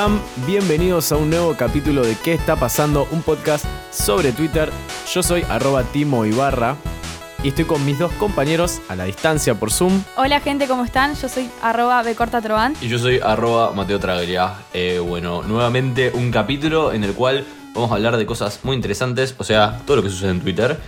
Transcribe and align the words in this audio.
Están? 0.00 0.20
Bienvenidos 0.46 1.12
a 1.12 1.18
un 1.18 1.28
nuevo 1.28 1.54
capítulo 1.58 2.02
de 2.02 2.16
¿Qué 2.16 2.32
está 2.32 2.56
pasando? 2.56 3.06
Un 3.10 3.20
podcast 3.20 3.66
sobre 3.90 4.32
Twitter. 4.32 4.70
Yo 5.12 5.22
soy 5.22 5.42
arroba 5.42 5.82
Timo 5.84 6.24
Ibarra 6.24 6.76
y 7.44 7.48
estoy 7.48 7.66
con 7.66 7.84
mis 7.84 7.98
dos 7.98 8.10
compañeros 8.12 8.80
a 8.88 8.96
la 8.96 9.04
distancia 9.04 9.54
por 9.56 9.70
Zoom. 9.70 10.02
Hola 10.16 10.40
gente, 10.40 10.66
¿cómo 10.66 10.86
están? 10.86 11.14
Yo 11.16 11.28
soy 11.28 11.50
arroba 11.60 12.02
becortatroban. 12.02 12.74
Y 12.80 12.88
yo 12.88 12.98
soy 12.98 13.20
arroba 13.22 13.72
Mateo 13.72 14.00
Traglia. 14.00 14.54
Eh, 14.72 14.98
bueno, 15.00 15.42
nuevamente 15.42 16.10
un 16.14 16.30
capítulo 16.30 16.94
en 16.94 17.04
el 17.04 17.12
cual 17.12 17.44
vamos 17.74 17.90
a 17.90 17.96
hablar 17.96 18.16
de 18.16 18.24
cosas 18.24 18.60
muy 18.62 18.76
interesantes, 18.76 19.34
o 19.36 19.44
sea, 19.44 19.82
todo 19.84 19.98
lo 19.98 20.02
que 20.02 20.08
sucede 20.08 20.30
en 20.30 20.40
Twitter. 20.40 20.80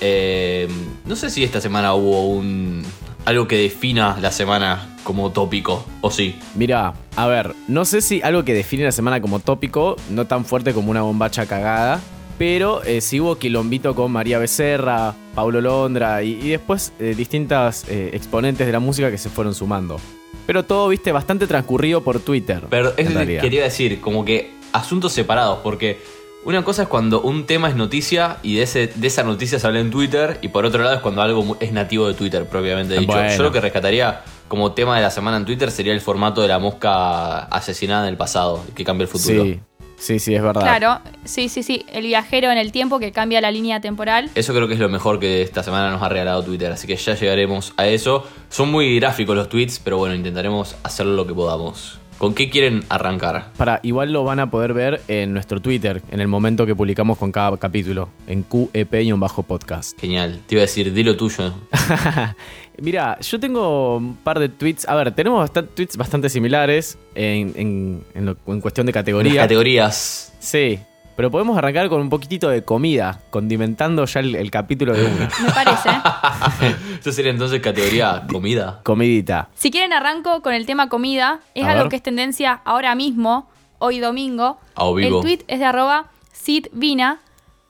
Eh, 0.00 0.68
no 1.04 1.14
sé 1.14 1.30
si 1.30 1.44
esta 1.44 1.60
semana 1.60 1.94
hubo 1.94 2.30
un 2.30 2.84
algo 3.26 3.48
que 3.48 3.56
defina 3.56 4.16
la 4.20 4.30
semana 4.30 4.96
como 5.02 5.32
tópico, 5.32 5.84
o 6.00 6.10
sí. 6.10 6.36
Mira, 6.54 6.94
a 7.16 7.26
ver, 7.26 7.54
no 7.68 7.84
sé 7.84 8.00
si 8.00 8.22
algo 8.22 8.44
que 8.44 8.54
define 8.54 8.84
la 8.84 8.92
semana 8.92 9.20
como 9.20 9.40
tópico, 9.40 9.96
no 10.10 10.26
tan 10.26 10.44
fuerte 10.44 10.72
como 10.72 10.92
una 10.92 11.02
bombacha 11.02 11.44
cagada, 11.46 12.00
pero 12.38 12.82
eh, 12.84 13.00
sí 13.00 13.20
hubo 13.20 13.36
quilombito 13.36 13.94
con 13.96 14.12
María 14.12 14.38
Becerra, 14.38 15.14
Paulo 15.34 15.60
Londra 15.60 16.22
y, 16.22 16.38
y 16.40 16.50
después 16.50 16.92
eh, 17.00 17.14
distintas 17.16 17.84
eh, 17.88 18.10
exponentes 18.12 18.64
de 18.66 18.72
la 18.72 18.80
música 18.80 19.10
que 19.10 19.18
se 19.18 19.28
fueron 19.28 19.54
sumando. 19.54 20.00
Pero 20.46 20.64
todo, 20.64 20.88
viste, 20.88 21.10
bastante 21.10 21.48
transcurrido 21.48 22.04
por 22.04 22.20
Twitter. 22.20 22.62
Pero 22.70 22.96
es 22.96 23.08
quería 23.40 23.64
decir, 23.64 24.00
como 24.00 24.24
que 24.24 24.52
asuntos 24.72 25.12
separados, 25.12 25.58
porque 25.64 25.98
una 26.46 26.64
cosa 26.64 26.82
es 26.82 26.88
cuando 26.88 27.20
un 27.20 27.44
tema 27.44 27.68
es 27.68 27.76
noticia 27.76 28.38
y 28.42 28.54
de, 28.56 28.62
ese, 28.62 28.86
de 28.94 29.06
esa 29.06 29.22
noticia 29.22 29.58
se 29.58 29.66
habla 29.66 29.80
en 29.80 29.90
Twitter, 29.90 30.38
y 30.42 30.48
por 30.48 30.64
otro 30.64 30.82
lado 30.82 30.94
es 30.96 31.00
cuando 31.02 31.20
algo 31.22 31.42
mu- 31.42 31.56
es 31.60 31.72
nativo 31.72 32.06
de 32.08 32.14
Twitter, 32.14 32.46
propiamente 32.46 32.98
dicho. 32.98 33.12
Bueno. 33.12 33.36
Yo 33.36 33.42
lo 33.42 33.52
que 33.52 33.60
rescataría 33.60 34.22
como 34.48 34.72
tema 34.72 34.96
de 34.96 35.02
la 35.02 35.10
semana 35.10 35.36
en 35.36 35.44
Twitter 35.44 35.70
sería 35.70 35.92
el 35.92 36.00
formato 36.00 36.40
de 36.40 36.48
la 36.48 36.58
mosca 36.58 37.38
asesinada 37.46 38.04
en 38.04 38.10
el 38.10 38.16
pasado, 38.16 38.64
que 38.74 38.84
cambia 38.84 39.02
el 39.02 39.08
futuro. 39.08 39.42
Sí, 39.42 39.60
sí, 39.98 40.18
sí, 40.20 40.34
es 40.36 40.42
verdad. 40.42 40.60
Claro, 40.62 41.00
sí, 41.24 41.48
sí, 41.48 41.64
sí. 41.64 41.84
El 41.92 42.04
viajero 42.04 42.52
en 42.52 42.58
el 42.58 42.70
tiempo 42.70 43.00
que 43.00 43.10
cambia 43.10 43.40
la 43.40 43.50
línea 43.50 43.80
temporal. 43.80 44.30
Eso 44.36 44.54
creo 44.54 44.68
que 44.68 44.74
es 44.74 44.80
lo 44.80 44.88
mejor 44.88 45.18
que 45.18 45.42
esta 45.42 45.64
semana 45.64 45.90
nos 45.90 46.00
ha 46.00 46.08
regalado 46.08 46.44
Twitter, 46.44 46.70
así 46.70 46.86
que 46.86 46.94
ya 46.94 47.14
llegaremos 47.16 47.72
a 47.76 47.88
eso. 47.88 48.24
Son 48.48 48.70
muy 48.70 48.94
gráficos 49.00 49.34
los 49.34 49.48
tweets, 49.48 49.80
pero 49.82 49.98
bueno, 49.98 50.14
intentaremos 50.14 50.76
hacer 50.84 51.06
lo 51.06 51.26
que 51.26 51.34
podamos. 51.34 51.98
¿Con 52.18 52.34
qué 52.34 52.48
quieren 52.48 52.82
arrancar? 52.88 53.52
Para, 53.58 53.78
igual 53.82 54.10
lo 54.12 54.24
van 54.24 54.40
a 54.40 54.50
poder 54.50 54.72
ver 54.72 55.02
en 55.06 55.34
nuestro 55.34 55.60
Twitter, 55.60 56.00
en 56.10 56.20
el 56.20 56.28
momento 56.28 56.64
que 56.64 56.74
publicamos 56.74 57.18
con 57.18 57.30
cada 57.30 57.54
capítulo, 57.58 58.08
en 58.26 58.42
QEP-podcast. 58.42 59.98
Genial, 60.00 60.40
te 60.46 60.54
iba 60.54 60.60
a 60.60 60.66
decir, 60.66 60.92
di 60.94 61.02
lo 61.02 61.14
tuyo. 61.16 61.52
Mira, 62.78 63.18
yo 63.20 63.40
tengo 63.40 63.96
un 63.98 64.16
par 64.16 64.38
de 64.38 64.48
tweets. 64.48 64.88
A 64.88 64.94
ver, 64.94 65.12
tenemos 65.14 65.40
bastan- 65.40 65.68
tweets 65.74 65.96
bastante 65.96 66.28
similares 66.28 66.98
en, 67.14 67.52
en- 67.56 68.02
en 68.14 68.26
lo- 68.26 68.36
en 68.46 68.60
cuestión 68.60 68.86
de 68.86 68.92
Las 68.92 69.00
categoría. 69.02 69.42
categorías. 69.42 70.32
sí, 70.38 70.78
pero 71.16 71.30
podemos 71.30 71.56
arrancar 71.58 71.88
con 71.88 72.00
un 72.00 72.10
poquitito 72.10 72.48
de 72.48 72.62
comida, 72.62 73.20
condimentando 73.30 74.04
ya 74.04 74.20
el, 74.20 74.34
el 74.36 74.50
capítulo 74.50 74.92
de 74.94 75.04
una. 75.06 75.28
Me 75.42 75.50
parece. 75.52 75.88
Eso 77.00 77.12
sería 77.12 77.30
entonces 77.30 77.60
categoría 77.60 78.24
comida. 78.30 78.80
Comidita. 78.84 79.48
si 79.54 79.70
quieren 79.70 79.92
arranco 79.92 80.42
con 80.42 80.52
el 80.54 80.66
tema 80.66 80.88
comida. 80.88 81.40
Es 81.54 81.64
A 81.64 81.70
algo 81.70 81.84
ver. 81.84 81.90
que 81.90 81.96
es 81.96 82.02
tendencia 82.02 82.60
ahora 82.64 82.94
mismo, 82.94 83.48
hoy 83.78 83.98
domingo. 83.98 84.58
A 84.74 84.90
vivo. 84.92 85.16
El 85.18 85.22
tweet 85.22 85.44
es 85.48 85.58
de 85.58 85.64
arroba 85.64 86.06
sidvina 86.32 87.18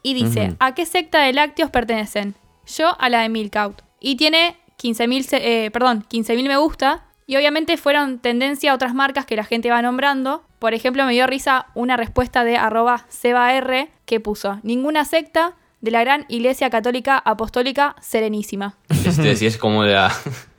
y 0.03 0.15
dice. 0.15 0.55
¿a 0.61 0.75
qué 0.75 0.87
secta 0.87 1.21
de 1.23 1.33
lácteos 1.33 1.71
pertenecen? 1.71 2.35
Yo 2.67 3.01
a 3.01 3.09
la 3.09 3.21
de 3.23 3.29
Milkout. 3.29 3.83
Y 4.01 4.17
tiene 4.17 4.57
15.000 4.83 5.23
se- 5.23 5.65
eh, 5.67 5.71
perdón, 5.71 6.05
15.000 6.11 6.47
me 6.49 6.57
gusta. 6.57 7.05
Y 7.29 7.37
obviamente 7.37 7.77
fueron 7.77 8.19
tendencia 8.21 8.71
a 8.71 8.75
otras 8.75 8.95
marcas 8.95 9.27
que 9.27 9.35
la 9.35 9.43
gente 9.45 9.69
va 9.71 9.83
nombrando. 9.83 10.43
Por 10.59 10.75
ejemplo, 10.75 11.05
me 11.05 11.13
dio 11.13 11.27
risa 11.27 11.67
una 11.75 11.97
respuesta 11.97 12.45
de 12.45 12.57
arroba 12.57 13.05
sebaR 13.09 13.89
que 14.05 14.21
puso, 14.21 14.59
ninguna 14.63 15.05
secta 15.05 15.55
de 15.81 15.91
la 15.91 16.03
gran 16.03 16.25
Iglesia 16.29 16.71
Católica 16.71 17.19
Apostólica 17.19 17.95
Serenísima. 18.01 18.77
Este, 18.89 19.37
si 19.37 19.47
es 19.47 19.59
como 19.59 19.85
la, 19.85 20.13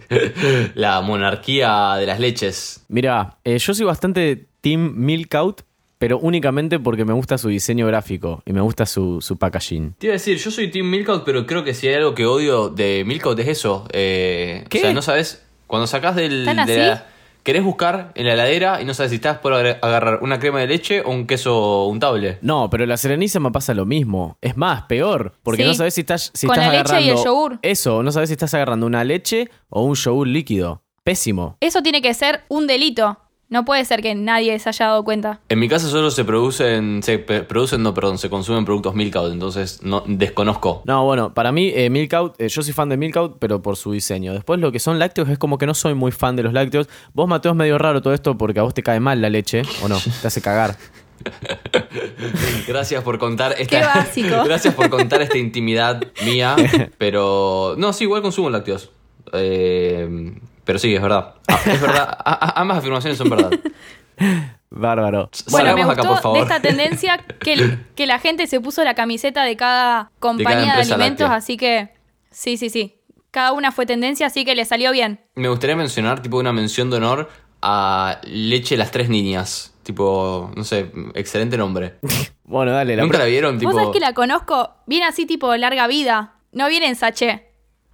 la 0.76 1.02
monarquía 1.02 1.96
de 1.96 2.06
las 2.06 2.20
leches. 2.20 2.86
Mira, 2.88 3.38
eh, 3.44 3.58
yo 3.58 3.74
soy 3.74 3.86
bastante 3.86 4.48
Team 4.62 4.94
Milkout, 4.96 5.62
pero 5.98 6.20
únicamente 6.20 6.80
porque 6.80 7.06
me 7.06 7.14
gusta 7.14 7.38
su 7.38 7.48
diseño 7.50 7.88
gráfico 7.88 8.44
y 8.46 8.54
me 8.54 8.62
gusta 8.62 8.86
su, 8.86 9.20
su 9.22 9.38
packaging. 9.38 9.94
Te 9.98 10.08
iba 10.08 10.12
a 10.14 10.18
decir, 10.18 10.38
yo 10.38 10.52
soy 10.52 10.70
Team 10.70 10.90
Milkout, 10.90 11.24
pero 11.26 11.46
creo 11.46 11.64
que 11.64 11.74
si 11.74 11.88
hay 11.88 11.96
algo 11.96 12.14
que 12.14 12.26
odio 12.26 12.70
de 12.70 13.04
Milkout 13.06 13.40
es 13.40 13.48
eso. 13.48 13.88
Eh, 13.92 14.66
¿Qué? 14.70 14.78
O 14.78 14.82
sea, 14.82 14.94
no 14.94 15.02
sabes, 15.02 15.44
cuando 15.66 15.88
sacás 15.88 16.16
del... 16.16 16.46
¿Tan 16.46 16.58
de 16.58 16.62
así? 16.62 16.76
la- 16.80 17.08
querés 17.48 17.64
buscar 17.64 18.12
en 18.16 18.26
la 18.26 18.34
heladera 18.34 18.82
y 18.82 18.86
no 18.86 18.94
sabes 18.94 19.12
si 19.12 19.16
estás 19.16 19.38
por 19.38 19.54
agarrar 19.54 20.20
una 20.22 20.38
crema 20.38 20.60
de 20.60 20.68
leche 20.68 21.00
o 21.02 21.12
un 21.12 21.26
queso 21.26 21.86
untable. 21.86 22.40
No, 22.42 22.70
pero 22.70 22.86
la 22.86 22.98
Serenísima 22.98 23.54
pasa 23.54 23.74
lo 23.74 23.86
mismo. 23.86 24.38
Es 24.42 24.58
más, 24.58 24.82
peor. 24.84 25.32
Porque 25.44 25.62
Sí. 25.64 25.68
no 25.70 25.74
sabes 25.74 25.94
si 25.94 26.02
estás, 26.02 26.30
si 26.34 26.46
Con 26.46 26.58
estás 26.60 26.74
la 26.74 26.80
leche 26.80 26.94
y 26.96 27.04
el 27.06 27.12
agarrando. 27.12 27.24
yogur. 27.26 27.60
Eso, 27.62 28.04
no 28.04 28.12
sabes 28.12 28.28
si 28.28 28.34
estás 28.34 28.54
agarrando 28.54 28.86
una 28.86 29.06
leche 29.06 29.50
o 29.70 29.84
un 29.84 29.96
yogur 29.96 30.28
líquido. 30.28 30.84
Pésimo. 31.06 31.56
Eso 31.62 31.82
tiene 31.82 32.02
que 32.02 32.14
ser 32.14 32.42
un 32.50 32.68
delito. 32.68 33.18
No 33.50 33.64
puede 33.64 33.86
ser 33.86 34.02
que 34.02 34.14
nadie 34.14 34.60
se 34.60 34.68
haya 34.68 34.88
dado 34.88 35.04
cuenta. 35.06 35.40
En 35.48 35.60
mi 35.60 35.70
casa 35.70 35.88
solo 35.88 36.12
se 36.12 36.26
producen, 36.26 37.02
se 37.02 37.18
producen, 37.20 37.82
no, 37.82 37.94
perdón, 37.94 38.18
se 38.18 38.30
consumen 38.30 38.66
productos 38.66 38.94
Milkout, 38.94 39.32
entonces 39.32 39.82
no 39.84 40.04
desconozco. 40.06 40.82
No, 40.86 41.06
bueno, 41.06 41.34
para 41.34 41.54
mí, 41.54 41.72
eh, 41.74 41.90
Milkout, 41.90 42.40
eh, 42.42 42.50
yo 42.50 42.62
soy 42.62 42.74
fan 42.74 42.90
de 42.90 42.98
Milkout, 42.98 43.38
pero 43.40 43.62
por 43.62 43.78
su 43.78 43.94
diseño. 43.94 44.34
Después, 44.34 44.60
lo 44.60 44.74
que 44.74 44.80
son 44.80 45.00
lácteos 45.00 45.30
es 45.30 45.38
como 45.38 45.58
que 45.58 45.66
no 45.66 45.74
soy 45.74 45.94
muy 45.94 46.12
fan 46.12 46.36
de 46.36 46.44
los 46.44 46.52
lácteos. 46.52 46.90
Vos, 47.14 47.28
Mateo, 47.30 47.52
es 47.52 47.58
medio 47.58 47.78
raro 47.78 48.02
todo 48.02 48.14
esto 48.14 48.38
porque 48.38 48.60
a 48.60 48.64
vos 48.64 48.74
te 48.74 48.84
cae 48.84 49.00
mal 49.00 49.22
la 49.22 49.30
leche, 49.30 49.62
¿o 49.82 49.88
no? 49.88 49.98
Te 50.22 50.28
hace 50.28 50.42
cagar. 50.42 50.76
Gracias 52.68 53.02
por 53.04 53.18
contar 53.18 53.54
esta. 53.58 53.80
Qué 53.80 53.86
básico. 53.86 54.44
Gracias 54.46 54.74
por 54.74 54.90
contar 54.90 55.22
esta 55.22 55.38
intimidad 55.38 56.04
mía. 56.26 56.56
Pero. 56.98 57.76
No, 57.78 57.94
sí, 57.94 58.04
igual 58.04 58.22
consumo 58.22 58.50
lácteos. 58.50 58.92
Eh, 59.34 60.34
pero 60.68 60.78
sí, 60.78 60.94
es 60.94 61.02
verdad. 61.02 61.34
Ah, 61.48 61.60
Es 61.66 61.82
verdad. 61.82 62.08
A- 62.24 62.46
a- 62.46 62.62
ambas 62.62 62.78
afirmaciones 62.78 63.18
son 63.18 63.30
verdad. 63.32 63.50
Bárbaro. 64.70 65.30
Bueno, 65.50 65.66
me 65.76 65.82
Salgamos 65.82 65.94
acá, 65.94 66.02
gustó 66.02 66.14
por 66.14 66.22
favor. 66.22 66.38
de 66.38 66.44
esta 66.44 66.62
tendencia 66.62 67.18
que, 67.40 67.78
que 67.96 68.06
la 68.06 68.20
gente 68.20 68.48
se 68.48 68.60
puso 68.60 68.84
la 68.84 68.94
camiseta 68.94 69.44
de 69.44 69.56
cada 69.56 70.12
compañía 70.20 70.76
de, 70.76 70.82
alimentos, 70.82 71.22
láctea. 71.22 71.34
así 71.36 71.58
que 71.58 71.90
sí, 72.32 72.58
sí, 72.58 72.70
sí. 72.70 72.96
Cada 73.32 73.54
una 73.54 73.72
fue 73.72 73.86
tendencia, 73.86 74.28
así 74.28 74.46
que 74.46 74.56
le 74.56 74.66
salió 74.66 74.92
bien. 74.92 75.22
Me 75.36 75.48
gustaría 75.50 75.76
mencionar, 75.76 76.22
tipo, 76.22 76.38
una 76.38 76.54
mención 76.54 76.90
de 76.90 76.98
honor 76.98 77.30
a 77.62 78.20
Leche 78.24 78.78
Las 78.78 78.92
Tres 78.92 79.10
Niñas. 79.10 79.74
Tipo, 79.84 80.52
no 80.56 80.64
sé, 80.64 80.92
excelente 81.16 81.58
nombre. 81.58 81.96
Bueno, 82.50 82.72
dale. 82.72 82.96
La 82.96 83.04
¿Nunca 83.04 83.18
la 83.18 83.26
vieron? 83.26 83.58
Tipo, 83.60 83.72
Vos 83.74 83.78
sabés 83.78 83.94
que 83.94 84.00
la 84.00 84.14
conozco, 84.14 84.74
viene 84.86 85.06
así 85.06 85.26
tipo 85.26 85.54
larga 85.58 85.86
vida. 85.88 86.36
No 86.54 86.70
viene 86.70 86.88
en 86.88 86.96
sachet. 86.96 87.44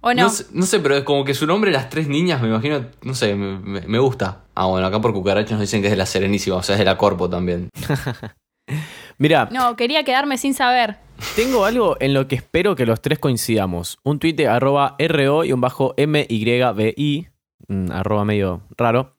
¿O 0.06 0.12
no? 0.14 0.24
no, 0.24 0.28
sé, 0.28 0.44
no 0.52 0.66
sé, 0.66 0.80
pero 0.80 0.96
es 0.96 1.02
como 1.04 1.24
que 1.24 1.32
su 1.34 1.46
nombre, 1.46 1.70
Las 1.72 1.88
Tres 1.88 2.08
Niñas, 2.08 2.42
me 2.42 2.48
imagino, 2.48 2.84
no 3.02 3.14
sé, 3.14 3.34
me, 3.34 3.58
me- 3.58 3.80
me 3.86 3.98
gusta. 3.98 4.42
Ah, 4.54 4.66
bueno, 4.66 4.86
acá 4.86 5.00
por 5.00 5.12
cucarachas 5.14 5.52
nos 5.52 5.60
dicen 5.62 5.80
que 5.80 5.86
es 5.88 5.92
de 5.92 5.96
la 5.96 6.04
Serenísima, 6.06 6.56
o 6.56 6.62
sea, 6.62 6.74
es 6.74 6.78
de 6.78 6.84
la 6.84 6.98
Corpo 6.98 7.28
también. 7.30 7.70
Mira, 9.18 9.48
No, 9.52 9.76
quería 9.76 10.04
quedarme 10.04 10.38
sin 10.38 10.54
saber. 10.54 10.96
tengo 11.36 11.64
algo 11.64 11.96
en 12.00 12.14
lo 12.14 12.26
que 12.28 12.34
espero 12.36 12.74
que 12.74 12.86
los 12.86 13.00
tres 13.00 13.18
coincidamos. 13.18 13.98
Un 14.02 14.18
tuit 14.18 14.36
de 14.36 14.48
arroba 14.48 14.96
RO 14.98 15.44
y 15.44 15.52
un 15.52 15.60
bajo 15.60 15.94
MYBI, 15.96 17.28
mm, 17.68 17.90
arroba 17.92 18.24
medio 18.24 18.62
raro. 18.76 19.16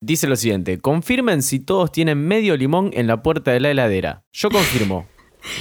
Dice 0.00 0.26
lo 0.26 0.34
siguiente, 0.36 0.80
confirmen 0.80 1.42
si 1.42 1.60
todos 1.60 1.92
tienen 1.92 2.18
medio 2.26 2.56
limón 2.56 2.90
en 2.92 3.06
la 3.06 3.22
puerta 3.22 3.52
de 3.52 3.60
la 3.60 3.70
heladera. 3.70 4.24
Yo 4.32 4.50
confirmo. 4.50 5.06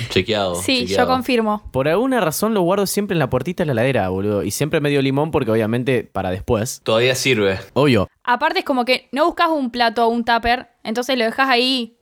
Chequeado. 0.09 0.55
Sí, 0.55 0.81
chequeado. 0.81 1.07
yo 1.07 1.13
confirmo. 1.13 1.63
Por 1.71 1.87
alguna 1.87 2.21
razón 2.21 2.53
lo 2.53 2.61
guardo 2.61 2.85
siempre 2.85 3.15
en 3.15 3.19
la 3.19 3.29
puertita 3.29 3.63
de 3.63 3.65
la 3.67 3.71
heladera, 3.73 4.09
boludo. 4.09 4.43
Y 4.43 4.51
siempre 4.51 4.81
medio 4.81 5.01
limón 5.01 5.31
porque 5.31 5.51
obviamente 5.51 6.03
para 6.03 6.31
después. 6.31 6.81
Todavía 6.83 7.15
sirve. 7.15 7.59
Obvio. 7.73 8.07
Aparte 8.23 8.59
es 8.59 8.65
como 8.65 8.85
que 8.85 9.09
no 9.11 9.25
buscas 9.25 9.49
un 9.49 9.71
plato 9.71 10.05
o 10.05 10.09
un 10.09 10.23
tupper, 10.23 10.69
entonces 10.83 11.17
lo 11.17 11.25
dejas 11.25 11.49
ahí. 11.49 11.97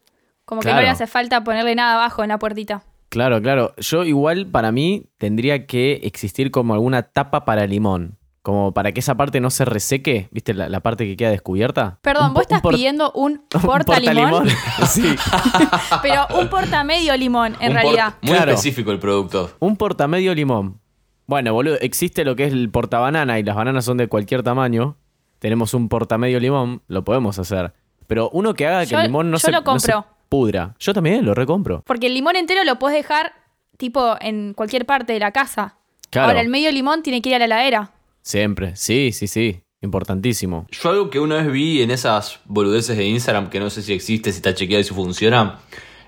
Como 0.46 0.62
que 0.62 0.74
no 0.74 0.82
le 0.82 0.90
hace 0.90 1.08
falta 1.08 1.44
ponerle 1.44 1.76
nada 1.76 1.94
abajo 1.94 2.24
en 2.24 2.30
la 2.30 2.40
puertita. 2.40 2.84
Claro, 3.10 3.42
claro. 3.42 3.74
Yo 3.78 4.04
igual 4.04 4.48
para 4.48 4.72
mí 4.72 5.08
tendría 5.18 5.66
que 5.66 6.02
existir 6.04 6.52
como 6.52 6.74
alguna 6.74 7.04
tapa 7.04 7.44
para 7.44 7.66
limón. 7.66 8.19
Como 8.50 8.74
para 8.74 8.92
que 8.92 9.00
esa 9.00 9.14
parte 9.16 9.40
no 9.40 9.52
se 9.52 9.64
reseque, 9.64 10.28
¿viste? 10.32 10.56
La, 10.56 10.70
la 10.70 10.80
parte 10.80 11.06
que 11.06 11.16
queda 11.16 11.30
descubierta. 11.30 12.00
Perdón, 12.02 12.30
Un 12.30 12.34
vos 12.34 12.42
estás 12.42 12.58
un 12.58 12.62
por- 12.64 12.74
pidiendo 12.74 13.12
un 13.14 13.44
un 13.54 13.62
porta 13.62 14.00
limón, 14.00 14.48
sí. 14.90 15.16
pero 16.02 16.26
un 16.40 16.48
porta 16.50 16.84
medio 16.84 17.16
limón, 17.16 17.56
en 17.60 17.68
Un 17.70 17.76
por- 17.76 17.84
realidad. 17.84 18.14
Muy 18.24 18.34
Claro. 18.34 18.52
específico 18.52 18.92
el 18.92 18.98
producto. 18.98 19.52
Un 19.60 19.78
portamedio 19.78 20.34
limón. 20.34 20.80
Bueno, 21.28 21.54
boludo, 21.54 21.78
existe 21.80 22.26
lo 22.26 22.36
que 22.36 22.46
es 22.46 22.54
el 22.54 22.72
portabanana 22.72 23.38
y 23.38 23.44
las 23.44 23.56
bananas 23.56 23.86
son 23.86 23.98
de 23.98 24.08
cualquier 24.08 24.42
tamaño. 24.42 24.98
Tenemos 25.38 25.76
un 25.76 25.88
portamedio 25.88 26.40
limón, 26.40 26.82
lo 26.88 27.04
podemos 27.04 27.38
hacer. 27.38 27.74
Pero 28.08 28.32
uno 28.34 28.56
que 28.56 28.66
haga 28.66 28.80
que 28.82 28.88
Yo- 28.94 28.98
el 28.98 29.04
limón 29.06 29.30
no, 29.30 29.38
yo 29.38 29.42
se, 29.42 29.52
lo 29.52 29.62
no 29.62 29.80
se 29.80 29.92
compro. 29.92 30.12
pudra. 30.28 30.74
Yo 30.80 30.94
también 30.96 31.24
lo 31.24 31.36
recompro. 31.36 31.84
Porque 31.86 32.08
el 32.08 32.16
limón 32.16 32.36
entero 32.36 32.64
lo 32.64 32.80
puedes 32.80 32.98
dejar, 32.98 33.34
tipo, 33.78 34.16
en 34.22 34.56
cualquier 34.56 34.88
parte 34.88 35.14
de 35.14 35.20
la 35.20 35.32
casa. 35.32 35.76
Claro. 36.10 36.30
Ahora, 36.30 36.42
el 36.42 36.50
medio 36.50 36.72
limón 36.72 37.04
tiene 37.04 37.22
que 37.22 37.30
ir 37.30 37.36
a 37.36 37.40
la 37.40 37.46
heladera. 37.46 37.92
Siempre. 38.22 38.76
Sí, 38.76 39.12
sí, 39.12 39.28
sí. 39.28 39.62
Importantísimo. 39.82 40.68
Yo 40.72 40.90
algo 40.90 41.10
que 41.10 41.20
una 41.20 41.38
vez 41.38 41.52
vi 41.52 41.82
en 41.82 41.90
esas 41.92 42.40
boludeces 42.46 42.98
de 42.98 43.06
Instagram, 43.06 43.50
que 43.50 43.60
no 43.60 43.70
sé 43.70 43.82
si 43.82 43.94
existe, 43.94 44.32
si 44.32 44.38
está 44.38 44.54
chequeado 44.54 44.82
y 44.82 44.84
si 44.84 44.94
funciona, 44.94 45.60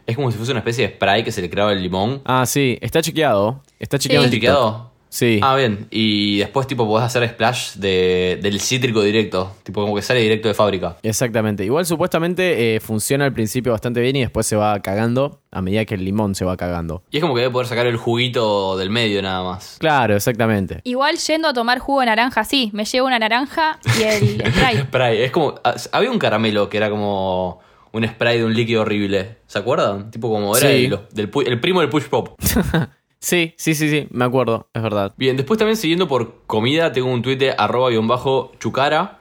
es 0.05 0.15
como 0.17 0.29
si 0.29 0.37
fuese 0.37 0.51
una 0.51 0.59
especie 0.59 0.87
de 0.87 0.93
spray 0.95 1.23
que 1.23 1.31
se 1.31 1.41
le 1.41 1.49
creaba 1.49 1.71
el 1.71 1.81
limón. 1.81 2.21
Ah, 2.25 2.45
sí. 2.45 2.77
Está 2.81 3.01
chequeado. 3.01 3.63
Está 3.79 3.97
chequeado 3.97 4.25
Sí. 4.25 4.31
TikTok. 4.31 4.49
¿Chequeado? 4.49 4.90
Sí. 5.13 5.41
Ah, 5.43 5.57
bien. 5.57 5.87
Y 5.91 6.37
después, 6.39 6.67
tipo, 6.67 6.87
podés 6.87 7.05
hacer 7.05 7.27
splash 7.27 7.73
de, 7.75 8.39
del 8.41 8.61
cítrico 8.61 9.03
directo. 9.03 9.57
Tipo, 9.63 9.81
como 9.81 9.93
que 9.93 10.01
sale 10.01 10.21
directo 10.21 10.47
de 10.47 10.53
fábrica. 10.53 10.95
Exactamente. 11.03 11.65
Igual 11.65 11.85
supuestamente 11.85 12.75
eh, 12.75 12.79
funciona 12.79 13.25
al 13.25 13.33
principio 13.33 13.73
bastante 13.73 13.99
bien 13.99 14.15
y 14.15 14.21
después 14.21 14.47
se 14.47 14.55
va 14.55 14.79
cagando 14.81 15.41
a 15.51 15.61
medida 15.61 15.83
que 15.83 15.95
el 15.95 16.05
limón 16.05 16.33
se 16.33 16.45
va 16.45 16.55
cagando. 16.55 17.03
Y 17.11 17.17
es 17.17 17.21
como 17.21 17.35
que 17.35 17.41
debe 17.41 17.51
poder 17.51 17.67
sacar 17.67 17.87
el 17.87 17.97
juguito 17.97 18.77
del 18.77 18.89
medio 18.89 19.21
nada 19.21 19.43
más. 19.43 19.75
Claro, 19.79 20.15
exactamente. 20.15 20.79
Igual 20.85 21.17
yendo 21.17 21.49
a 21.49 21.53
tomar 21.53 21.79
jugo 21.79 21.99
de 21.99 22.05
naranja, 22.05 22.45
sí. 22.45 22.69
Me 22.71 22.85
llevo 22.85 23.07
una 23.07 23.19
naranja 23.19 23.79
y 23.99 24.03
el 24.03 24.41
spray. 24.53 24.77
Spray. 24.77 25.21
Es 25.23 25.31
como. 25.31 25.55
ah, 25.65 25.75
Había 25.91 26.09
un 26.09 26.19
caramelo 26.19 26.69
que 26.69 26.77
era 26.77 26.89
como 26.89 27.59
un 27.91 28.07
spray 28.07 28.37
de 28.37 28.45
un 28.45 28.53
líquido 28.53 28.83
horrible. 28.83 29.39
¿Se 29.45 29.59
acuerdan? 29.59 30.09
Tipo 30.09 30.29
como 30.29 30.55
era 30.55 30.69
Sí. 30.69 30.85
el, 30.85 30.99
del 31.11 31.29
el 31.47 31.59
primo 31.59 31.81
del 31.81 31.89
push 31.89 32.05
pop. 32.05 32.29
Sí, 33.21 33.53
sí, 33.57 33.75
sí, 33.75 33.89
sí. 33.89 34.07
Me 34.11 34.25
acuerdo. 34.25 34.67
Es 34.73 34.81
verdad. 34.81 35.13
Bien, 35.15 35.37
después 35.37 35.57
también 35.57 35.77
siguiendo 35.77 36.07
por 36.07 36.41
comida, 36.47 36.91
tengo 36.91 37.07
un 37.09 37.21
tuit 37.21 37.39
de 37.39 37.51
arroba 37.55 37.89
guion 37.91 38.07
bajo 38.07 38.51
chucara, 38.59 39.19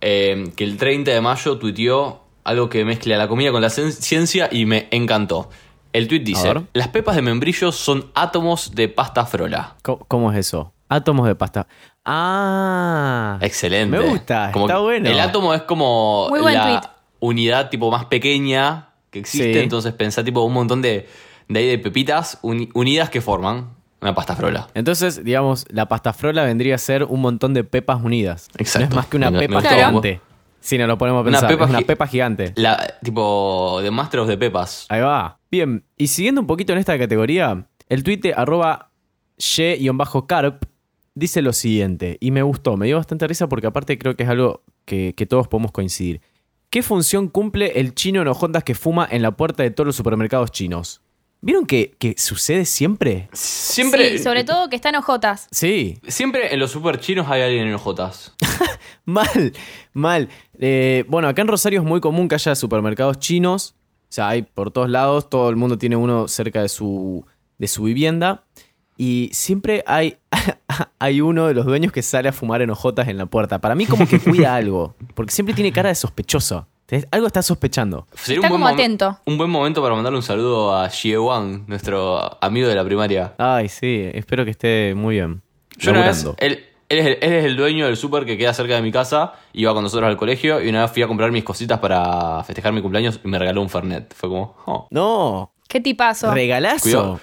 eh, 0.00 0.50
que 0.56 0.64
el 0.64 0.78
30 0.78 1.10
de 1.10 1.20
mayo 1.20 1.58
tuiteó 1.58 2.22
algo 2.44 2.68
que 2.68 2.84
mezcla 2.84 3.16
la 3.18 3.28
comida 3.28 3.52
con 3.52 3.60
la 3.62 3.68
cien- 3.68 3.92
ciencia 3.92 4.48
y 4.50 4.64
me 4.64 4.88
encantó. 4.90 5.50
El 5.92 6.08
tuit 6.08 6.24
dice, 6.24 6.54
las 6.72 6.88
pepas 6.88 7.14
de 7.14 7.20
membrillo 7.22 7.70
son 7.70 8.10
átomos 8.14 8.74
de 8.74 8.88
pasta 8.88 9.26
frola. 9.26 9.76
¿Cómo, 9.82 9.98
cómo 10.08 10.32
es 10.32 10.38
eso? 10.38 10.72
Átomos 10.88 11.26
de 11.28 11.34
pasta. 11.34 11.66
Ah. 12.04 13.38
Excelente. 13.42 13.98
Me 13.98 14.04
gusta, 14.08 14.50
Como 14.52 14.66
está 14.66 14.78
bueno. 14.78 15.08
El 15.10 15.20
átomo 15.20 15.52
es 15.54 15.62
como 15.62 16.28
Muy 16.30 16.40
buen 16.40 16.54
la 16.54 16.94
unidad 17.20 17.68
tipo 17.70 17.90
más 17.90 18.06
pequeña 18.06 18.88
que 19.10 19.18
existe, 19.20 19.52
Sí. 19.54 19.58
entonces 19.60 19.92
pensá 19.92 20.24
tipo 20.24 20.40
un 20.42 20.52
montón 20.54 20.80
de, 20.82 21.06
de 21.48 21.60
ahí 21.60 21.66
de 21.68 21.78
pepitas 21.78 22.38
uni- 22.42 22.68
unidas 22.74 23.10
que 23.10 23.20
forman 23.20 23.70
una 24.00 24.14
pasta 24.14 24.34
frola. 24.36 24.68
Entonces, 24.74 25.22
digamos, 25.24 25.64
la 25.70 25.86
pasta 25.88 26.12
frola 26.12 26.44
vendría 26.44 26.74
a 26.74 26.78
ser 26.78 27.04
un 27.04 27.20
montón 27.20 27.54
de 27.54 27.62
pepas 27.64 28.02
unidas. 28.02 28.48
Exacto. 28.58 28.86
No 28.86 28.90
es 28.90 28.96
más 28.96 29.06
que 29.06 29.16
una 29.16 29.30
Me- 29.30 29.38
pepa 29.46 29.62
gigante. 29.62 30.20
Si 30.60 30.78
no 30.78 30.86
lo 30.86 30.96
ponemos 30.96 31.18
a 31.18 31.22
Una 31.22 31.30
pensar. 31.32 31.48
pepa 31.50 31.64
es 31.64 31.70
una 31.70 31.80
pepa 31.80 32.06
gigante. 32.06 32.52
La, 32.56 32.94
tipo 33.02 33.80
de 33.82 33.90
Master 33.90 34.20
of 34.20 34.28
the 34.28 34.36
Pepas. 34.38 34.86
Ahí 34.88 35.00
va. 35.00 35.38
Bien, 35.50 35.84
y 35.96 36.06
siguiendo 36.06 36.40
un 36.40 36.46
poquito 36.46 36.72
en 36.72 36.78
esta 36.78 36.96
categoría, 36.98 37.66
el 37.88 38.02
de 38.04 38.32
arroba 38.36 38.90
ye-carp 39.38 40.64
dice 41.14 41.42
lo 41.42 41.52
siguiente, 41.52 42.16
y 42.20 42.30
me 42.30 42.42
gustó, 42.42 42.76
me 42.76 42.86
dio 42.86 42.96
bastante 42.96 43.26
risa 43.26 43.48
porque 43.48 43.66
aparte 43.66 43.98
creo 43.98 44.16
que 44.16 44.22
es 44.22 44.28
algo 44.28 44.62
que, 44.84 45.14
que 45.16 45.26
todos 45.26 45.48
podemos 45.48 45.72
coincidir. 45.72 46.20
¿Qué 46.70 46.82
función 46.82 47.28
cumple 47.28 47.78
el 47.80 47.94
chino 47.94 48.22
enojondas 48.22 48.64
que 48.64 48.74
fuma 48.74 49.06
en 49.10 49.20
la 49.22 49.32
puerta 49.32 49.62
de 49.62 49.70
todos 49.70 49.86
los 49.86 49.96
supermercados 49.96 50.50
chinos? 50.52 51.02
¿Vieron 51.44 51.66
que, 51.66 51.96
que 51.98 52.14
sucede 52.16 52.64
siempre? 52.64 53.28
Siempre, 53.32 54.16
Sí, 54.16 54.22
sobre 54.22 54.44
todo 54.44 54.68
que 54.68 54.76
están 54.76 54.94
ojotas. 54.94 55.48
Sí, 55.50 55.98
siempre 56.06 56.54
en 56.54 56.60
los 56.60 56.70
super 56.70 57.00
chinos 57.00 57.26
hay 57.28 57.42
alguien 57.42 57.66
en 57.66 57.74
ojotas. 57.74 58.32
mal, 59.04 59.52
mal. 59.92 60.28
Eh, 60.60 61.04
bueno, 61.08 61.26
acá 61.26 61.42
en 61.42 61.48
Rosario 61.48 61.80
es 61.80 61.86
muy 61.86 62.00
común 62.00 62.28
que 62.28 62.36
haya 62.36 62.54
supermercados 62.54 63.18
chinos. 63.18 63.74
O 64.08 64.14
sea, 64.14 64.28
hay 64.28 64.42
por 64.42 64.70
todos 64.70 64.88
lados, 64.88 65.28
todo 65.28 65.50
el 65.50 65.56
mundo 65.56 65.76
tiene 65.78 65.96
uno 65.96 66.28
cerca 66.28 66.62
de 66.62 66.68
su, 66.68 67.26
de 67.58 67.66
su 67.66 67.82
vivienda. 67.82 68.44
Y 69.04 69.30
siempre 69.32 69.82
hay, 69.84 70.16
hay 71.00 71.20
uno 71.20 71.48
de 71.48 71.54
los 71.54 71.66
dueños 71.66 71.90
que 71.90 72.02
sale 72.02 72.28
a 72.28 72.32
fumar 72.32 72.62
en 72.62 72.70
hojotas 72.70 73.08
en 73.08 73.18
la 73.18 73.26
puerta. 73.26 73.58
Para 73.60 73.74
mí 73.74 73.84
como 73.84 74.06
que 74.06 74.20
cuida 74.20 74.54
algo, 74.54 74.94
porque 75.16 75.32
siempre 75.32 75.56
tiene 75.56 75.72
cara 75.72 75.88
de 75.88 75.96
sospechoso. 75.96 76.68
Algo 77.10 77.26
está 77.26 77.42
sospechando. 77.42 78.06
Sería 78.14 78.36
Está 78.36 78.46
un 78.46 78.60
buen 78.60 78.62
como 78.62 78.68
atento. 78.68 79.18
Un 79.24 79.38
buen 79.38 79.50
momento 79.50 79.82
para 79.82 79.96
mandarle 79.96 80.18
un 80.18 80.22
saludo 80.22 80.76
a 80.76 80.88
Xie 80.88 81.18
Wang, 81.18 81.64
nuestro 81.66 82.38
amigo 82.40 82.68
de 82.68 82.76
la 82.76 82.84
primaria. 82.84 83.34
Ay, 83.38 83.68
sí, 83.68 84.08
espero 84.14 84.44
que 84.44 84.52
esté 84.52 84.94
muy 84.94 85.16
bien. 85.16 85.42
Yo 85.78 85.90
una 85.90 86.02
vez, 86.02 86.24
él, 86.38 86.64
él 86.88 86.98
es 87.00 87.06
el, 87.06 87.18
él 87.22 87.32
es 87.32 87.44
el 87.46 87.56
dueño 87.56 87.86
del 87.86 87.96
súper 87.96 88.24
que 88.24 88.38
queda 88.38 88.54
cerca 88.54 88.76
de 88.76 88.82
mi 88.82 88.92
casa, 88.92 89.32
iba 89.52 89.74
con 89.74 89.82
nosotros 89.82 90.06
al 90.08 90.16
colegio 90.16 90.62
y 90.62 90.68
una 90.68 90.82
vez 90.82 90.92
fui 90.92 91.02
a 91.02 91.08
comprar 91.08 91.32
mis 91.32 91.42
cositas 91.42 91.80
para 91.80 92.44
festejar 92.44 92.72
mi 92.72 92.80
cumpleaños 92.82 93.18
y 93.24 93.26
me 93.26 93.40
regaló 93.40 93.62
un 93.62 93.68
Fernet. 93.68 94.14
Fue 94.14 94.28
como, 94.28 94.54
oh, 94.66 94.86
No, 94.92 95.54
¿Qué 95.66 95.80
tipazo? 95.80 96.32
regalazo. 96.32 96.82
Cuidado. 96.84 97.20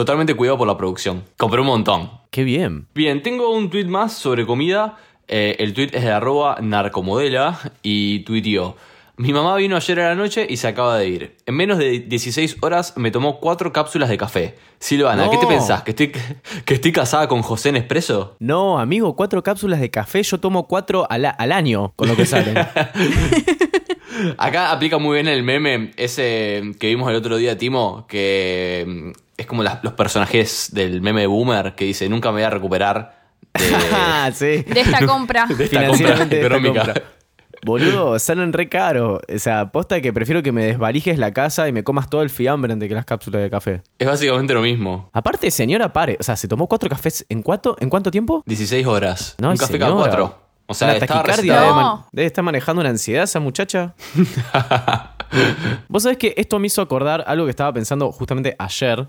Totalmente 0.00 0.34
cuidado 0.34 0.56
por 0.56 0.66
la 0.66 0.76
producción. 0.78 1.24
Compré 1.36 1.60
un 1.60 1.66
montón. 1.66 2.10
Qué 2.30 2.42
bien. 2.42 2.86
Bien, 2.94 3.22
tengo 3.22 3.50
un 3.50 3.68
tweet 3.68 3.84
más 3.84 4.14
sobre 4.14 4.46
comida. 4.46 4.96
Eh, 5.28 5.56
el 5.58 5.74
tweet 5.74 5.90
es 5.92 6.02
de 6.04 6.10
arroba 6.10 6.56
narcomodela 6.60 7.58
y 7.82 8.20
tuiteó. 8.20 8.76
Mi 9.16 9.34
mamá 9.34 9.54
vino 9.56 9.76
ayer 9.76 10.00
a 10.00 10.08
la 10.08 10.14
noche 10.14 10.46
y 10.48 10.56
se 10.56 10.66
acaba 10.68 10.96
de 10.96 11.06
ir. 11.06 11.36
En 11.44 11.54
menos 11.54 11.76
de 11.76 12.00
16 12.00 12.56
horas 12.62 12.94
me 12.96 13.10
tomó 13.10 13.38
cuatro 13.38 13.70
cápsulas 13.70 14.08
de 14.08 14.16
café. 14.16 14.56
Silvana, 14.78 15.28
¿qué 15.28 15.36
te 15.36 15.46
pensás? 15.46 15.82
¿Que 15.82 15.90
estoy, 15.90 16.12
¿Que 16.64 16.72
estoy 16.74 16.90
casada 16.92 17.28
con 17.28 17.42
José 17.42 17.70
Nespresso? 17.70 18.36
No, 18.38 18.78
amigo, 18.78 19.14
cuatro 19.16 19.42
cápsulas 19.42 19.78
de 19.80 19.90
café, 19.90 20.22
yo 20.22 20.40
tomo 20.40 20.66
cuatro 20.66 21.06
al, 21.10 21.26
a- 21.26 21.30
al 21.30 21.52
año 21.52 21.92
con 21.96 22.08
lo 22.08 22.16
que 22.16 22.24
salen. 22.24 22.56
Acá 24.38 24.72
aplica 24.72 24.98
muy 24.98 25.14
bien 25.16 25.28
el 25.28 25.42
meme 25.42 25.92
ese 25.96 26.72
que 26.78 26.88
vimos 26.88 27.08
el 27.10 27.16
otro 27.16 27.36
día, 27.36 27.56
Timo, 27.56 28.06
que 28.08 28.84
mm, 28.86 29.10
es 29.40 29.46
como 29.46 29.62
las- 29.62 29.82
los 29.82 29.92
personajes 29.94 30.70
del 30.72 31.00
meme 31.02 31.22
de 31.22 31.26
Boomer 31.26 31.74
que 31.74 31.84
dice 31.84 32.08
nunca 32.08 32.28
me 32.30 32.34
voy 32.34 32.42
a 32.44 32.50
recuperar 32.50 33.20
de, 33.54 33.64
Ah, 33.92 34.30
sí. 34.32 34.62
De 34.62 34.80
esta 34.80 35.06
compra. 35.06 35.46
de 35.48 35.64
esta 35.64 35.76
compra 35.86 35.96
Financieramente 35.96 36.36
de 36.36 36.42
esta 36.42 36.56
económica. 36.56 36.84
compra. 36.84 37.02
Boludo, 37.62 38.18
salen 38.18 38.54
re 38.54 38.70
caro. 38.70 39.20
O 39.34 39.38
sea, 39.38 39.70
posta 39.70 40.00
que 40.00 40.14
prefiero 40.14 40.42
que 40.42 40.50
me 40.50 40.64
desvalijes 40.64 41.18
la 41.18 41.32
casa 41.34 41.68
y 41.68 41.72
me 41.72 41.84
comas 41.84 42.08
todo 42.08 42.22
el 42.22 42.30
fiambre 42.30 42.72
antes 42.72 42.88
que 42.88 42.94
las 42.94 43.04
cápsulas 43.04 43.42
de 43.42 43.50
café. 43.50 43.82
Es 43.98 44.06
básicamente 44.08 44.54
lo 44.54 44.62
mismo. 44.62 45.10
Aparte, 45.12 45.50
señora, 45.50 45.92
pare. 45.92 46.16
O 46.18 46.22
sea, 46.22 46.36
¿se 46.36 46.48
tomó 46.48 46.66
cuatro 46.68 46.88
cafés 46.88 47.26
en 47.28 47.42
cuánto, 47.42 47.76
en 47.78 47.90
cuánto 47.90 48.10
tiempo? 48.10 48.42
16 48.46 48.86
horas. 48.86 49.34
No, 49.38 49.50
un 49.50 49.58
café 49.58 49.78
cada 49.78 49.92
cuatro. 49.92 50.38
O 50.66 50.72
sea, 50.72 50.94
recetado. 50.94 51.36
debe, 51.42 52.04
debe 52.12 52.26
estar 52.26 52.44
manejando 52.44 52.80
una 52.80 52.88
ansiedad 52.90 53.24
esa 53.24 53.40
muchacha. 53.40 53.94
Vos 55.88 56.02
sabés 56.02 56.18
que 56.18 56.34
esto 56.36 56.58
me 56.58 56.66
hizo 56.66 56.80
acordar 56.82 57.24
algo 57.26 57.44
que 57.44 57.50
estaba 57.50 57.72
pensando 57.72 58.10
justamente 58.12 58.56
ayer. 58.58 59.06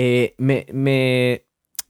Eh, 0.00 0.34
me, 0.38 0.64
me- 0.72 1.44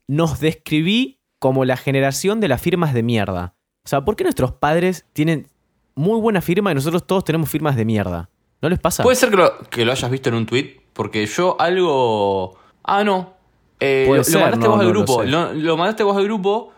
Nos 0.06 0.40
describí 0.40 1.20
como 1.38 1.64
la 1.66 1.76
generación 1.76 2.40
de 2.40 2.48
las 2.48 2.60
firmas 2.62 2.94
de 2.94 3.02
mierda. 3.02 3.54
O 3.84 3.88
sea, 3.88 4.04
¿por 4.04 4.16
qué 4.16 4.24
nuestros 4.24 4.52
padres 4.52 5.04
tienen 5.12 5.46
muy 5.94 6.18
buena 6.20 6.40
firma 6.40 6.72
y 6.72 6.74
nosotros 6.74 7.06
todos 7.06 7.22
tenemos 7.24 7.50
firmas 7.50 7.76
de 7.76 7.84
mierda? 7.84 8.30
¿No 8.62 8.68
les 8.70 8.78
pasa? 8.78 9.02
Puede 9.02 9.16
ser 9.16 9.30
que 9.30 9.36
lo, 9.36 9.58
que 9.70 9.84
lo 9.84 9.92
hayas 9.92 10.10
visto 10.10 10.30
en 10.30 10.34
un 10.36 10.46
tweet, 10.46 10.80
porque 10.94 11.24
yo 11.26 11.56
algo. 11.60 12.58
Ah, 12.82 13.04
no. 13.04 13.34
Eh, 13.78 14.06
lo, 14.10 14.24
ser, 14.24 14.34
lo 14.34 14.40
mandaste 14.40 14.64
no, 14.66 14.70
vos 14.72 14.80
al 14.80 14.88
grupo. 14.88 15.22
lo 15.22 15.76
mandaste 15.76 16.02
vos 16.02 16.16
al 16.16 16.24
grupo 16.24 16.72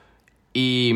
y, 0.52 0.92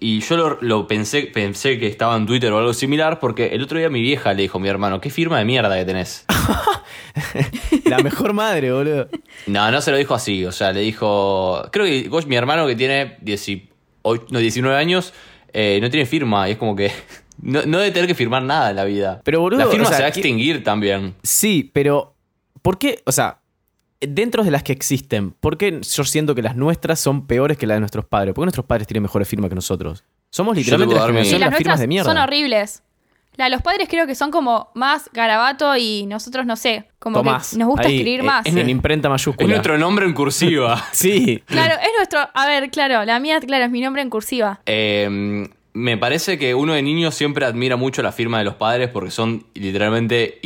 y 0.00 0.20
yo 0.20 0.36
lo, 0.36 0.58
lo 0.60 0.86
pensé, 0.86 1.22
pensé 1.22 1.78
que 1.78 1.86
estaba 1.86 2.16
en 2.16 2.26
Twitter 2.26 2.50
o 2.52 2.58
algo 2.58 2.72
similar, 2.72 3.18
porque 3.20 3.48
el 3.48 3.62
otro 3.62 3.78
día 3.78 3.90
mi 3.90 4.00
vieja 4.00 4.32
le 4.32 4.42
dijo 4.42 4.58
a 4.58 4.60
mi 4.60 4.68
hermano, 4.68 5.00
¿qué 5.00 5.10
firma 5.10 5.38
de 5.38 5.44
mierda 5.44 5.76
que 5.76 5.84
tenés? 5.84 6.24
La 7.84 7.98
mejor 7.98 8.32
madre, 8.32 8.72
boludo. 8.72 9.08
no, 9.46 9.70
no 9.70 9.80
se 9.80 9.90
lo 9.90 9.96
dijo 9.96 10.14
así. 10.14 10.44
O 10.44 10.52
sea, 10.52 10.72
le 10.72 10.80
dijo. 10.80 11.62
Creo 11.72 11.84
que 11.86 12.08
Gosh, 12.08 12.26
mi 12.26 12.36
hermano 12.36 12.66
que 12.66 12.74
tiene 12.76 13.16
18, 13.20 13.68
no, 14.30 14.38
19 14.38 14.76
años, 14.76 15.12
eh, 15.52 15.78
no 15.80 15.90
tiene 15.90 16.06
firma. 16.06 16.48
Y 16.48 16.52
es 16.52 16.58
como 16.58 16.74
que. 16.76 16.90
No, 17.42 17.62
no 17.66 17.78
debe 17.78 17.90
tener 17.90 18.06
que 18.06 18.14
firmar 18.14 18.42
nada 18.44 18.70
en 18.70 18.76
la 18.76 18.84
vida. 18.84 19.20
Pero, 19.24 19.40
boludo, 19.40 19.58
La 19.58 19.66
firma 19.66 19.84
o 19.86 19.88
sea, 19.88 19.96
se 19.96 20.02
va 20.04 20.08
a 20.08 20.12
¿qué- 20.12 20.20
extinguir 20.20 20.62
también. 20.62 21.14
Sí, 21.24 21.68
pero 21.74 22.14
¿por 22.62 22.78
qué? 22.78 23.02
O 23.04 23.12
sea, 23.12 23.40
dentro 24.08 24.44
de 24.44 24.50
las 24.50 24.62
que 24.62 24.72
existen, 24.72 25.30
¿por 25.32 25.56
qué 25.58 25.80
yo 25.80 26.04
siento 26.04 26.34
que 26.34 26.42
las 26.42 26.56
nuestras 26.56 27.00
son 27.00 27.26
peores 27.26 27.56
que 27.58 27.66
las 27.66 27.76
de 27.76 27.80
nuestros 27.80 28.04
padres? 28.04 28.34
¿Por 28.34 28.42
qué 28.42 28.46
nuestros 28.46 28.66
padres 28.66 28.86
tienen 28.86 29.02
mejores 29.02 29.28
firmas 29.28 29.48
que 29.48 29.54
nosotros? 29.54 30.04
Somos 30.30 30.56
literalmente 30.56 30.94
la 30.94 31.06
generación 31.06 31.34
Sí, 31.36 31.38
las 31.40 31.50
las 31.50 31.58
firmas 31.58 31.80
de 31.80 31.86
mierda. 31.86 32.10
son 32.10 32.18
horribles. 32.18 32.82
La 33.36 33.46
de 33.46 33.50
los 33.50 33.62
padres 33.62 33.88
creo 33.88 34.06
que 34.06 34.14
son 34.14 34.30
como 34.30 34.70
más 34.74 35.10
garabato 35.12 35.76
y 35.76 36.06
nosotros 36.06 36.46
no 36.46 36.54
sé, 36.54 36.88
como 37.00 37.16
Tomás. 37.16 37.50
que 37.50 37.56
nos 37.58 37.68
gusta 37.68 37.88
ahí, 37.88 37.96
escribir 37.96 38.20
eh, 38.20 38.22
más. 38.22 38.46
En 38.46 38.68
imprenta 38.68 39.08
Es 39.08 39.10
mayúscula. 39.10 39.48
nuestro 39.48 39.76
nombre 39.76 40.06
en 40.06 40.12
cursiva. 40.12 40.84
Sí. 40.92 41.42
Claro, 41.46 41.74
es 41.74 41.88
nuestro. 41.96 42.20
A 42.32 42.46
ver, 42.46 42.70
claro, 42.70 43.04
la 43.04 43.18
mía, 43.18 43.40
claro, 43.40 43.64
es 43.64 43.70
mi 43.72 43.80
nombre 43.80 44.02
en 44.02 44.10
cursiva. 44.10 44.60
Eh, 44.66 45.48
me 45.72 45.98
parece 45.98 46.38
que 46.38 46.54
uno 46.54 46.74
de 46.74 46.82
niños 46.82 47.16
siempre 47.16 47.44
admira 47.44 47.74
mucho 47.76 48.02
la 48.02 48.12
firma 48.12 48.38
de 48.38 48.44
los 48.44 48.54
padres 48.54 48.88
porque 48.90 49.10
son 49.10 49.44
literalmente 49.54 50.38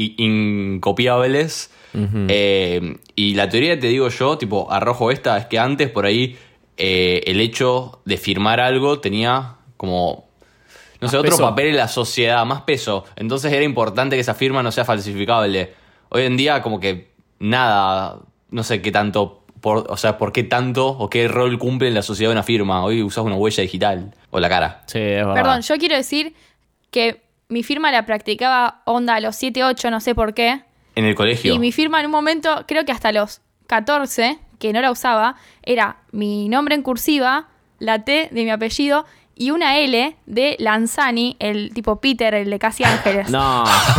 Eh, 1.95 2.99
y 3.15 3.35
la 3.35 3.49
teoría 3.49 3.75
que 3.75 3.83
te 3.83 3.87
digo 3.89 4.09
yo, 4.09 4.39
tipo, 4.39 4.71
arrojo 4.71 5.11
esta, 5.11 5.39
es 5.39 5.47
que 5.47 5.59
antes 5.59 5.91
por 5.91 6.07
ahí 6.07 6.37
eh, 6.77 7.23
el 7.27 7.41
hecho 7.41 8.01
de 8.05 8.17
firmar 8.17 8.61
algo 8.61 9.01
tenía 9.01 9.57
como, 9.77 10.29
no 11.01 11.09
sé, 11.09 11.17
otro 11.17 11.31
peso. 11.31 11.43
papel 11.43 11.69
en 11.69 11.77
la 11.77 11.89
sociedad, 11.89 12.45
más 12.45 12.63
peso. 12.63 13.05
Entonces 13.17 13.53
era 13.53 13.65
importante 13.65 14.17
que 14.17 14.21
esa 14.21 14.35
firma 14.35 14.63
no 14.63 14.71
sea 14.71 14.85
falsificable. 14.85 15.73
Hoy 16.11 16.23
en 16.23 16.37
día 16.37 16.63
como 16.63 16.79
que 16.79 17.11
nada, 17.39 18.19
no 18.51 18.63
sé 18.63 18.81
qué 18.81 18.93
tanto, 18.93 19.43
por, 19.61 19.91
o 19.91 19.97
sea, 19.97 20.19
por 20.19 20.33
qué 20.33 20.45
tanto 20.45 20.87
o 20.87 21.11
qué 21.11 21.27
rol 21.27 21.59
cumple 21.59 21.89
en 21.89 21.95
la 21.95 22.03
sociedad 22.03 22.33
una 22.33 22.43
firma. 22.43 22.85
Hoy 22.85 23.03
usas 23.03 23.25
una 23.25 23.37
huella 23.37 23.63
digital 23.63 24.15
o 24.31 24.39
la 24.39 24.49
cara. 24.49 24.83
Sí, 24.87 24.99
es 24.99 25.27
verdad. 25.27 25.35
Perdón, 25.35 25.63
yo 25.63 25.77
quiero 25.79 25.97
decir 25.97 26.35
que 26.91 27.23
mi 27.49 27.63
firma 27.63 27.91
la 27.91 28.07
practicaba 28.07 28.83
onda 28.85 29.17
a 29.17 29.21
los 29.21 29.37
7, 29.37 29.65
8, 29.65 29.91
no 29.91 30.01
sé 30.01 30.15
por 30.15 30.35
qué. 30.35 30.63
En 30.99 31.05
el 31.05 31.15
colegio. 31.15 31.55
Y 31.55 31.59
mi 31.61 31.71
firma 31.71 32.01
en 32.01 32.07
un 32.07 32.13
momento, 32.13 32.65
creo 32.67 32.85
que 32.85 32.91
hasta 32.91 33.13
los 33.13 33.41
14, 33.69 34.39
que 34.59 34.73
no 34.73 34.81
la 34.81 34.91
usaba, 34.91 35.37
era 35.63 35.99
mi 36.11 36.49
nombre 36.49 36.75
en 36.75 36.83
cursiva, 36.83 37.47
la 37.79 38.05
T 38.05 38.29
de 38.33 38.43
mi 38.43 38.51
apellido 38.51 39.07
y 39.37 39.53
una 39.53 39.79
L 39.79 40.17
de 40.27 40.57
Lanzani, 40.59 41.37
el 41.39 41.73
tipo 41.73 42.01
Peter, 42.01 42.35
el 42.35 42.51
de 42.51 42.59
Casi 42.59 42.83
Ángeles. 42.83 43.31
No. 43.31 43.63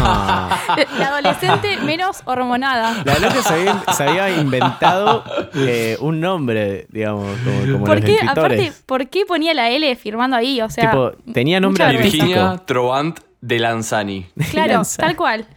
La 0.99 1.07
adolescente 1.07 1.77
menos 1.77 2.21
hormonada. 2.25 3.01
La 3.05 3.17
loca 3.19 3.41
se 3.41 3.53
había, 3.53 3.81
se 3.93 4.03
había 4.03 4.29
inventado 4.37 5.23
eh, 5.55 5.95
un 6.01 6.19
nombre, 6.19 6.87
digamos, 6.89 7.37
como, 7.45 7.71
como 7.71 7.85
¿Por 7.85 8.01
los 8.01 8.05
qué, 8.05 8.17
aparte, 8.27 8.73
¿por 8.85 9.07
qué 9.07 9.25
ponía 9.25 9.53
la 9.53 9.69
L 9.69 9.95
firmando 9.95 10.35
ahí? 10.35 10.59
O 10.59 10.69
sea, 10.69 10.91
Tipo, 10.91 11.11
tenía 11.33 11.61
nombre. 11.61 11.89
Virginia 11.95 12.61
Trovant 12.65 13.21
de 13.39 13.59
Lanzani. 13.59 14.25
Claro, 14.51 14.81
tal 14.97 15.15
cual. 15.15 15.47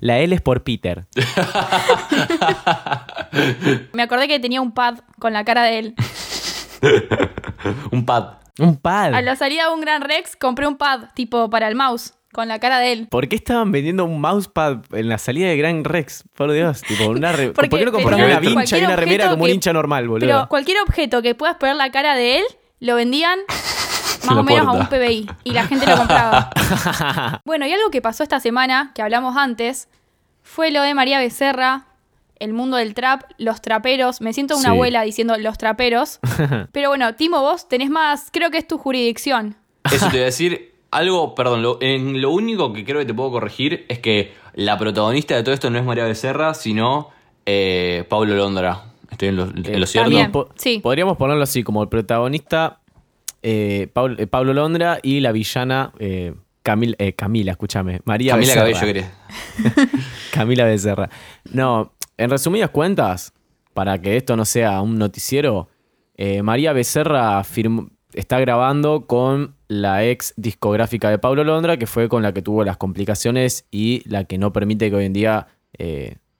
La 0.00 0.18
L 0.20 0.32
es 0.34 0.40
por 0.40 0.62
Peter. 0.62 1.06
Me 3.92 4.02
acordé 4.02 4.28
que 4.28 4.38
tenía 4.38 4.60
un 4.60 4.70
pad 4.72 4.98
con 5.18 5.32
la 5.32 5.44
cara 5.44 5.62
de 5.64 5.78
él. 5.78 5.94
Un 7.90 8.06
pad. 8.06 8.34
Un 8.60 8.76
pad. 8.76 9.14
A 9.14 9.22
la 9.22 9.34
salida 9.36 9.66
de 9.68 9.74
un 9.74 9.80
Gran 9.80 10.02
Rex 10.02 10.36
compré 10.36 10.66
un 10.68 10.76
pad, 10.76 11.08
tipo 11.14 11.50
para 11.50 11.66
el 11.68 11.74
mouse, 11.74 12.14
con 12.32 12.46
la 12.48 12.58
cara 12.60 12.78
de 12.78 12.92
él. 12.92 13.08
¿Por 13.08 13.26
qué 13.28 13.34
estaban 13.36 13.72
vendiendo 13.72 14.04
un 14.04 14.20
mousepad 14.20 14.78
en 14.92 15.08
la 15.08 15.18
salida 15.18 15.48
de 15.48 15.56
Gran 15.56 15.82
Rex? 15.84 16.22
Por 16.34 16.52
Dios, 16.52 16.82
tipo, 16.82 17.06
una 17.08 17.32
re- 17.32 17.50
Porque 17.52 17.68
¿por 17.68 17.78
qué 17.80 17.84
no 17.86 17.92
compraron 17.92 18.22
una 18.24 18.38
vincha 18.40 18.78
y 18.78 18.84
una 18.84 18.94
remera 18.96 19.30
como 19.30 19.42
un 19.44 19.50
hincha 19.50 19.72
normal, 19.72 20.06
boludo? 20.08 20.26
Pero 20.28 20.48
cualquier 20.48 20.80
objeto 20.82 21.20
que 21.22 21.34
puedas 21.34 21.56
poner 21.56 21.74
la 21.76 21.90
cara 21.90 22.14
de 22.14 22.38
él, 22.38 22.44
lo 22.80 22.94
vendían 22.94 23.38
más 24.26 24.34
la 24.36 24.40
o 24.40 24.44
menos 24.44 24.66
puerta. 24.66 24.78
a 24.78 24.82
un 24.82 24.88
PBI. 24.88 25.30
Y 25.44 25.50
la 25.52 25.66
gente 25.66 25.86
lo 25.86 25.96
compraba. 25.96 26.50
bueno, 27.44 27.66
y 27.66 27.72
algo 27.72 27.90
que 27.90 28.00
pasó 28.02 28.22
esta 28.22 28.40
semana, 28.40 28.92
que 28.94 29.02
hablamos 29.02 29.36
antes, 29.36 29.88
fue 30.42 30.70
lo 30.70 30.82
de 30.82 30.94
María 30.94 31.18
Becerra, 31.18 31.84
el 32.38 32.52
mundo 32.52 32.76
del 32.76 32.94
trap, 32.94 33.22
los 33.38 33.60
traperos. 33.60 34.20
Me 34.20 34.32
siento 34.32 34.54
una 34.56 34.64
Sí. 34.64 34.70
abuela 34.70 35.02
diciendo 35.02 35.36
los 35.38 35.58
traperos. 35.58 36.20
Pero 36.72 36.88
bueno, 36.88 37.14
Timo, 37.14 37.40
vos 37.40 37.68
tenés 37.68 37.90
más, 37.90 38.28
creo 38.32 38.50
que 38.50 38.58
es 38.58 38.66
tu 38.66 38.78
jurisdicción. 38.78 39.56
Eso 39.90 40.06
te 40.06 40.12
voy 40.12 40.20
a 40.20 40.24
decir. 40.26 40.74
Algo, 40.90 41.34
perdón, 41.34 41.60
lo, 41.62 41.76
en 41.82 42.22
lo 42.22 42.30
único 42.30 42.72
que 42.72 42.82
creo 42.82 42.98
que 43.00 43.04
te 43.04 43.12
puedo 43.12 43.30
corregir 43.30 43.84
es 43.90 43.98
que 43.98 44.32
la 44.54 44.78
protagonista 44.78 45.36
de 45.36 45.42
todo 45.42 45.52
esto 45.52 45.68
no 45.68 45.78
es 45.78 45.84
María 45.84 46.04
Becerra, 46.04 46.54
sino 46.54 47.10
eh, 47.44 48.06
Pablo 48.08 48.34
Londra. 48.34 48.84
¿Estoy 49.10 49.28
en 49.28 49.36
lo, 49.36 49.42
en 49.44 49.80
lo 49.80 49.86
cierto? 49.86 50.48
Sí. 50.56 50.78
Podríamos 50.82 51.18
ponerlo 51.18 51.42
así, 51.42 51.62
como 51.62 51.82
el 51.82 51.90
protagonista 51.90 52.77
eh, 53.42 53.88
Paul- 53.92 54.16
eh, 54.18 54.26
Pablo 54.26 54.52
Londra 54.52 54.98
y 55.02 55.20
la 55.20 55.32
villana 55.32 55.92
eh, 55.98 56.34
Camil- 56.64 56.96
Camila, 57.16 57.52
escúchame. 57.52 58.00
María 58.04 58.32
Camila 58.32 58.64
Becerra. 58.64 58.80
Cabello. 58.80 59.06
Camila 60.32 60.64
Becerra. 60.64 61.10
No, 61.52 61.92
en 62.16 62.30
resumidas 62.30 62.70
cuentas, 62.70 63.32
para 63.74 64.00
que 64.00 64.16
esto 64.16 64.36
no 64.36 64.44
sea 64.44 64.80
un 64.82 64.98
noticiero, 64.98 65.68
María 66.42 66.72
Becerra 66.72 67.42
firmó- 67.44 67.90
está 68.12 68.40
grabando 68.40 69.06
con 69.06 69.54
la 69.68 70.04
ex 70.04 70.34
discográfica 70.36 71.10
de 71.10 71.18
Pablo 71.18 71.44
Londra, 71.44 71.76
que 71.76 71.86
fue 71.86 72.08
con 72.08 72.22
la 72.22 72.32
que 72.34 72.42
tuvo 72.42 72.64
las 72.64 72.76
complicaciones 72.76 73.66
y 73.70 74.02
la 74.08 74.24
que 74.24 74.36
no 74.38 74.52
permite 74.52 74.90
que 74.90 74.96
hoy 74.96 75.04
en 75.04 75.12
día 75.12 75.46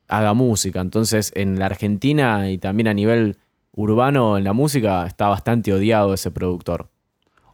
haga 0.09 0.35
música. 0.35 0.81
Entonces, 0.81 1.31
en 1.37 1.59
la 1.59 1.67
Argentina 1.67 2.51
y 2.51 2.59
también 2.59 2.89
a 2.89 2.95
nivel 2.95 3.37
urbano 3.79 4.37
en 4.37 4.45
la 4.45 4.53
música 4.53 5.07
está 5.07 5.29
bastante 5.29 5.73
odiado 5.73 6.13
ese 6.13 6.31
productor. 6.31 6.89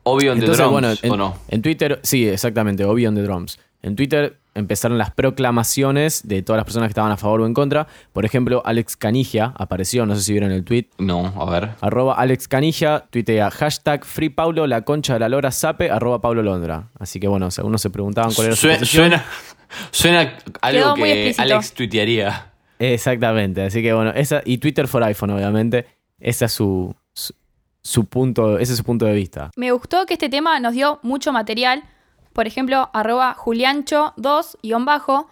Obvio 0.04 0.32
en 0.32 0.40
The 0.40 0.46
Drums, 0.46 0.70
bueno, 0.70 0.88
en, 1.02 1.10
¿o 1.12 1.16
no? 1.16 1.36
en 1.48 1.62
Twitter, 1.62 2.00
sí, 2.02 2.28
exactamente, 2.28 2.84
Obvio 2.84 3.08
on 3.08 3.14
the 3.14 3.22
Drums. 3.22 3.58
En 3.82 3.96
Twitter 3.96 4.38
empezaron 4.54 4.96
las 4.96 5.10
proclamaciones 5.10 6.26
de 6.26 6.42
todas 6.42 6.58
las 6.58 6.64
personas 6.64 6.88
que 6.88 6.92
estaban 6.92 7.12
a 7.12 7.16
favor 7.18 7.42
o 7.42 7.46
en 7.46 7.52
contra. 7.52 7.86
Por 8.14 8.24
ejemplo, 8.24 8.62
Alex 8.64 8.96
Canigia 8.96 9.52
apareció, 9.56 10.06
no 10.06 10.14
sé 10.14 10.22
si 10.22 10.32
vieron 10.32 10.52
el 10.52 10.64
tweet. 10.64 10.86
No, 10.98 11.34
a 11.38 11.50
ver. 11.50 11.70
Arroba 11.82 12.14
Alex 12.14 12.48
Canigia, 12.48 13.04
tuitea 13.10 13.50
hashtag 13.50 14.04
Free 14.06 14.30
Paulo, 14.30 14.66
la 14.66 14.82
concha 14.82 15.14
de 15.14 15.20
la 15.20 15.28
lora 15.28 15.50
sape, 15.50 15.90
arroba 15.90 16.20
Pablo 16.22 16.42
Londra. 16.42 16.88
Así 16.98 17.20
que 17.20 17.28
bueno, 17.28 17.50
si 17.50 17.60
algunos 17.60 17.82
se 17.82 17.90
preguntaban 17.90 18.32
cuál 18.32 18.46
era 18.48 18.56
su 18.56 18.62
Suena, 18.62 18.78
posición. 18.78 19.10
suena, 19.10 19.24
suena 19.90 20.36
algo 20.62 20.94
que. 20.94 21.34
Alex 21.36 21.74
tuitearía. 21.74 22.52
Exactamente, 22.78 23.62
así 23.62 23.82
que 23.82 23.92
bueno, 23.92 24.12
esa, 24.14 24.42
y 24.44 24.58
Twitter 24.58 24.88
for 24.88 25.02
iPhone, 25.04 25.30
obviamente. 25.30 25.86
Ese 26.24 26.46
es 26.46 26.52
su, 26.52 26.94
su, 27.12 27.34
su 27.82 28.06
punto, 28.06 28.58
ese 28.58 28.72
es 28.72 28.78
su 28.78 28.84
punto 28.84 29.04
de 29.04 29.12
vista. 29.12 29.50
Me 29.56 29.70
gustó 29.72 30.06
que 30.06 30.14
este 30.14 30.28
tema 30.28 30.58
nos 30.58 30.72
dio 30.72 30.98
mucho 31.02 31.32
material. 31.32 31.84
Por 32.32 32.46
ejemplo, 32.46 32.90
arroba 32.92 33.36
Juliancho2 33.36 34.56
guion 34.62 34.84
bajo 34.84 35.28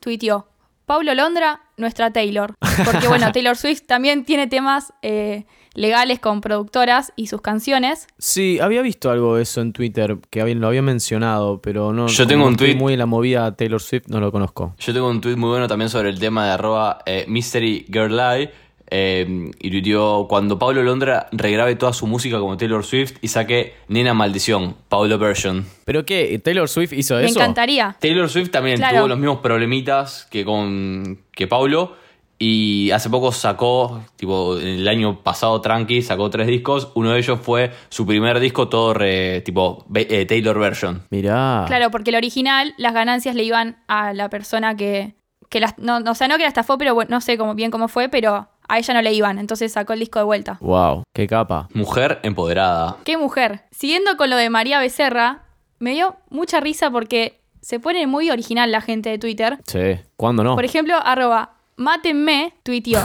tuiteó 0.00 0.46
Paulo 0.86 1.14
Londra, 1.14 1.60
nuestra 1.76 2.10
Taylor. 2.12 2.54
Porque 2.84 3.06
bueno, 3.06 3.30
Taylor 3.32 3.56
Swift 3.56 3.82
también 3.86 4.24
tiene 4.24 4.48
temas 4.48 4.92
eh, 5.02 5.44
legales 5.74 6.18
con 6.18 6.40
productoras 6.40 7.12
y 7.14 7.28
sus 7.28 7.40
canciones. 7.42 8.08
Sí, 8.18 8.58
había 8.60 8.82
visto 8.82 9.10
algo 9.10 9.36
de 9.36 9.42
eso 9.42 9.60
en 9.60 9.72
Twitter, 9.72 10.16
que 10.30 10.52
lo 10.56 10.66
había 10.66 10.82
mencionado, 10.82 11.60
pero 11.60 11.92
no. 11.92 12.08
Yo 12.08 12.26
tengo 12.26 12.44
un 12.46 12.52
estoy 12.54 12.70
tweet- 12.72 12.78
muy 12.78 12.94
en 12.94 12.98
la 12.98 13.06
movida 13.06 13.54
Taylor 13.54 13.80
Swift, 13.80 14.08
no 14.08 14.18
lo 14.18 14.32
conozco. 14.32 14.74
Yo 14.80 14.92
tengo 14.92 15.08
un 15.08 15.20
tweet 15.20 15.36
muy 15.36 15.50
bueno 15.50 15.68
también 15.68 15.90
sobre 15.90 16.08
el 16.08 16.18
tema 16.18 16.46
de 16.46 16.50
arroba 16.52 16.98
eh, 17.06 17.24
Mystery 17.28 17.86
Girl 17.92 18.16
Lie. 18.16 18.50
Eh, 18.90 19.50
y 19.58 19.70
tuiteó 19.70 20.26
cuando 20.28 20.58
Pablo 20.58 20.82
Londra 20.82 21.28
regrabe 21.32 21.76
toda 21.76 21.92
su 21.92 22.06
música 22.06 22.38
como 22.38 22.56
Taylor 22.56 22.84
Swift 22.84 23.14
y 23.22 23.28
saque 23.28 23.74
Nena 23.88 24.14
Maldición, 24.14 24.76
Pablo 24.88 25.18
Version. 25.18 25.64
¿Pero 25.84 26.04
qué? 26.04 26.38
¿Taylor 26.42 26.68
Swift 26.68 26.92
hizo 26.92 27.16
Me 27.16 27.24
eso? 27.26 27.38
encantaría. 27.38 27.96
Taylor 28.00 28.28
Swift 28.28 28.50
también 28.50 28.76
Claro. 28.78 28.98
tuvo 28.98 29.08
los 29.08 29.18
mismos 29.18 29.38
problemitas 29.38 30.26
que 30.30 30.44
con 30.44 31.20
que 31.32 31.46
Paulo. 31.46 31.96
Y 32.42 32.90
hace 32.92 33.10
poco 33.10 33.32
sacó, 33.32 34.02
tipo, 34.16 34.56
el 34.56 34.88
año 34.88 35.22
pasado 35.22 35.60
tranqui, 35.60 36.00
sacó 36.00 36.30
tres 36.30 36.46
discos. 36.46 36.90
Uno 36.94 37.10
de 37.12 37.18
ellos 37.18 37.38
fue 37.42 37.70
su 37.90 38.06
primer 38.06 38.40
disco, 38.40 38.66
todo 38.68 38.94
re, 38.94 39.42
tipo, 39.42 39.84
eh, 39.94 40.24
Taylor 40.24 40.58
version. 40.58 41.02
Mirá. 41.10 41.64
Claro, 41.66 41.90
porque 41.90 42.08
el 42.08 42.16
original, 42.16 42.72
las 42.78 42.94
ganancias 42.94 43.34
le 43.34 43.42
iban 43.44 43.76
a 43.88 44.14
la 44.14 44.30
persona 44.30 44.74
que. 44.74 45.12
que 45.50 45.60
las, 45.60 45.76
no, 45.78 45.98
o 45.98 46.14
sea, 46.14 46.28
no 46.28 46.36
que 46.38 46.44
la 46.44 46.48
estafó, 46.48 46.78
pero 46.78 46.94
bueno, 46.94 47.10
no 47.10 47.20
sé 47.20 47.36
cómo, 47.36 47.54
bien 47.54 47.70
cómo 47.70 47.88
fue, 47.88 48.08
pero 48.08 48.48
a 48.70 48.78
ella 48.78 48.94
no 48.94 49.02
le 49.02 49.12
iban. 49.12 49.38
Entonces 49.38 49.72
sacó 49.72 49.92
el 49.92 50.00
disco 50.00 50.18
de 50.18 50.24
vuelta. 50.24 50.58
Wow, 50.60 51.02
qué 51.12 51.26
capa. 51.26 51.68
Mujer 51.74 52.20
empoderada. 52.22 52.96
¡Qué 53.04 53.16
mujer! 53.16 53.64
Siguiendo 53.70 54.16
con 54.16 54.30
lo 54.30 54.36
de 54.36 54.48
María 54.48 54.78
Becerra, 54.78 55.42
me 55.78 55.92
dio 55.92 56.16
mucha 56.30 56.60
risa 56.60 56.90
porque 56.90 57.40
se 57.60 57.80
pone 57.80 58.06
muy 58.06 58.30
original 58.30 58.70
la 58.70 58.80
gente 58.80 59.10
de 59.10 59.18
Twitter. 59.18 59.58
Sí, 59.66 60.00
¿cuándo 60.16 60.44
no? 60.44 60.54
Por 60.54 60.64
ejemplo, 60.64 60.94
arroba 61.02 61.56
mátenme 61.76 62.54
tuiteó. 62.62 63.00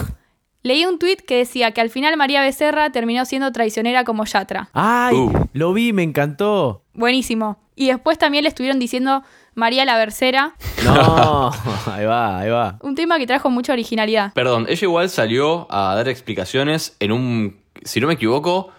Leí 0.62 0.86
un 0.86 0.98
tuit 0.98 1.22
que 1.22 1.38
decía 1.38 1.72
que 1.72 1.82
al 1.82 1.90
final 1.90 2.18
María 2.18 2.42
Becerra 2.42 2.92
terminó 2.92 3.26
siendo 3.26 3.52
traicionera 3.52 4.04
como 4.04 4.26
Yatra. 4.26 4.70
¡Ay! 4.74 5.16
Uh. 5.16 5.48
Lo 5.54 5.74
vi, 5.74 5.94
me 5.94 6.02
encantó. 6.02 6.84
Buenísimo. 6.94 7.58
Y 7.76 7.88
después 7.88 8.18
también 8.18 8.44
le 8.44 8.50
estuvieron 8.50 8.80
diciendo 8.80 9.24
María 9.56 9.86
la 9.86 9.98
Bercera, 9.98 10.54
No, 10.84 11.52
ahí 11.92 12.06
va, 12.06 12.40
ahí 12.40 12.50
va. 12.50 12.78
un 12.82 12.94
tema 12.96 13.18
que 13.18 13.26
trajo 13.26 13.50
mucha 13.50 13.74
originalidad. 13.74 14.34
Perdón, 14.34 14.66
ella 14.70 14.86
igual 14.86 15.10
salió 15.10 15.68
a 15.72 15.96
dar 15.96 16.08
explicaciones 16.10 16.96
en 17.00 17.12
un, 17.12 17.58
si 17.84 18.00
no 18.02 18.08
me 18.08 18.14
equivoco, 18.14 18.72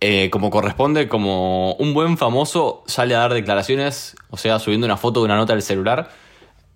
eh, 0.00 0.28
como 0.30 0.50
corresponde, 0.50 1.08
como 1.08 1.74
un 1.74 1.94
buen 1.94 2.18
famoso 2.18 2.82
sale 2.86 3.14
a 3.14 3.20
dar 3.20 3.32
declaraciones, 3.32 4.16
o 4.30 4.36
sea, 4.36 4.58
subiendo 4.58 4.86
una 4.86 4.96
foto 4.96 5.20
de 5.20 5.26
una 5.26 5.36
nota 5.36 5.52
del 5.54 5.62
celular, 5.62 6.10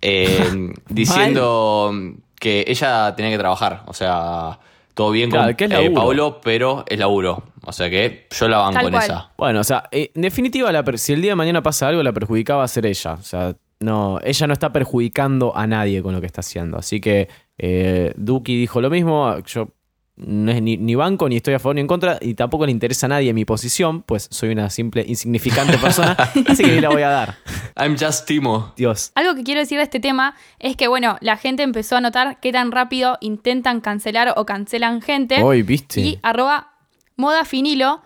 eh, 0.01 0.73
diciendo 0.89 1.93
que 2.41 2.65
ella 2.69 3.15
tenía 3.17 3.33
que 3.33 3.39
trabajar, 3.39 3.83
o 3.87 3.93
sea, 3.93 4.61
todo 4.95 5.11
bien 5.11 5.31
Claro, 5.31 5.47
con 5.49 5.55
que 5.57 5.65
es 5.65 5.73
eh. 5.73 5.91
Pablo, 5.91 6.41
pero 6.43 6.85
es 6.89 6.99
laburo, 6.99 7.43
o 7.69 7.73
sea 7.73 7.91
que 7.91 8.27
yo 8.31 8.49
la 8.49 8.59
banco 8.59 8.75
Tal 8.75 8.87
en 8.87 8.93
cual. 8.93 9.05
esa. 9.05 9.33
Bueno, 9.37 9.61
o 9.61 9.65
sea, 9.65 9.85
eh, 9.91 10.11
en 10.15 10.23
definitiva, 10.23 10.73
la 10.73 10.83
si 10.97 11.13
el 11.13 11.21
día 11.21 11.33
de 11.33 11.37
mañana 11.37 11.63
pasa 11.63 11.89
algo, 11.89 12.03
la 12.03 12.13
perjudicaba 12.13 12.65
a 12.65 12.69
ser 12.69 12.87
ella. 12.87 13.13
O 13.13 13.23
sea, 13.23 13.55
no, 13.81 14.19
ella 14.25 14.47
no 14.47 14.53
está 14.55 14.73
perjudicando 14.73 15.55
a 15.55 15.67
nadie 15.67 16.03
con 16.03 16.15
lo 16.15 16.21
que 16.21 16.27
está 16.27 16.41
haciendo. 16.41 16.79
Así 16.79 17.01
que 17.01 17.29
eh, 17.59 18.13
Duki 18.17 18.57
dijo 18.57 18.81
lo 18.81 18.89
mismo. 18.89 19.39
Yo 19.45 19.69
no 20.17 20.51
es 20.51 20.61
ni, 20.63 20.77
ni 20.77 20.95
banco, 20.95 21.29
ni 21.29 21.37
estoy 21.37 21.55
a 21.55 21.59
favor 21.59 21.77
ni 21.77 21.83
en 21.83 21.87
contra, 21.87 22.19
y 22.21 22.35
tampoco 22.35 22.67
le 22.67 22.73
interesa 22.73 23.07
a 23.07 23.11
nadie 23.11 23.33
mi 23.33 23.45
posición, 23.45 24.03
pues 24.03 24.29
soy 24.31 24.49
una 24.49 24.69
simple, 24.69 25.05
insignificante 25.07 25.79
persona, 25.83 26.17
así 26.49 26.65
que 26.65 26.73
ni 26.73 26.81
la 26.81 26.89
voy 26.89 27.03
a 27.03 27.09
dar. 27.09 27.37
I'm 27.77 27.97
just 27.97 28.27
Timo. 28.27 28.73
Dios. 28.77 29.13
Algo 29.15 29.35
que 29.35 29.45
quiero 29.45 29.61
decir 29.61 29.79
de 29.79 29.85
este 29.85 30.01
tema 30.01 30.35
es 30.59 30.77
que, 30.77 30.89
bueno, 30.89 31.19
la 31.21 31.37
gente 31.37 31.63
empezó 31.63 31.97
a 31.97 32.01
notar 32.01 32.41
qué 32.41 32.51
tan 32.51 32.73
rápido 32.73 33.19
intentan 33.21 33.81
cancelar 33.81 34.35
o 34.37 34.45
cancelan 34.45 35.03
gente. 35.03 35.43
Hoy, 35.43 35.63
viste. 35.63 36.01
Y 36.01 36.19
arroba 36.23 36.78
moda 37.19 37.45
finilo 37.45 38.01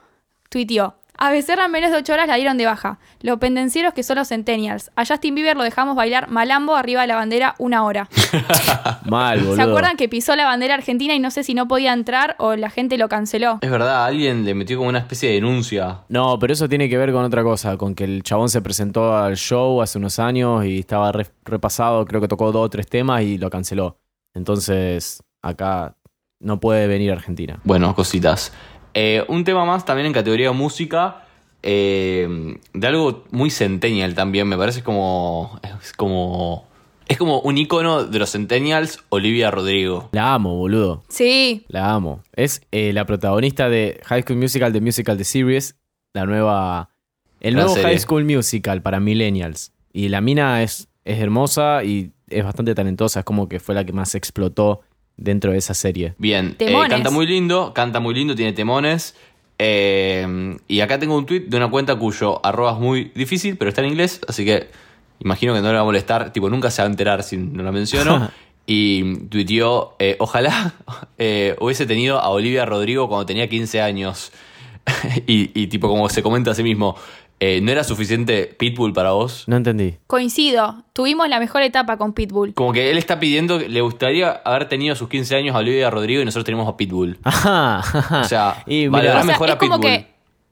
tuiteó. 0.49 0.97
A 1.19 1.31
Becerra 1.31 1.67
en 1.67 1.71
menos 1.71 1.91
de 1.93 1.99
8 1.99 2.13
horas 2.15 2.27
la 2.27 2.35
dieron 2.37 2.57
de 2.59 2.65
baja. 2.67 2.99
Los 3.21 3.39
pendencieros 3.39 3.93
que 3.95 4.03
son 4.03 4.17
los 4.17 4.29
centennials. 4.29 4.91
A 4.97 5.05
Justin 5.07 5.35
Bieber 5.37 5.57
lo 5.57 5.63
dejamos 5.63 5.95
bailar 5.95 6.29
malambo 6.31 6.75
arriba 6.75 7.03
de 7.03 7.07
la 7.07 7.15
bandera 7.17 7.55
una 7.59 7.85
hora. 7.85 8.09
Mal, 9.05 9.39
boludo. 9.41 9.57
¿Se 9.57 9.63
acuerdan 9.63 9.97
que 9.97 10.09
pisó 10.09 10.35
la 10.35 10.47
bandera 10.47 10.75
argentina 10.75 11.15
y 11.15 11.21
no 11.21 11.31
sé 11.31 11.45
si 11.45 11.55
no 11.55 11.69
podía 11.69 11.93
entrar 11.93 12.35
o 12.39 12.57
la 12.57 12.71
gente 12.71 12.97
lo 12.99 13.09
canceló? 13.09 13.59
Es 13.61 13.71
verdad, 13.71 14.05
alguien 14.07 14.45
le 14.45 14.55
metió 14.55 14.79
como 14.79 14.89
una 14.89 14.99
especie 14.99 15.29
de 15.29 15.37
denuncia. 15.37 16.01
No, 16.09 16.39
pero 16.41 16.55
eso 16.55 16.69
tiene 16.69 16.89
que 16.89 16.97
ver 16.99 17.13
con 17.13 17.23
otra 17.25 17.45
cosa, 17.45 17.77
con 17.77 17.95
que 17.95 18.05
el 18.05 18.23
chabón 18.25 18.49
se 18.49 18.61
presentó 18.63 19.17
al 19.17 19.37
show 19.37 19.81
hace 19.83 19.99
unos 19.99 20.19
años 20.19 20.65
y 20.65 20.81
estaba 20.81 21.13
re- 21.13 21.27
repasado, 21.45 22.05
creo 22.07 22.21
que 22.21 22.29
tocó 22.29 22.51
dos 22.51 22.67
o 22.67 22.71
tres 22.71 22.89
temas 22.89 23.23
y 23.23 23.39
lo 23.39 23.49
canceló. 23.51 23.99
Entonces, 24.35 25.23
acá 25.43 25.95
no 26.41 26.59
puede 26.59 26.89
venir 26.89 27.11
a 27.11 27.15
Argentina. 27.15 27.61
Bueno, 27.63 27.95
cositas. 27.95 28.53
Eh, 28.95 29.25
un 29.29 29.45
tema 29.45 29.65
más 29.65 29.85
también 29.85 30.07
en 30.07 30.13
categoría 30.13 30.53
música. 30.53 31.25
eh, 31.63 32.57
de 32.75 32.87
algo 32.87 33.25
muy 33.31 33.51
centennial 33.51 34.15
también. 34.15 34.49
Me 34.49 34.57
parece 34.57 34.83
como. 34.83 35.59
Es 35.83 35.93
como. 35.93 36.67
Es 37.09 37.19
como 37.19 37.41
un 37.41 37.59
icono 37.59 38.05
de 38.05 38.19
los 38.19 38.31
centennials, 38.33 39.01
Olivia 39.11 39.51
Rodrigo. 39.51 40.09
La 40.13 40.35
amo, 40.35 40.57
boludo. 40.57 41.03
Sí, 41.09 41.65
La 41.69 41.93
amo. 41.93 42.23
Es 42.35 42.63
eh, 42.71 42.93
la 42.93 43.05
protagonista 43.05 43.69
de 43.69 44.01
High 44.07 44.23
School 44.23 44.39
Musical, 44.39 44.73
The 44.73 44.81
Musical, 44.81 45.17
The 45.19 45.25
Series. 45.25 45.77
La 46.15 46.25
nueva. 46.27 46.91
El 47.41 47.55
La 47.55 47.63
nuevo 47.63 47.75
serie. 47.75 47.91
High 47.91 47.99
School 47.99 48.25
Musical 48.25 48.83
para 48.83 49.01
Millennials. 49.01 49.73
Y 49.93 50.09
la 50.09 50.21
mina 50.21 50.63
es, 50.63 50.89
es 51.05 51.19
hermosa 51.19 51.85
y 51.85 52.13
es 52.29 52.45
bastante 52.45 52.75
talentosa. 52.75 53.21
Es 53.21 53.25
como 53.27 53.49
que 53.49 53.61
fue 53.61 53.75
la 53.75 53.85
que 53.85 53.93
más 53.93 54.15
explotó 54.15 54.81
dentro 55.17 55.53
de 55.53 55.59
esa 55.59 55.75
serie. 55.75 56.15
Bien, 56.19 56.57
eh, 56.59 56.73
canta 56.89 57.11
muy 57.11 57.27
lindo, 57.27 57.73
canta 57.75 58.01
muy 58.01 58.15
lindo, 58.15 58.35
tiene 58.35 58.53
temones. 58.53 59.15
eh, 59.59 60.57
y 60.69 60.81
acá 60.81 60.99
tengo 60.99 61.17
un 61.17 61.27
tweet 61.27 61.43
de 61.49 61.57
una 61.57 61.71
cuenta 61.71 61.95
cuyo 61.97 62.45
arroba 62.45 62.73
es 62.73 62.79
muy 62.79 63.13
difícil, 63.15 63.57
pero 63.57 63.69
está 63.69 63.83
en 63.83 63.89
inglés, 63.89 64.21
así 64.29 64.45
que 64.45 64.69
imagino 65.21 65.55
que 65.55 65.61
no 65.61 65.69
le 65.69 65.75
va 65.75 65.81
a 65.81 65.85
molestar. 65.85 66.33
Tipo, 66.33 66.51
nunca 66.51 66.71
se 66.71 66.83
va 66.83 66.89
a 66.89 66.91
enterar 66.91 67.23
si 67.23 67.37
no 67.37 67.63
la 67.63 67.71
menciono. 67.73 68.31
y 68.67 69.17
tuiteó: 69.29 69.95
eh, 69.99 70.17
Ojalá 70.19 70.75
eh, 71.19 71.57
hubiese 71.61 71.87
tenido 71.87 72.19
a 72.19 72.29
Olivia 72.31 72.65
Rodrigo 72.65 73.09
cuando 73.09 73.27
tenía 73.27 73.49
15 73.49 73.81
años. 73.81 74.33
y, 75.29 75.51
y 75.61 75.69
tipo, 75.69 75.87
como 75.89 76.09
se 76.09 76.25
comenta 76.25 76.51
a 76.51 76.55
sí 76.55 76.65
mismo, 76.65 76.97
eh, 77.45 77.61
¿no 77.61 77.73
era 77.73 77.83
suficiente 77.83 78.55
Pitbull 78.57 78.93
para 78.93 79.11
vos? 79.13 79.45
No 79.49 79.57
entendí. 79.57 79.97
coincido. 80.07 80.85
Tuvimos 80.93 81.29
la 81.29 81.41
mejor 81.41 81.63
etapa 81.63 81.97
con 81.97 82.13
Pitbull. 82.13 82.55
Como 82.55 82.73
que 82.73 82.91
él 82.91 82.99
está 82.99 83.19
pidiendo, 83.19 83.59
le 83.59 83.81
gustaría 83.81 84.31
haber 84.45 84.69
tenido 84.69 84.93
a 84.93 84.97
sus 84.97 85.09
15 85.09 85.35
años 85.35 85.57
a 85.57 85.59
Olivia 85.59 85.91
Rodrigo 85.91 86.23
y 86.23 86.25
nosotros 86.25 86.45
tenemos 86.45 86.69
a 86.69 86.77
Pitbull. 86.77 87.19
Ajá. 87.25 88.21
O 88.21 88.25
sea, 88.25 88.63
y 88.67 88.89
mira, 88.89 89.11
O 89.11 89.15
sea, 89.15 89.25
mejor 89.25 89.49
es 89.49 89.55
a 89.57 89.59
como 89.59 89.81
Pitbull. 89.81 89.91
que 89.91 90.07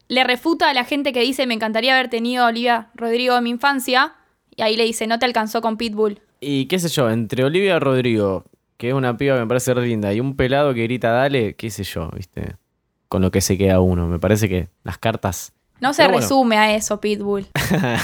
le 0.09 0.23
refuta 0.25 0.69
a 0.69 0.73
la 0.73 0.83
gente 0.83 1.13
que 1.13 1.21
dice 1.21 1.47
me 1.47 1.53
encantaría 1.53 1.93
haber 1.93 2.09
tenido 2.09 2.43
a 2.43 2.47
Olivia 2.47 2.89
Rodrigo 2.95 3.37
en 3.37 3.43
mi 3.45 3.49
infancia. 3.51 4.13
Y 4.53 4.63
ahí 4.63 4.75
le 4.75 4.83
dice, 4.83 5.07
no 5.07 5.17
te 5.17 5.25
alcanzó 5.25 5.61
con 5.61 5.77
Pitbull. 5.77 6.19
y 6.41 6.65
qué 6.65 6.77
sé 6.77 6.89
yo, 6.89 7.09
entre 7.09 7.45
Olivia 7.45 7.79
Rodrigo, 7.79 8.43
que 8.75 8.89
es 8.89 8.93
una 8.93 9.15
piba 9.15 9.35
que 9.35 9.41
me 9.41 9.47
parece 9.47 9.73
re 9.73 9.87
linda, 9.87 10.13
y 10.13 10.19
un 10.19 10.35
pelado 10.35 10.73
que 10.73 10.83
grita 10.83 11.11
dale, 11.11 11.55
qué 11.55 11.69
sé 11.69 11.83
yo, 11.85 12.09
viste. 12.13 12.55
Con 13.07 13.21
lo 13.21 13.31
que 13.31 13.39
se 13.39 13.57
queda 13.57 13.79
uno. 13.79 14.07
Me 14.07 14.19
parece 14.19 14.49
que 14.49 14.67
las 14.83 14.97
cartas. 14.97 15.53
No 15.81 15.93
se 15.93 16.03
Pero 16.03 16.13
bueno. 16.13 16.21
resume 16.23 16.57
a 16.57 16.75
eso, 16.75 17.01
Pitbull. 17.01 17.47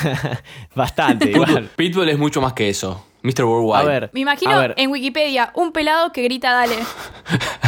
Bastante, 0.76 1.30
igual. 1.30 1.70
Pitbull 1.76 2.10
es 2.10 2.18
mucho 2.18 2.42
más 2.42 2.54
que 2.54 2.70
eso. 2.70 3.06
Mr. 3.22 3.44
Worldwide. 3.44 3.78
A 3.80 3.84
ver. 3.84 4.10
Me 4.14 4.22
imagino 4.22 4.52
a 4.52 4.60
ver, 4.60 4.74
en 4.78 4.90
Wikipedia 4.90 5.52
un 5.54 5.72
pelado 5.72 6.12
que 6.12 6.24
grita 6.24 6.54
dale. 6.54 6.76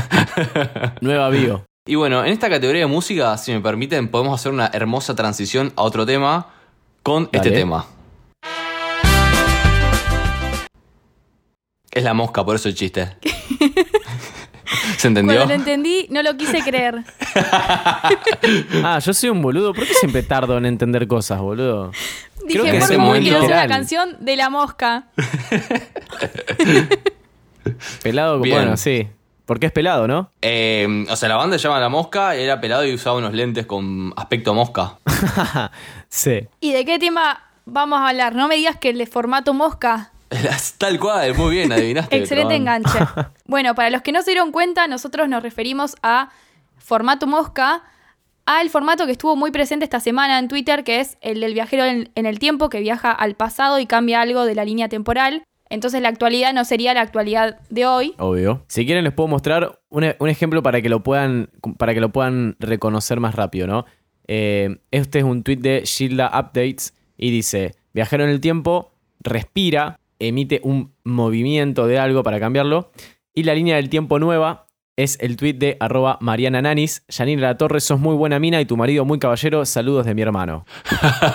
nueva 1.02 1.30
bio. 1.30 1.64
Y 1.86 1.94
bueno, 1.94 2.26
en 2.26 2.32
esta 2.32 2.50
categoría 2.50 2.82
de 2.82 2.88
música, 2.88 3.38
si 3.38 3.52
me 3.52 3.62
permiten, 3.62 4.10
podemos 4.10 4.40
hacer 4.40 4.52
una 4.52 4.72
hermosa 4.74 5.16
transición 5.16 5.74
a 5.76 5.84
otro 5.84 6.08
tema 6.08 6.48
con 7.04 7.30
este 7.32 7.52
tema. 7.52 7.86
Es 11.92 12.04
la 12.04 12.14
mosca, 12.16 12.44
por 12.44 12.56
eso 12.56 12.68
el 12.68 12.76
chiste. 12.76 13.16
¿Se 15.00 15.08
entendió? 15.08 15.38
Cuando 15.38 15.54
lo 15.54 15.60
entendí, 15.60 16.08
no 16.10 16.22
lo 16.22 16.36
quise 16.36 16.62
creer. 16.62 17.06
Ah, 18.84 19.00
yo 19.00 19.14
soy 19.14 19.30
un 19.30 19.42
boludo. 19.42 19.74
¿Por 19.74 19.88
qué 19.88 19.94
siempre 19.94 20.24
tardo 20.24 20.58
en 20.58 20.66
entender 20.66 21.08
cosas, 21.08 21.40
boludo? 21.40 21.92
Dije, 22.46 22.64
que 22.64 22.80
por 22.80 22.96
favor, 22.96 23.20
quiero 23.20 23.38
hacer 23.38 23.52
una 23.52 23.68
canción 23.68 24.18
de 24.20 24.36
la 24.36 24.50
mosca. 24.50 25.06
Pelado, 28.04 28.40
Bien. 28.42 28.58
bueno, 28.58 28.78
sí. 28.78 29.08
Porque 29.46 29.68
es 29.68 29.72
pelado, 29.72 30.08
¿no? 30.08 30.32
Eh, 30.42 31.06
o 31.10 31.16
sea, 31.16 31.30
la 31.30 31.36
banda 31.36 31.58
se 31.58 31.64
llama 31.64 31.80
La 31.80 31.90
Mosca, 31.90 32.36
era 32.36 32.60
pelado 32.60 32.86
y 32.86 32.94
usaba 32.94 33.18
unos 33.18 33.34
lentes 33.34 33.66
con 33.66 34.14
aspecto 34.18 34.54
mosca. 34.54 34.98
sí. 36.10 36.42
¿Y 36.60 36.74
de 36.74 36.86
qué 36.86 37.00
tema 37.00 37.42
vamos 37.66 38.00
a 38.00 38.10
hablar? 38.10 38.36
No 38.36 38.48
me 38.48 38.56
digas 38.56 38.78
que 38.78 38.90
el 38.90 38.98
de 38.98 39.08
formato 39.08 39.54
mosca. 39.54 40.12
Tal 40.78 41.00
cual, 41.00 41.36
muy 41.36 41.56
bien, 41.56 41.72
adivinaste. 41.72 42.16
Excelente 42.18 42.56
enganche. 42.56 43.00
Bueno, 43.46 43.74
para 43.74 43.90
los 43.90 44.04
que 44.04 44.12
no 44.12 44.22
se 44.22 44.32
dieron 44.32 44.52
cuenta, 44.52 44.88
nosotros 44.88 45.28
nos 45.28 45.42
referimos 45.42 45.96
a 46.04 46.30
formato 46.78 47.26
mosca, 47.26 47.82
al 48.46 48.70
formato 48.70 49.08
que 49.08 49.14
estuvo 49.14 49.36
muy 49.36 49.50
presente 49.50 49.86
esta 49.86 50.00
semana 50.00 50.38
en 50.38 50.48
Twitter, 50.48 50.84
que 50.84 51.00
es 51.00 51.18
el 51.22 51.40
del 51.40 51.56
viajero 51.56 51.84
en, 51.86 52.12
en 52.14 52.28
el 52.28 52.38
tiempo, 52.38 52.70
que 52.70 52.80
viaja 52.80 53.12
al 53.12 53.36
pasado 53.36 53.80
y 53.80 53.88
cambia 53.88 54.22
algo 54.22 54.46
de 54.46 54.54
la 54.54 54.66
línea 54.66 54.88
temporal. 54.88 55.44
Entonces 55.70 56.02
la 56.02 56.10
actualidad 56.10 56.54
no 56.54 56.64
sería 56.64 56.94
la 56.94 57.02
actualidad 57.02 57.60
de 57.70 57.86
hoy. 57.88 58.14
Obvio. 58.18 58.64
Si 58.68 58.86
quieren 58.86 59.04
les 59.04 59.14
puedo 59.14 59.28
mostrar 59.28 59.80
un, 59.90 60.14
un 60.18 60.30
ejemplo 60.30 60.62
para 60.62 60.82
que 60.82 60.90
lo 60.90 61.02
puedan 61.02 61.50
para 61.78 61.94
que 61.94 62.02
lo 62.02 62.10
puedan 62.10 62.56
reconocer 62.60 63.20
más 63.20 63.36
rápido, 63.36 63.68
¿no? 63.68 63.86
Eh, 64.28 64.78
este 64.92 65.20
es 65.20 65.26
un 65.26 65.42
tweet 65.42 65.58
de 65.58 65.82
Shilda 65.86 66.28
Updates 66.28 66.94
y 67.18 67.32
dice, 67.32 67.74
viajero 67.94 68.24
en 68.24 68.30
el 68.30 68.40
tiempo, 68.42 68.92
respira, 69.22 70.00
emite 70.20 70.62
un 70.64 70.94
movimiento 71.04 71.88
de 71.88 72.00
algo 72.00 72.24
para 72.24 72.40
cambiarlo 72.40 72.92
y 73.34 73.44
la 73.44 73.56
línea 73.56 73.78
del 73.78 73.90
tiempo 73.90 74.20
nueva 74.20 74.68
es 74.98 75.18
el 75.22 75.38
tweet 75.38 75.54
de 75.54 75.78
arroba 75.80 76.18
Mariana 76.20 76.62
Nanis. 76.62 77.04
Yanira 77.08 77.42
La 77.42 77.58
Torre, 77.58 77.80
sos 77.80 78.00
muy 78.02 78.16
buena 78.16 78.38
mina 78.38 78.60
y 78.60 78.66
tu 78.66 78.76
marido 78.76 79.06
muy 79.06 79.18
caballero. 79.18 79.66
Saludos 79.66 80.06
de 80.06 80.14
mi 80.14 80.22
hermano. 80.22 80.66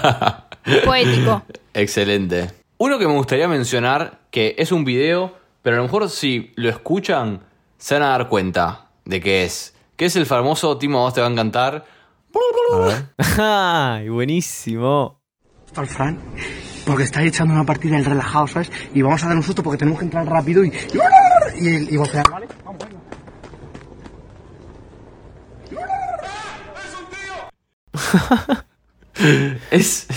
Poético. 0.84 1.42
Excelente. 1.72 2.50
Uno 2.76 2.98
que 2.98 3.06
me 3.06 3.14
gustaría 3.14 3.48
mencionar, 3.48 4.20
que 4.30 4.54
es 4.58 4.70
un 4.70 4.84
video, 4.84 5.34
pero 5.62 5.76
a 5.76 5.78
lo 5.78 5.84
mejor 5.84 6.10
si 6.10 6.52
lo 6.56 6.68
escuchan, 6.68 7.40
se 7.78 7.94
van 7.94 8.02
a 8.02 8.08
dar 8.10 8.28
cuenta 8.28 8.90
de 9.06 9.20
qué 9.20 9.44
es. 9.44 9.74
Que 9.96 10.04
es 10.06 10.16
el 10.16 10.26
famoso 10.26 10.76
Timo, 10.76 11.00
vos 11.00 11.14
te 11.14 11.22
va 11.22 11.28
a 11.28 11.30
encantar. 11.30 11.86
A. 12.74 13.94
¡Ay, 13.98 14.10
buenísimo! 14.10 15.23
El 15.82 15.88
Fran, 15.88 16.18
porque 16.86 17.02
está 17.04 17.22
echando 17.22 17.54
una 17.54 17.64
partida 17.64 17.96
el 17.98 18.04
relajado, 18.04 18.46
¿sabes? 18.46 18.70
Y 18.94 19.02
vamos 19.02 19.22
a 19.24 19.28
dar 19.28 19.36
un 19.36 19.42
susto 19.42 19.62
porque 19.62 19.78
tenemos 19.78 19.98
que 19.98 20.04
entrar 20.06 20.26
rápido 20.26 20.64
y. 20.64 20.68
Y, 20.68 21.68
y, 21.68 21.88
y 21.94 21.96
golpear, 21.96 22.24
¿vale? 22.30 22.46
Vamos. 22.64 22.78
Es, 29.70 30.08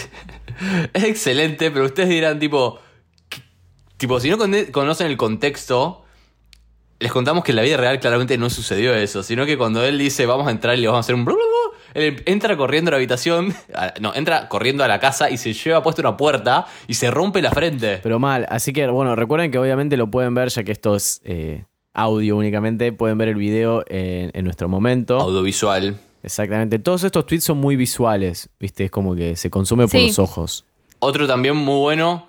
es 0.93 1.03
excelente, 1.03 1.69
pero 1.69 1.85
ustedes 1.85 2.09
dirán, 2.09 2.39
tipo, 2.39 2.79
¿qué- 3.29 3.41
tipo, 3.97 4.19
si 4.19 4.29
no 4.29 4.37
con- 4.39 4.65
conocen 4.71 5.07
el 5.07 5.17
contexto, 5.17 6.03
les 6.99 7.12
contamos 7.12 7.43
que 7.43 7.51
en 7.51 7.57
la 7.57 7.62
vida 7.62 7.77
real 7.77 7.99
claramente 7.99 8.38
no 8.38 8.49
sucedió 8.49 8.93
eso, 8.95 9.23
sino 9.23 9.45
que 9.45 9.57
cuando 9.57 9.83
él 9.86 9.97
dice 9.97 10.25
vamos 10.25 10.47
a 10.47 10.51
entrar 10.51 10.77
y 10.77 10.81
le 10.81 10.88
vamos 10.88 10.97
a 10.97 11.01
hacer 11.01 11.15
un... 11.15 11.25
blu, 11.25 11.36
blu, 11.36 11.43
blu", 11.43 11.77
Él 11.93 12.23
entra 12.25 12.55
corriendo 12.57 12.89
a 12.89 12.91
la 12.91 12.97
habitación, 12.97 13.53
a- 13.75 13.93
no, 14.01 14.13
entra 14.15 14.49
corriendo 14.49 14.83
a 14.83 14.88
la 14.88 14.99
casa 14.99 15.29
y 15.29 15.38
se 15.38 15.53
lleva 15.53 15.83
puesta 15.83 16.01
una 16.01 16.17
puerta 16.17 16.65
y 16.88 16.95
se 16.95 17.12
rompe 17.12 17.41
la 17.41 17.51
frente. 17.51 17.99
Pero 18.01 18.19
mal, 18.19 18.45
así 18.49 18.73
que 18.73 18.88
bueno, 18.88 19.15
recuerden 19.15 19.51
que 19.51 19.60
obviamente 19.60 19.95
lo 19.97 20.10
pueden 20.10 20.33
ver, 20.33 20.49
ya 20.49 20.63
que 20.63 20.71
esto 20.71 20.95
es 20.95 21.21
eh, 21.23 21.65
audio 21.93 22.36
únicamente, 22.38 22.91
pueden 22.93 23.17
ver 23.17 23.29
el 23.29 23.36
video 23.36 23.83
en, 23.88 24.31
en 24.33 24.43
nuestro 24.43 24.67
momento. 24.69 25.19
Audiovisual. 25.19 25.99
Exactamente, 26.23 26.79
todos 26.79 27.03
estos 27.03 27.25
tweets 27.25 27.43
son 27.45 27.57
muy 27.60 27.75
visuales, 27.75 28.49
¿viste? 28.60 28.86
Es 28.86 28.91
como 28.91 29.15
que 29.15 29.36
se 29.36 29.49
consume 29.49 29.83
por 29.83 29.99
Sí. 29.99 30.07
los 30.07 30.19
ojos. 30.19 30.65
Otro 30.99 31.27
también 31.27 31.55
muy 31.55 31.79
bueno 31.79 32.27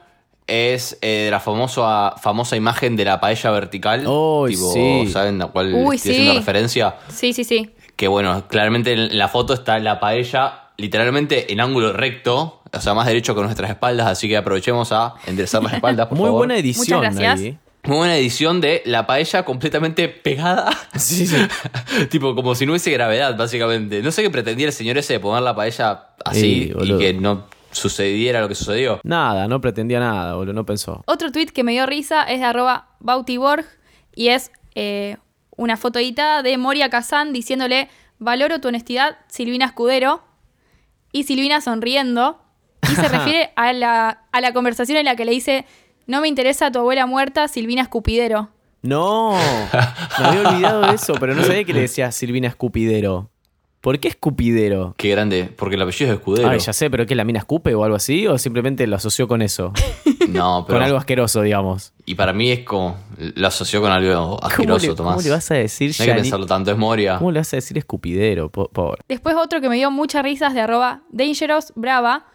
es 0.49 0.99
eh, 1.03 1.29
la 1.31 1.39
famosa, 1.41 2.15
famosa 2.21 2.57
imagen 2.57 2.97
de 2.97 3.05
la 3.05 3.21
paella 3.21 3.51
vertical. 3.51 4.07
Uy, 4.07 4.55
tipo, 4.55 4.73
sí. 4.73 5.09
¿saben 5.13 5.41
a 5.43 5.47
cuál 5.49 5.73
Uy, 5.75 5.97
estoy 5.97 6.13
haciendo 6.13 6.35
referencia? 6.35 6.97
Sí, 7.09 7.33
sí, 7.33 7.45
sí. 7.45 7.71
Que 7.95 8.09
bueno, 8.09 8.49
claramente 8.49 8.93
en 8.93 9.17
la 9.19 9.29
foto 9.29 9.55
está 9.55 9.79
la 9.79 10.01
paella 10.01 10.65
literalmente 10.77 11.53
en 11.53 11.61
ángulo 11.61 11.93
recto, 11.93 12.63
o 12.73 12.81
sea, 12.81 12.95
más 12.95 13.07
derecho 13.07 13.35
con 13.35 13.45
nuestras 13.45 13.69
espaldas, 13.71 14.07
así 14.07 14.29
que 14.29 14.37
aprovechemos 14.37 14.93
a 14.93 15.15
enderezar 15.27 15.63
las 15.63 15.75
espaldas, 15.75 16.07
por 16.07 16.17
Muy 16.19 16.27
favor. 16.27 16.39
buena 16.41 16.57
edición 16.57 16.99
Muchas 17.01 17.17
gracias. 17.17 17.41
ahí. 17.41 17.59
Muy 17.85 17.97
buena 17.97 18.17
edición 18.17 18.61
de 18.61 18.83
la 18.87 19.07
paella 19.07 19.45
completamente 19.45 20.09
pegada. 20.09 20.71
Sí, 20.95 21.27
sí. 21.27 21.37
tipo, 22.11 22.35
como 22.35 22.55
si 22.55 22.65
no 22.67 22.73
hubiese 22.73 22.91
gravedad, 22.91 23.37
básicamente. 23.37 24.03
No 24.03 24.11
sé 24.13 24.23
qué 24.23 24.31
pretendía 24.31 24.67
el 24.67 24.73
señor 24.73 24.99
ese 24.99 25.15
de 25.15 25.21
poner 25.21 25.43
la 25.43 25.55
paella 25.55 26.09
así 26.25 26.41
Sí, 26.41 26.73
y 26.81 26.99
que 26.99 27.15
no 27.15 27.45
sucediera 27.71 28.41
lo 28.41 28.49
que 28.49 28.55
sucedió. 28.55 29.01
Nada, 29.03 29.49
no 29.49 29.61
pretendía 29.61 30.01
nada, 30.01 30.35
boludo, 30.35 30.53
no 30.53 30.67
pensó. 30.67 31.03
Otro 31.07 31.31
tweet 31.33 31.47
que 31.47 31.65
me 31.65 31.73
dio 31.73 31.87
risa 31.87 32.23
es 32.25 32.41
de 32.41 32.47
arroba 32.47 32.91
Bautiborg 33.01 33.65
y 34.15 34.29
es 34.29 34.51
eh, 34.75 35.17
una 35.57 35.77
foto 35.77 35.99
editada 35.99 36.43
de 36.43 36.57
Moria 36.59 36.91
Kazan 36.91 37.33
diciéndole 37.33 37.89
valoro 38.19 38.61
tu 38.61 38.69
honestidad, 38.69 39.19
Silvina 39.29 39.67
Escudero. 39.67 40.23
Y 41.13 41.25
Silvina 41.25 41.61
sonriendo. 41.61 42.41
Y 42.83 42.95
se 42.95 43.09
refiere 43.09 43.51
a 43.57 43.73
la, 43.73 44.25
a 44.31 44.41
la 44.41 44.53
conversación 44.53 44.99
en 44.99 45.05
la 45.05 45.17
que 45.17 45.25
le 45.25 45.33
dice, 45.33 45.67
no 46.07 46.21
me 46.21 46.29
interesa 46.29 46.71
tu 46.71 46.79
abuela 46.79 47.07
muerta, 47.07 47.49
Silvina 47.49 47.83
Escupidero. 47.83 48.51
No, 48.83 49.33
me 50.19 50.25
había 50.25 50.49
olvidado 50.49 50.83
de 50.83 50.95
eso, 50.95 51.15
pero 51.15 51.35
no 51.35 51.43
sabía 51.43 51.65
que 51.65 51.73
le 51.73 51.81
decía 51.81 52.13
Silvina 52.13 52.49
Escupidero. 52.49 53.31
¿Por 53.89 54.01
qué 54.01 54.09
Escupidero? 54.09 54.93
Qué 54.99 55.09
grande, 55.09 55.51
porque 55.57 55.77
el 55.77 55.81
apellido 55.81 56.13
es 56.13 56.19
escudero. 56.19 56.47
Ay, 56.51 56.59
ya 56.59 56.75
sé, 56.75 56.91
pero 56.91 57.07
¿qué 57.07 57.15
la 57.15 57.25
mina 57.25 57.39
escupe 57.39 57.75
o 57.75 57.85
algo 57.85 57.97
así? 57.97 58.27
¿O 58.27 58.37
simplemente 58.37 58.87
lo 58.87 58.97
asoció 58.97 59.27
con 59.27 59.41
eso? 59.41 59.73
No, 60.29 60.65
pero. 60.67 60.77
Con 60.79 60.83
algo 60.85 60.99
asqueroso, 60.99 61.41
digamos. 61.41 61.95
Y 62.05 62.15
para 62.15 62.35
mí 62.35 62.51
es 62.51 62.61
como. 62.67 62.99
Lo 63.17 63.47
asoció 63.49 63.81
con 63.81 63.91
algo 63.91 64.37
¿Cómo 64.37 64.39
asqueroso, 64.47 64.87
le, 64.89 64.95
Tomás. 64.95 65.15
cómo 65.15 65.23
le 65.23 65.31
vas 65.31 65.51
a 65.51 65.55
decir 65.55 65.91
no 65.99 66.03
hay 66.05 66.09
que 66.11 66.15
pensarlo 66.17 66.45
tanto, 66.45 66.71
es 66.71 66.77
Moria. 66.77 67.17
¿Cómo 67.17 67.33
le 67.33 67.41
vas 67.41 67.51
a 67.55 67.57
decir 67.57 67.79
escupidero? 67.79 68.51
Po- 68.51 68.69
Pobre. 68.69 69.01
Después 69.09 69.35
otro 69.37 69.63
que 69.63 69.71
me 69.71 69.77
dio 69.77 69.91
muchas 69.91 70.23
risas 70.23 70.53
de 70.53 70.61
arroba 70.61 71.01
Dangerous 71.11 71.73
Brava. 71.77 72.27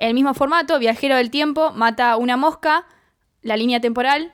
El 0.00 0.14
mismo 0.14 0.32
formato, 0.32 0.78
viajero 0.78 1.14
del 1.16 1.28
tiempo, 1.30 1.72
mata 1.72 2.16
una 2.16 2.38
mosca, 2.38 2.86
la 3.42 3.58
línea 3.58 3.80
temporal. 3.80 4.32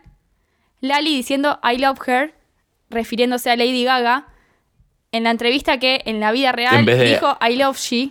Lali 0.80 1.16
diciendo 1.16 1.58
I 1.68 1.76
love 1.78 1.98
her, 2.06 2.34
refiriéndose 2.88 3.50
a 3.50 3.56
Lady 3.56 3.82
Gaga. 3.82 4.28
En 5.12 5.24
la 5.24 5.30
entrevista 5.30 5.78
que 5.78 6.02
en 6.04 6.20
la 6.20 6.32
vida 6.32 6.52
real 6.52 6.84
de- 6.84 7.04
dijo 7.12 7.38
I 7.48 7.56
love 7.56 7.78
she. 7.78 8.10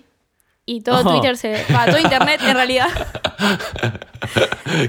Y 0.69 0.81
todo 0.81 0.97
Oh. 1.07 1.11
Twitter 1.13 1.37
se. 1.37 1.63
va, 1.73 1.85
todo 1.85 1.97
internet 1.99 2.41
en 2.43 2.53
realidad. 2.53 2.89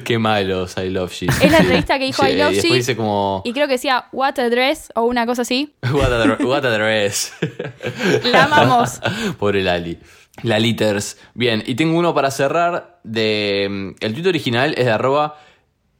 Qué 0.05 0.18
malos, 0.18 0.77
I 0.77 0.90
love 0.90 1.12
she. 1.12 1.27
Es 1.27 1.51
la 1.53 1.59
entrevista 1.59 1.99
que 1.99 2.07
dijo 2.07 2.27
I 2.27 2.37
love 2.37 2.53
y 2.53 2.61
she. 2.61 2.75
dice 2.75 2.97
como. 2.97 3.42
Y 3.44 3.53
creo 3.53 3.66
que 3.66 3.75
decía 3.75 4.07
What 4.12 4.38
a 4.40 4.49
dress 4.51 4.90
o 4.94 5.03
una 5.03 5.27
cosa 5.27 5.42
así. 5.42 5.75
What 5.92 6.12
a, 6.12 6.25
dr- 6.25 6.44
what 6.44 6.64
a 6.64 6.71
dress. 6.71 7.33
La 8.25 8.44
amamos. 8.44 9.01
Pobre 9.38 9.62
Lali. 9.62 9.99
La 10.42 10.59
Litters. 10.59 11.18
Bien, 11.35 11.62
y 11.66 11.75
tengo 11.75 11.99
uno 11.99 12.14
para 12.14 12.31
cerrar. 12.31 12.99
De, 13.05 13.66
mm, 13.71 14.05
el 14.05 14.12
tweet 14.14 14.27
original 14.29 14.75
es 14.77 14.85
de 14.85 14.90
arroba 14.90 15.38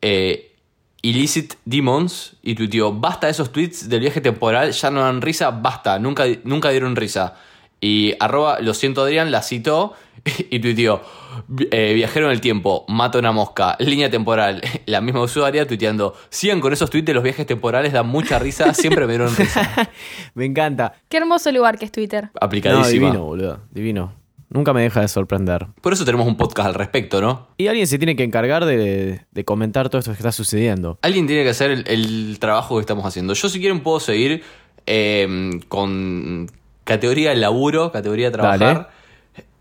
eh, 0.03 0.57
Illicit 1.03 1.55
Demons. 1.65 2.37
Y 2.43 2.55
tuiteó: 2.55 2.93
Basta 2.93 3.29
esos 3.29 3.53
tweets 3.53 3.89
del 3.89 4.01
viaje 4.01 4.21
temporal, 4.21 4.73
ya 4.73 4.91
no 4.91 5.01
dan 5.03 5.21
risa, 5.23 5.51
basta, 5.51 5.99
nunca, 5.99 6.25
nunca 6.45 6.71
dieron 6.71 6.97
risa. 6.97 7.35
Y 7.81 8.15
arroba, 8.19 8.59
lo 8.61 8.75
siento 8.75 9.03
Adrián, 9.03 9.31
la 9.31 9.41
citó 9.43 9.93
y 10.51 10.59
tuiteó: 10.59 11.01
"Vi- 11.47 11.69
eh, 11.71 11.93
Viajero 11.95 12.27
en 12.27 12.33
el 12.33 12.41
tiempo, 12.41 12.85
mata 12.89 13.19
una 13.21 13.31
mosca, 13.31 13.77
línea 13.79 14.11
temporal. 14.11 14.61
La 14.87 15.01
misma 15.01 15.21
usuaria 15.23 15.65
tuiteando: 15.67 16.15
Sigan 16.29 16.61
con 16.61 16.73
esos 16.73 16.91
tweets 16.91 17.07
de 17.07 17.15
los 17.15 17.23
viajes 17.23 17.47
temporales, 17.47 17.93
dan 17.93 18.09
mucha 18.09 18.39
risa, 18.41 18.75
siempre 18.75 19.07
me 19.07 19.13
dieron 19.13 19.35
risa. 19.37 19.91
Me 20.35 20.45
encanta. 20.45 20.95
Qué 21.09 21.19
hermoso 21.19 21.53
lugar 21.53 21.79
que 21.79 21.85
es 21.85 21.93
Twitter. 21.93 22.25
No, 22.25 22.31
Aplicadísima. 22.41 23.07
divino, 23.07 23.25
boludo. 23.25 23.61
Divino. 23.71 24.15
Nunca 24.51 24.73
me 24.73 24.83
deja 24.83 25.01
de 25.01 25.09
sorprender. 25.09 25.67
Por 25.81 25.93
eso 25.93 26.05
tenemos 26.05 26.27
un 26.27 26.37
podcast 26.37 26.69
al 26.69 26.75
respecto, 26.75 27.21
¿no? 27.21 27.49
Y 27.59 27.67
alguien 27.67 27.87
se 27.87 27.99
tiene 27.99 28.17
que 28.17 28.25
encargar 28.25 28.65
de, 28.65 29.21
de 29.31 29.45
comentar 29.45 29.91
todo 29.91 29.99
esto 29.99 30.13
que 30.13 30.17
está 30.17 30.33
sucediendo. 30.33 30.99
Alguien 31.03 31.27
tiene 31.27 31.45
que 31.45 31.51
hacer 31.51 31.71
el, 31.71 31.85
el 31.87 32.39
trabajo 32.39 32.77
que 32.77 32.81
estamos 32.81 33.05
haciendo. 33.05 33.35
Yo 33.35 33.49
si 33.49 33.61
quieren 33.61 33.81
puedo 33.81 34.01
seguir 34.01 34.43
eh, 34.87 35.61
con 35.69 36.51
categoría 36.85 37.31
de 37.31 37.37
laburo, 37.37 37.93
categoría 37.93 38.33
trabajar. 38.33 38.91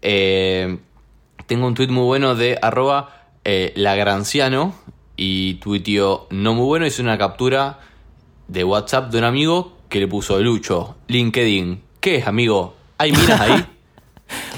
Eh, 0.02 0.78
tengo 1.45 1.67
un 1.67 1.73
tweet 1.73 1.89
muy 1.89 2.06
bueno 2.06 2.36
de 2.36 2.58
arroba 2.62 3.28
eh, 3.43 3.73
lagranciano 3.76 4.73
y 5.17 5.56
tuiteó 5.56 6.28
no 6.30 6.54
muy 6.54 6.65
bueno, 6.65 6.86
hice 6.86 7.02
una 7.02 7.17
captura 7.17 7.80
de 8.47 8.63
WhatsApp 8.63 9.12
de 9.12 9.17
un 9.17 9.26
amigo 9.26 9.78
que 9.89 10.00
le 10.00 10.08
puso 10.08 10.39
Lucho, 10.39 10.95
LinkedIn. 11.08 11.82
¿Qué 12.00 12.15
es, 12.15 12.28
amigo? 12.28 12.76
¿Hay 12.97 13.12
minas 13.12 13.41
ahí? 13.41 13.65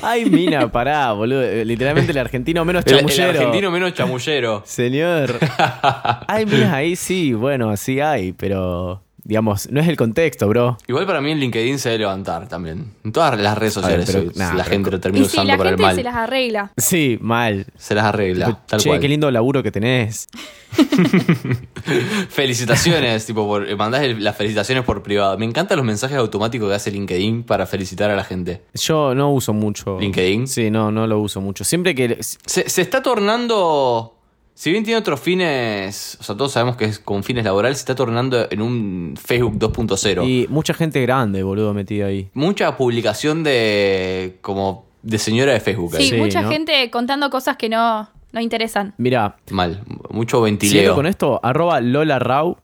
Ay, 0.01 0.25
mina, 0.25 0.71
pará, 0.71 1.12
boludo. 1.12 1.41
Literalmente 1.63 2.12
el 2.12 2.17
argentino 2.17 2.63
menos 2.65 2.86
el, 2.86 2.93
el 2.93 2.99
chamullero. 2.99 3.29
argentino 3.29 3.71
menos 3.71 3.93
chamullero. 3.93 4.63
Señor. 4.65 5.38
Ay, 6.27 6.45
minas 6.45 6.73
ahí 6.73 6.95
sí, 6.95 7.34
bueno, 7.34 7.75
sí 7.77 7.99
hay, 7.99 8.32
pero 8.34 9.01
digamos, 9.30 9.70
no 9.72 9.80
es 9.80 9.88
el 9.88 9.96
contexto, 9.96 10.48
bro. 10.48 10.78
Igual 10.88 11.06
para 11.06 11.22
mí 11.22 11.32
en 11.32 11.39
LinkedIn 11.39 11.78
se 11.78 11.89
debe 11.89 12.00
levantar 12.00 12.48
también. 12.50 12.92
En 13.06 13.12
todas 13.12 13.39
las 13.39 13.56
redes 13.58 13.78
A 13.78 13.82
ver, 13.88 14.04
sociales 14.06 14.32
pero- 14.34 14.44
nah, 14.44 14.54
la 14.56 14.63
pero- 14.63 14.74
gente 14.76 14.92
lo 14.92 15.00
termina 15.00 15.26
Y 15.26 15.30
si 15.30 15.36
usando 15.38 15.52
la 15.54 15.58
para 15.58 15.70
el 15.70 15.76
gente 15.76 15.84
mal. 15.86 15.96
se 15.96 16.04
las 16.04 16.15
arregla. 16.15 16.72
Sí, 16.78 17.18
mal. 17.22 17.65
Se 17.78 17.94
las 17.96 18.06
arregla, 18.06 18.60
tal 18.65 18.80
che, 18.80 18.89
cual. 18.89 19.00
qué 19.00 19.08
lindo 19.08 19.30
laburo 19.30 19.62
que 19.62 19.72
tenés. 19.72 20.28
Felicitaciones, 22.30 23.26
tipo, 23.26 23.46
por, 23.48 23.68
eh, 23.70 23.76
mandás 23.76 24.02
el- 24.04 24.24
las 24.24 24.36
felicitaciones 24.36 24.84
por 24.84 25.02
privado. 25.04 25.38
Me 25.38 25.46
encantan 25.46 25.78
los 25.78 25.86
mensajes 25.86 26.18
automáticos 26.18 26.68
que 26.70 26.76
hace 26.76 26.92
LinkedIn 26.92 27.44
para 27.44 27.65
felicitar 27.65 28.10
a 28.10 28.15
la 28.15 28.24
gente. 28.24 28.63
Yo 28.74 29.13
no 29.15 29.32
uso 29.32 29.54
mucho. 29.54 30.00
¿LinkedIn? 30.00 30.48
Sí, 30.48 30.70
no, 30.72 30.92
no 30.92 31.08
lo 31.08 31.20
uso 31.20 31.42
mucho. 31.42 31.63
Siempre 31.63 31.94
que. 31.96 32.18
Se, 32.22 32.68
se 32.70 32.82
está 32.82 33.02
tornando. 33.04 34.15
Si 34.60 34.72
bien 34.72 34.84
tiene 34.84 35.00
otros 35.00 35.22
fines, 35.22 36.17
o 36.19 36.24
sea, 36.24 36.36
todos 36.36 36.52
sabemos 36.52 36.76
que 36.76 36.84
es 36.84 37.00
con 37.00 37.24
fines 37.24 37.45
laborales, 37.45 37.78
se 37.78 37.84
está 37.84 37.95
tornando 37.95 38.45
en 38.52 38.62
un 38.62 39.15
Facebook 39.15 39.58
2.0. 39.58 40.28
Y 40.28 40.48
mucha 40.50 40.74
gente 40.74 41.02
grande, 41.02 41.43
boludo, 41.43 41.74
metida 41.74 42.08
ahí. 42.08 42.30
Mucha 42.34 42.76
publicación 42.76 43.41
de. 43.41 44.38
como. 44.41 44.86
de 45.02 45.17
señora 45.17 45.54
de 45.54 45.62
Facebook. 45.62 45.95
ahí. 45.95 46.04
Sí, 46.04 46.10
Sí, 46.10 46.17
mucha 46.17 46.41
¿no? 46.41 46.50
gente 46.50 46.91
contando 46.91 47.30
cosas 47.30 47.56
que 47.56 47.69
no, 47.69 48.10
no 48.34 48.41
interesan. 48.41 48.93
Mira, 48.98 49.38
Mal. 49.50 49.82
Mucho 50.10 50.41
ventileo. 50.41 50.93
con 50.93 51.06
esto, 51.06 51.39
arroba 51.41 51.80
Lola 51.80 52.19
Rau 52.19 52.58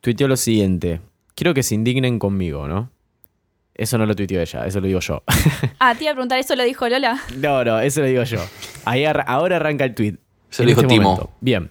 tuiteó 0.00 0.26
lo 0.26 0.36
siguiente. 0.36 1.00
Quiero 1.36 1.54
que 1.54 1.62
se 1.62 1.76
indignen 1.76 2.18
conmigo, 2.18 2.66
¿no? 2.66 2.90
Eso 3.72 3.98
no 3.98 4.06
lo 4.06 4.16
tuiteó 4.16 4.40
ella, 4.40 4.66
eso 4.66 4.80
lo 4.80 4.88
digo 4.88 4.98
yo. 4.98 5.22
Ah, 5.78 5.94
te 5.94 6.02
iba 6.02 6.10
a 6.10 6.14
preguntar, 6.14 6.40
¿eso 6.40 6.56
lo 6.56 6.64
dijo 6.64 6.88
Lola? 6.88 7.20
no, 7.36 7.64
no, 7.64 7.78
eso 7.78 8.00
lo 8.00 8.08
digo 8.08 8.24
yo. 8.24 8.40
Ahí 8.84 9.04
ahora 9.04 9.56
arranca 9.56 9.84
el 9.84 9.94
tweet. 9.94 10.16
Se 10.50 10.62
lo 10.62 10.68
dijo 10.68 10.82
Timo. 10.84 11.30
Bien. 11.40 11.70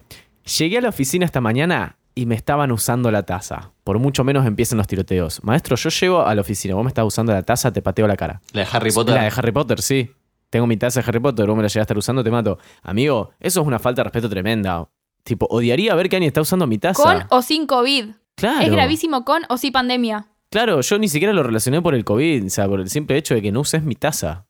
Llegué 0.58 0.78
a 0.78 0.80
la 0.80 0.90
oficina 0.90 1.24
esta 1.24 1.40
mañana 1.40 1.96
y 2.14 2.26
me 2.26 2.34
estaban 2.34 2.72
usando 2.72 3.10
la 3.10 3.24
taza. 3.24 3.72
Por 3.84 3.98
mucho 3.98 4.24
menos 4.24 4.46
empiezan 4.46 4.78
los 4.78 4.86
tiroteos. 4.86 5.44
Maestro, 5.44 5.76
yo 5.76 5.90
llego 5.90 6.26
a 6.26 6.34
la 6.34 6.40
oficina, 6.40 6.74
vos 6.74 6.84
me 6.84 6.88
estás 6.88 7.04
usando 7.04 7.32
la 7.32 7.42
taza, 7.42 7.72
te 7.72 7.82
pateo 7.82 8.06
la 8.06 8.16
cara. 8.16 8.40
La 8.52 8.62
de 8.62 8.68
Harry 8.72 8.90
Potter. 8.90 9.14
La 9.14 9.22
de 9.22 9.32
Harry 9.36 9.52
Potter, 9.52 9.82
sí. 9.82 10.10
Tengo 10.48 10.66
mi 10.66 10.76
taza 10.76 11.02
de 11.02 11.08
Harry 11.08 11.20
Potter, 11.20 11.46
vos 11.46 11.56
me 11.56 11.62
la 11.62 11.68
llegaste 11.68 11.80
a 11.80 11.82
estar 11.82 11.98
usando, 11.98 12.24
te 12.24 12.30
mato. 12.30 12.58
Amigo, 12.82 13.32
eso 13.38 13.60
es 13.60 13.66
una 13.66 13.78
falta 13.78 14.00
de 14.00 14.04
respeto 14.04 14.30
tremenda. 14.30 14.88
Tipo, 15.24 15.46
odiaría 15.50 15.94
ver 15.94 16.08
que 16.08 16.16
alguien 16.16 16.28
está 16.28 16.40
usando 16.40 16.66
mi 16.66 16.78
taza. 16.78 17.02
Con 17.02 17.26
o 17.28 17.42
sin 17.42 17.66
COVID. 17.66 18.06
Claro. 18.36 18.60
Es 18.60 18.70
gravísimo 18.70 19.24
con 19.24 19.42
o 19.48 19.58
sin 19.58 19.72
pandemia. 19.72 20.28
Claro, 20.48 20.80
yo 20.80 20.98
ni 20.98 21.08
siquiera 21.08 21.34
lo 21.34 21.42
relacioné 21.42 21.82
por 21.82 21.94
el 21.94 22.04
COVID, 22.04 22.46
o 22.46 22.50
sea, 22.50 22.68
por 22.68 22.80
el 22.80 22.88
simple 22.88 23.16
hecho 23.18 23.34
de 23.34 23.42
que 23.42 23.52
no 23.52 23.60
uses 23.60 23.82
mi 23.82 23.94
taza. 23.94 24.46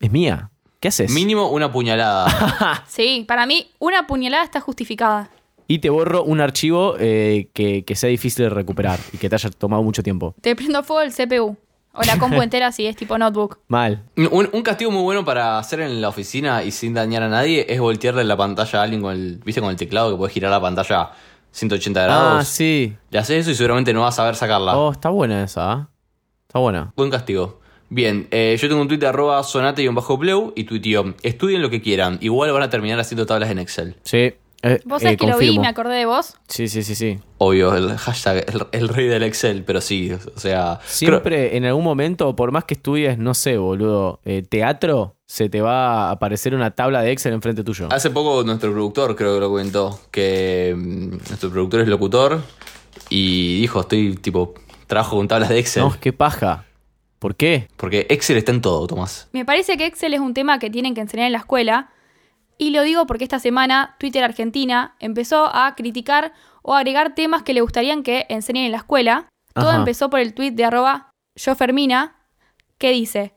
Es 0.00 0.10
mía. 0.10 0.50
¿Qué 0.80 0.88
haces? 0.88 1.10
Mínimo 1.10 1.48
una 1.50 1.72
puñalada. 1.72 2.84
Sí, 2.86 3.24
para 3.26 3.46
mí 3.46 3.68
una 3.78 4.06
puñalada 4.06 4.44
está 4.44 4.60
justificada. 4.60 5.30
Y 5.68 5.80
te 5.80 5.90
borro 5.90 6.22
un 6.22 6.40
archivo 6.40 6.94
eh, 6.98 7.48
que, 7.52 7.84
que 7.84 7.96
sea 7.96 8.08
difícil 8.08 8.44
de 8.44 8.50
recuperar 8.50 9.00
y 9.12 9.18
que 9.18 9.28
te 9.28 9.34
haya 9.34 9.50
tomado 9.50 9.82
mucho 9.82 10.02
tiempo. 10.02 10.34
Te 10.40 10.54
prendo 10.54 10.82
fuego 10.82 11.02
el 11.02 11.12
CPU. 11.12 11.56
O 11.92 12.02
la 12.02 12.18
compu 12.18 12.42
entera 12.42 12.70
si 12.72 12.86
es 12.86 12.94
tipo 12.94 13.16
notebook. 13.18 13.58
Mal. 13.68 14.04
Un, 14.16 14.48
un 14.52 14.62
castigo 14.62 14.90
muy 14.90 15.02
bueno 15.02 15.24
para 15.24 15.58
hacer 15.58 15.80
en 15.80 16.00
la 16.00 16.08
oficina 16.08 16.62
y 16.62 16.70
sin 16.70 16.94
dañar 16.94 17.22
a 17.22 17.28
nadie 17.28 17.66
es 17.68 17.80
voltearle 17.80 18.22
la 18.24 18.36
pantalla 18.36 18.80
a 18.80 18.82
alguien 18.82 19.00
con 19.02 19.12
el, 19.12 19.40
¿viste? 19.44 19.60
con 19.60 19.70
el 19.70 19.76
teclado 19.76 20.10
que 20.10 20.16
puedes 20.16 20.32
girar 20.34 20.50
la 20.50 20.60
pantalla 20.60 21.10
180 21.52 22.02
grados. 22.02 22.40
Ah, 22.40 22.44
sí. 22.44 22.94
Le 23.10 23.18
haces 23.18 23.40
eso 23.40 23.50
y 23.50 23.54
seguramente 23.54 23.92
no 23.94 24.02
vas 24.02 24.14
a 24.14 24.16
saber 24.18 24.36
sacarla. 24.36 24.76
Oh, 24.76 24.92
está 24.92 25.08
buena 25.08 25.42
esa. 25.42 25.72
¿ah? 25.72 25.88
Está 26.46 26.58
buena. 26.58 26.92
Buen 26.96 27.10
castigo. 27.10 27.60
Bien, 27.88 28.26
eh, 28.30 28.56
yo 28.60 28.68
tengo 28.68 28.80
un 28.82 28.88
tweet 28.88 28.98
de 28.98 29.06
arroba 29.06 29.42
sonate 29.44 29.82
y 29.82 29.88
un 29.88 29.94
bajo 29.94 30.18
pleu 30.18 30.52
y 30.56 30.64
tuiteo, 30.64 31.14
estudien 31.22 31.62
lo 31.62 31.70
que 31.70 31.80
quieran, 31.80 32.18
igual 32.20 32.50
van 32.52 32.62
a 32.64 32.70
terminar 32.70 32.98
haciendo 32.98 33.26
tablas 33.26 33.50
en 33.50 33.58
Excel. 33.58 33.96
Sí. 34.02 34.34
Eh, 34.62 34.80
Vos 34.84 35.00
eh, 35.02 35.04
sabés 35.04 35.18
que 35.18 35.26
lo 35.26 35.38
vi 35.38 35.58
me 35.60 35.68
acordé 35.68 35.94
de 35.94 36.06
vos. 36.06 36.34
Sí, 36.48 36.66
sí, 36.66 36.82
sí, 36.82 36.94
sí. 36.96 37.18
Obvio, 37.38 37.76
el 37.76 37.96
hashtag, 37.96 38.44
el, 38.48 38.66
el 38.72 38.88
rey 38.88 39.06
del 39.06 39.22
Excel, 39.22 39.62
pero 39.64 39.80
sí, 39.80 40.10
o 40.12 40.40
sea... 40.40 40.78
creo- 40.80 40.88
Siempre 40.88 41.56
en 41.56 41.66
algún 41.66 41.84
momento, 41.84 42.34
por 42.34 42.50
más 42.50 42.64
que 42.64 42.74
estudies, 42.74 43.18
no 43.18 43.34
sé, 43.34 43.58
boludo, 43.58 44.18
eh, 44.24 44.42
teatro, 44.48 45.14
se 45.26 45.48
te 45.48 45.60
va 45.60 46.08
a 46.08 46.10
aparecer 46.12 46.54
una 46.54 46.72
tabla 46.72 47.02
de 47.02 47.12
Excel 47.12 47.34
enfrente 47.34 47.62
tuyo. 47.62 47.86
Hace 47.92 48.10
poco 48.10 48.42
nuestro 48.42 48.72
productor 48.72 49.14
creo 49.14 49.34
que 49.34 49.40
lo 49.40 49.50
comentó, 49.50 50.00
que 50.10 50.74
mm, 50.76 51.08
nuestro 51.28 51.50
productor 51.50 51.80
es 51.82 51.88
locutor 51.88 52.40
y 53.10 53.60
dijo, 53.60 53.80
estoy 53.82 54.16
tipo, 54.16 54.54
trabajo 54.88 55.16
con 55.16 55.28
tablas 55.28 55.50
de 55.50 55.58
Excel. 55.60 55.84
No, 55.84 55.94
qué 56.00 56.12
paja. 56.12 56.64
¿Por 57.26 57.34
qué? 57.34 57.66
Porque 57.76 58.06
Excel 58.08 58.36
está 58.36 58.52
en 58.52 58.60
todo, 58.60 58.86
Tomás. 58.86 59.28
Me 59.32 59.44
parece 59.44 59.76
que 59.76 59.84
Excel 59.84 60.14
es 60.14 60.20
un 60.20 60.32
tema 60.32 60.60
que 60.60 60.70
tienen 60.70 60.94
que 60.94 61.00
enseñar 61.00 61.26
en 61.26 61.32
la 61.32 61.38
escuela. 61.38 61.90
Y 62.56 62.70
lo 62.70 62.82
digo 62.82 63.04
porque 63.08 63.24
esta 63.24 63.40
semana 63.40 63.96
Twitter 63.98 64.22
Argentina 64.22 64.94
empezó 65.00 65.50
a 65.52 65.74
criticar 65.74 66.32
o 66.62 66.74
agregar 66.74 67.16
temas 67.16 67.42
que 67.42 67.52
le 67.52 67.62
gustarían 67.62 68.04
que 68.04 68.26
enseñen 68.28 68.66
en 68.66 68.70
la 68.70 68.78
escuela. 68.78 69.26
Todo 69.54 69.70
Ajá. 69.70 69.78
empezó 69.78 70.08
por 70.08 70.20
el 70.20 70.34
tweet 70.34 70.52
de 70.52 70.66
arroba 70.66 71.10
yofermina 71.34 72.14
que 72.78 72.92
dice, 72.92 73.32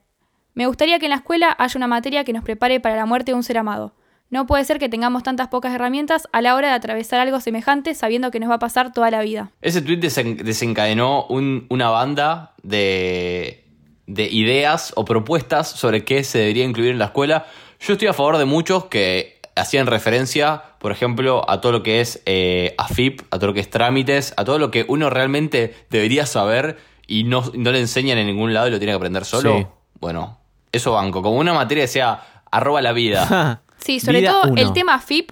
me 0.54 0.68
gustaría 0.68 1.00
que 1.00 1.08
en 1.08 1.10
la 1.10 1.16
escuela 1.16 1.56
haya 1.58 1.74
una 1.76 1.88
materia 1.88 2.24
que 2.24 2.32
nos 2.32 2.44
prepare 2.44 2.80
para 2.80 2.96
la 2.96 3.08
muerte 3.08 3.32
de 3.32 3.38
un 3.38 3.44
ser 3.44 3.58
amado. 3.58 3.96
No 4.30 4.46
puede 4.46 4.66
ser 4.66 4.78
que 4.78 4.88
tengamos 4.90 5.24
tantas 5.24 5.48
pocas 5.48 5.74
herramientas 5.74 6.28
a 6.32 6.44
la 6.44 6.54
hora 6.54 6.68
de 6.68 6.74
atravesar 6.76 7.20
algo 7.22 7.40
semejante 7.40 7.96
sabiendo 7.96 8.30
que 8.30 8.40
nos 8.40 8.52
va 8.52 8.56
a 8.56 8.60
pasar 8.60 8.94
toda 8.94 9.10
la 9.10 9.22
vida. 9.24 9.50
Ese 9.64 9.82
tweet 9.82 9.98
desen- 10.00 10.44
desencadenó 10.44 11.26
un- 11.26 11.66
una 11.72 11.90
banda 11.90 12.54
de, 12.62 13.66
de 14.10 14.24
ideas 14.24 14.92
o 14.96 15.06
propuestas 15.06 15.70
sobre 15.70 16.04
qué 16.04 16.24
se 16.24 16.40
debería 16.40 16.66
incluir 16.66 16.90
en 16.92 17.00
la 17.00 17.06
escuela. 17.06 17.46
Yo 17.80 17.94
estoy 17.94 18.08
a 18.08 18.14
favor 18.14 18.38
de 18.38 18.46
muchos 18.46 18.86
que 18.86 19.40
hacían 19.56 19.86
referencia, 19.88 20.64
por 20.80 20.92
ejemplo, 20.92 21.50
a 21.50 21.62
todo 21.62 21.72
lo 21.72 21.84
que 21.84 22.02
es 22.02 22.22
eh, 22.26 22.74
AFIP, 22.78 23.22
a 23.32 23.38
todo 23.38 23.48
lo 23.48 23.54
que 23.54 23.60
es 23.60 23.70
trámites, 23.70 24.34
a 24.36 24.46
todo 24.46 24.58
lo 24.58 24.72
que 24.72 24.84
uno 24.88 25.10
realmente 25.12 25.76
debería 25.92 26.26
saber 26.26 26.78
y 27.06 27.24
no, 27.26 27.44
no 27.54 27.72
le 27.72 27.80
enseñan 27.80 28.18
en 28.18 28.28
ningún 28.28 28.54
lado 28.54 28.68
y 28.68 28.72
lo 28.72 28.80
tiene 28.80 28.94
que 28.94 28.98
aprender 28.98 29.26
solo. 29.26 29.58
Sí. 29.58 29.68
Bueno, 30.00 30.40
eso 30.72 30.94
banco. 30.94 31.22
Como 31.22 31.38
una 31.38 31.54
materia 31.54 31.84
que 31.84 31.88
sea 31.90 32.44
arroba 32.52 32.82
la 32.82 32.92
vida. 32.94 33.62
Sí, 33.80 34.02
sobre 34.02 34.20
Vida 34.20 34.32
todo 34.32 34.52
uno. 34.52 34.62
el 34.62 34.74
tema 34.74 35.00
FIP, 35.00 35.32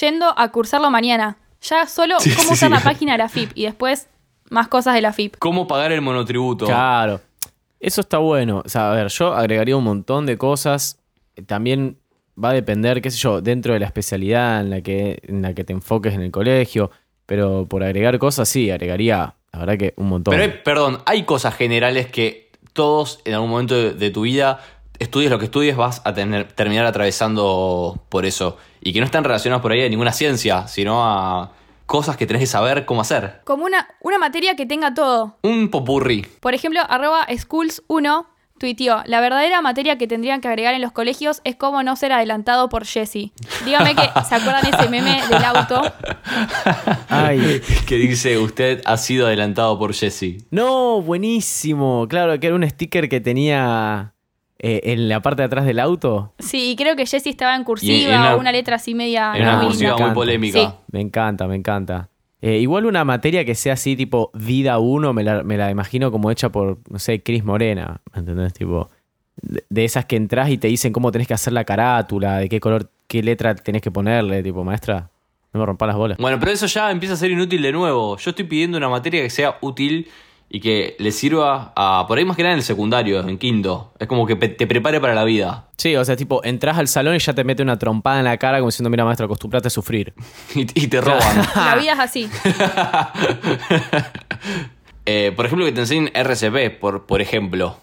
yendo 0.00 0.38
a 0.38 0.50
cursarlo 0.52 0.90
mañana. 0.90 1.38
Ya 1.62 1.86
solo 1.86 2.20
Sí, 2.20 2.28
cómo 2.34 2.48
sí, 2.48 2.52
usar 2.54 2.68
sí. 2.68 2.74
la 2.74 2.80
página 2.82 3.12
de 3.12 3.18
la 3.18 3.30
FIP 3.30 3.52
y 3.54 3.64
después 3.64 4.08
más 4.50 4.68
cosas 4.68 4.92
de 4.94 5.00
la 5.00 5.14
FIP. 5.14 5.36
¿Cómo 5.38 5.66
pagar 5.66 5.90
el 5.90 6.02
monotributo? 6.02 6.66
Claro. 6.66 7.22
Eso 7.84 8.00
está 8.00 8.16
bueno. 8.16 8.62
O 8.64 8.68
sea, 8.68 8.92
a 8.92 8.94
ver, 8.94 9.08
yo 9.08 9.34
agregaría 9.34 9.76
un 9.76 9.84
montón 9.84 10.24
de 10.24 10.38
cosas. 10.38 10.98
También 11.46 11.98
va 12.42 12.48
a 12.48 12.52
depender, 12.54 13.02
qué 13.02 13.10
sé 13.10 13.18
yo, 13.18 13.42
dentro 13.42 13.74
de 13.74 13.80
la 13.80 13.84
especialidad 13.84 14.62
en 14.62 14.70
la 14.70 14.80
que, 14.80 15.20
en 15.22 15.42
la 15.42 15.52
que 15.52 15.64
te 15.64 15.74
enfoques 15.74 16.14
en 16.14 16.22
el 16.22 16.30
colegio. 16.30 16.90
Pero 17.26 17.66
por 17.68 17.84
agregar 17.84 18.18
cosas, 18.18 18.48
sí, 18.48 18.70
agregaría, 18.70 19.34
la 19.52 19.58
verdad 19.58 19.76
que 19.76 19.92
un 19.98 20.08
montón. 20.08 20.34
Pero, 20.34 20.62
perdón, 20.64 21.02
hay 21.04 21.24
cosas 21.24 21.54
generales 21.56 22.06
que 22.06 22.50
todos 22.72 23.20
en 23.26 23.34
algún 23.34 23.50
momento 23.50 23.74
de, 23.74 23.92
de 23.92 24.10
tu 24.10 24.22
vida, 24.22 24.60
estudies 24.98 25.30
lo 25.30 25.38
que 25.38 25.44
estudies, 25.44 25.76
vas 25.76 26.00
a 26.06 26.14
tener, 26.14 26.50
terminar 26.52 26.86
atravesando 26.86 28.02
por 28.08 28.24
eso. 28.24 28.56
Y 28.80 28.94
que 28.94 29.00
no 29.00 29.04
están 29.04 29.24
relacionadas 29.24 29.60
por 29.60 29.72
ahí 29.72 29.82
a 29.82 29.90
ninguna 29.90 30.14
ciencia, 30.14 30.68
sino 30.68 31.04
a 31.04 31.52
cosas 31.86 32.16
que 32.16 32.26
tenés 32.26 32.40
que 32.40 32.46
saber 32.46 32.84
cómo 32.84 33.00
hacer. 33.00 33.40
Como 33.44 33.64
una, 33.64 33.88
una 34.00 34.18
materia 34.18 34.56
que 34.56 34.66
tenga 34.66 34.94
todo. 34.94 35.38
Un 35.42 35.68
popurrí. 35.70 36.26
Por 36.40 36.54
ejemplo, 36.54 36.80
arroba 36.88 37.26
schools1 37.28 38.26
tuiteó, 38.58 39.02
la 39.06 39.20
verdadera 39.20 39.60
materia 39.62 39.98
que 39.98 40.06
tendrían 40.06 40.40
que 40.40 40.48
agregar 40.48 40.74
en 40.74 40.80
los 40.80 40.92
colegios 40.92 41.40
es 41.44 41.56
cómo 41.56 41.82
no 41.82 41.96
ser 41.96 42.12
adelantado 42.12 42.68
por 42.68 42.86
Jesse. 42.86 43.32
Dígame 43.64 43.94
que 43.94 44.02
se 44.26 44.34
acuerdan 44.34 44.66
ese 44.66 44.88
meme 44.88 45.20
del 45.28 45.44
auto. 45.44 45.82
Ay, 47.08 47.60
que 47.86 47.96
dice, 47.96 48.38
usted 48.38 48.80
ha 48.84 48.96
sido 48.96 49.26
adelantado 49.26 49.78
por 49.78 49.92
Jesse. 49.92 50.44
no, 50.50 51.02
buenísimo. 51.02 52.06
Claro, 52.08 52.38
que 52.38 52.46
era 52.46 52.56
un 52.56 52.68
sticker 52.68 53.08
que 53.08 53.20
tenía 53.20 54.13
eh, 54.66 54.80
en 54.92 55.10
la 55.10 55.20
parte 55.20 55.42
de 55.42 55.46
atrás 55.46 55.66
del 55.66 55.78
auto. 55.78 56.32
Sí, 56.38 56.70
y 56.70 56.76
creo 56.76 56.96
que 56.96 57.04
Jesse 57.04 57.26
estaba 57.26 57.54
en 57.54 57.64
cursiva 57.64 58.32
en 58.32 58.38
una- 58.38 58.50
letra 58.50 58.76
así 58.76 58.94
media... 58.94 59.32
En 59.36 59.42
una 59.42 59.56
muy 59.58 59.66
cursiva 59.66 59.96
muy 59.98 60.10
polémica. 60.12 60.58
Sí. 60.58 60.68
Me 60.90 61.00
encanta, 61.02 61.46
me 61.46 61.54
encanta. 61.54 62.08
Eh, 62.40 62.58
igual 62.58 62.86
una 62.86 63.04
materia 63.04 63.44
que 63.44 63.54
sea 63.54 63.74
así, 63.74 63.94
tipo 63.94 64.30
Vida 64.32 64.78
1, 64.78 65.12
me 65.12 65.22
la, 65.22 65.42
me 65.42 65.58
la 65.58 65.70
imagino 65.70 66.10
como 66.10 66.30
hecha 66.30 66.48
por, 66.50 66.78
no 66.88 66.98
sé, 66.98 67.22
Cris 67.22 67.44
Morena. 67.44 68.00
¿me 68.14 68.20
¿Entendés? 68.20 68.54
Tipo, 68.54 68.88
de, 69.42 69.64
de 69.68 69.84
esas 69.84 70.06
que 70.06 70.16
entras 70.16 70.48
y 70.48 70.56
te 70.56 70.68
dicen 70.68 70.92
cómo 70.94 71.12
tenés 71.12 71.28
que 71.28 71.34
hacer 71.34 71.52
la 71.52 71.64
carátula, 71.64 72.38
de 72.38 72.48
qué 72.48 72.58
color, 72.60 72.90
qué 73.06 73.22
letra 73.22 73.54
tenés 73.54 73.82
que 73.82 73.90
ponerle. 73.90 74.42
Tipo, 74.42 74.64
maestra, 74.64 75.10
no 75.52 75.60
me 75.60 75.66
rompas 75.66 75.88
las 75.88 75.96
bolas. 75.96 76.18
Bueno, 76.18 76.38
pero 76.40 76.52
eso 76.52 76.66
ya 76.66 76.90
empieza 76.90 77.14
a 77.14 77.16
ser 77.18 77.30
inútil 77.30 77.60
de 77.60 77.72
nuevo. 77.72 78.16
Yo 78.16 78.30
estoy 78.30 78.44
pidiendo 78.46 78.78
una 78.78 78.88
materia 78.88 79.22
que 79.22 79.30
sea 79.30 79.56
útil 79.60 80.08
y 80.54 80.60
que 80.60 80.94
le 81.00 81.10
sirva 81.10 81.72
a. 81.74 82.04
Por 82.06 82.16
ahí 82.16 82.24
más 82.24 82.36
que 82.36 82.44
nada 82.44 82.52
en 82.52 82.58
el 82.60 82.64
secundario, 82.64 83.26
en 83.28 83.38
quinto. 83.38 83.92
Es 83.98 84.06
como 84.06 84.24
que 84.24 84.36
te 84.36 84.68
prepare 84.68 85.00
para 85.00 85.12
la 85.12 85.24
vida. 85.24 85.66
Sí, 85.76 85.96
o 85.96 86.04
sea, 86.04 86.14
tipo, 86.14 86.44
entras 86.44 86.78
al 86.78 86.86
salón 86.86 87.16
y 87.16 87.18
ya 87.18 87.32
te 87.32 87.42
mete 87.42 87.60
una 87.64 87.76
trompada 87.76 88.20
en 88.20 88.24
la 88.24 88.36
cara 88.36 88.58
como 88.58 88.68
diciendo, 88.68 88.88
mira, 88.88 89.04
maestra, 89.04 89.26
acostumbrate 89.26 89.66
a 89.66 89.70
sufrir. 89.70 90.14
Y, 90.54 90.60
y 90.84 90.86
te 90.86 91.00
roban. 91.00 91.44
La 91.56 91.74
vida 91.74 91.94
es 91.94 91.98
así. 91.98 92.30
Eh, 95.06 95.32
por 95.34 95.46
ejemplo, 95.46 95.66
que 95.66 95.72
te 95.72 95.80
enseñen 95.80 96.10
RCP, 96.14 96.78
por, 96.80 97.04
por 97.06 97.20
ejemplo. 97.20 97.76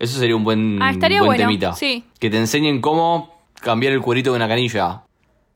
Eso 0.00 0.18
sería 0.18 0.34
un 0.34 0.42
buen, 0.42 0.82
Ah, 0.82 0.90
estaría 0.90 1.18
buen 1.20 1.28
bueno, 1.28 1.44
temita. 1.44 1.72
sí. 1.74 2.04
Que 2.18 2.28
te 2.28 2.38
enseñen 2.38 2.80
cómo 2.80 3.40
cambiar 3.60 3.92
el 3.92 4.00
cuerito 4.00 4.30
de 4.30 4.36
una 4.36 4.48
canilla. 4.48 5.02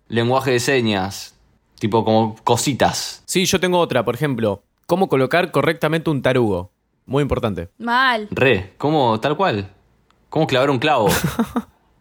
Lenguaje 0.09 0.53
de 0.53 0.61
señas. 0.61 1.35
Tipo 1.81 2.05
como 2.05 2.37
cositas. 2.45 3.25
Sí, 3.27 3.45
yo 3.45 3.59
tengo 3.59 3.79
otra, 3.81 4.05
por 4.05 4.15
ejemplo, 4.15 4.63
cómo 4.87 5.09
colocar 5.09 5.51
correctamente 5.51 6.11
un 6.11 6.23
tarugo. 6.23 6.71
Muy 7.07 7.23
importante. 7.23 7.69
Mal. 7.79 8.29
Re, 8.31 8.73
¿cómo? 8.79 9.21
Tal 9.21 9.37
cual. 9.37 9.71
¿Cómo 10.31 10.47
clavar 10.47 10.71
un 10.71 10.79
clavo? 10.79 11.09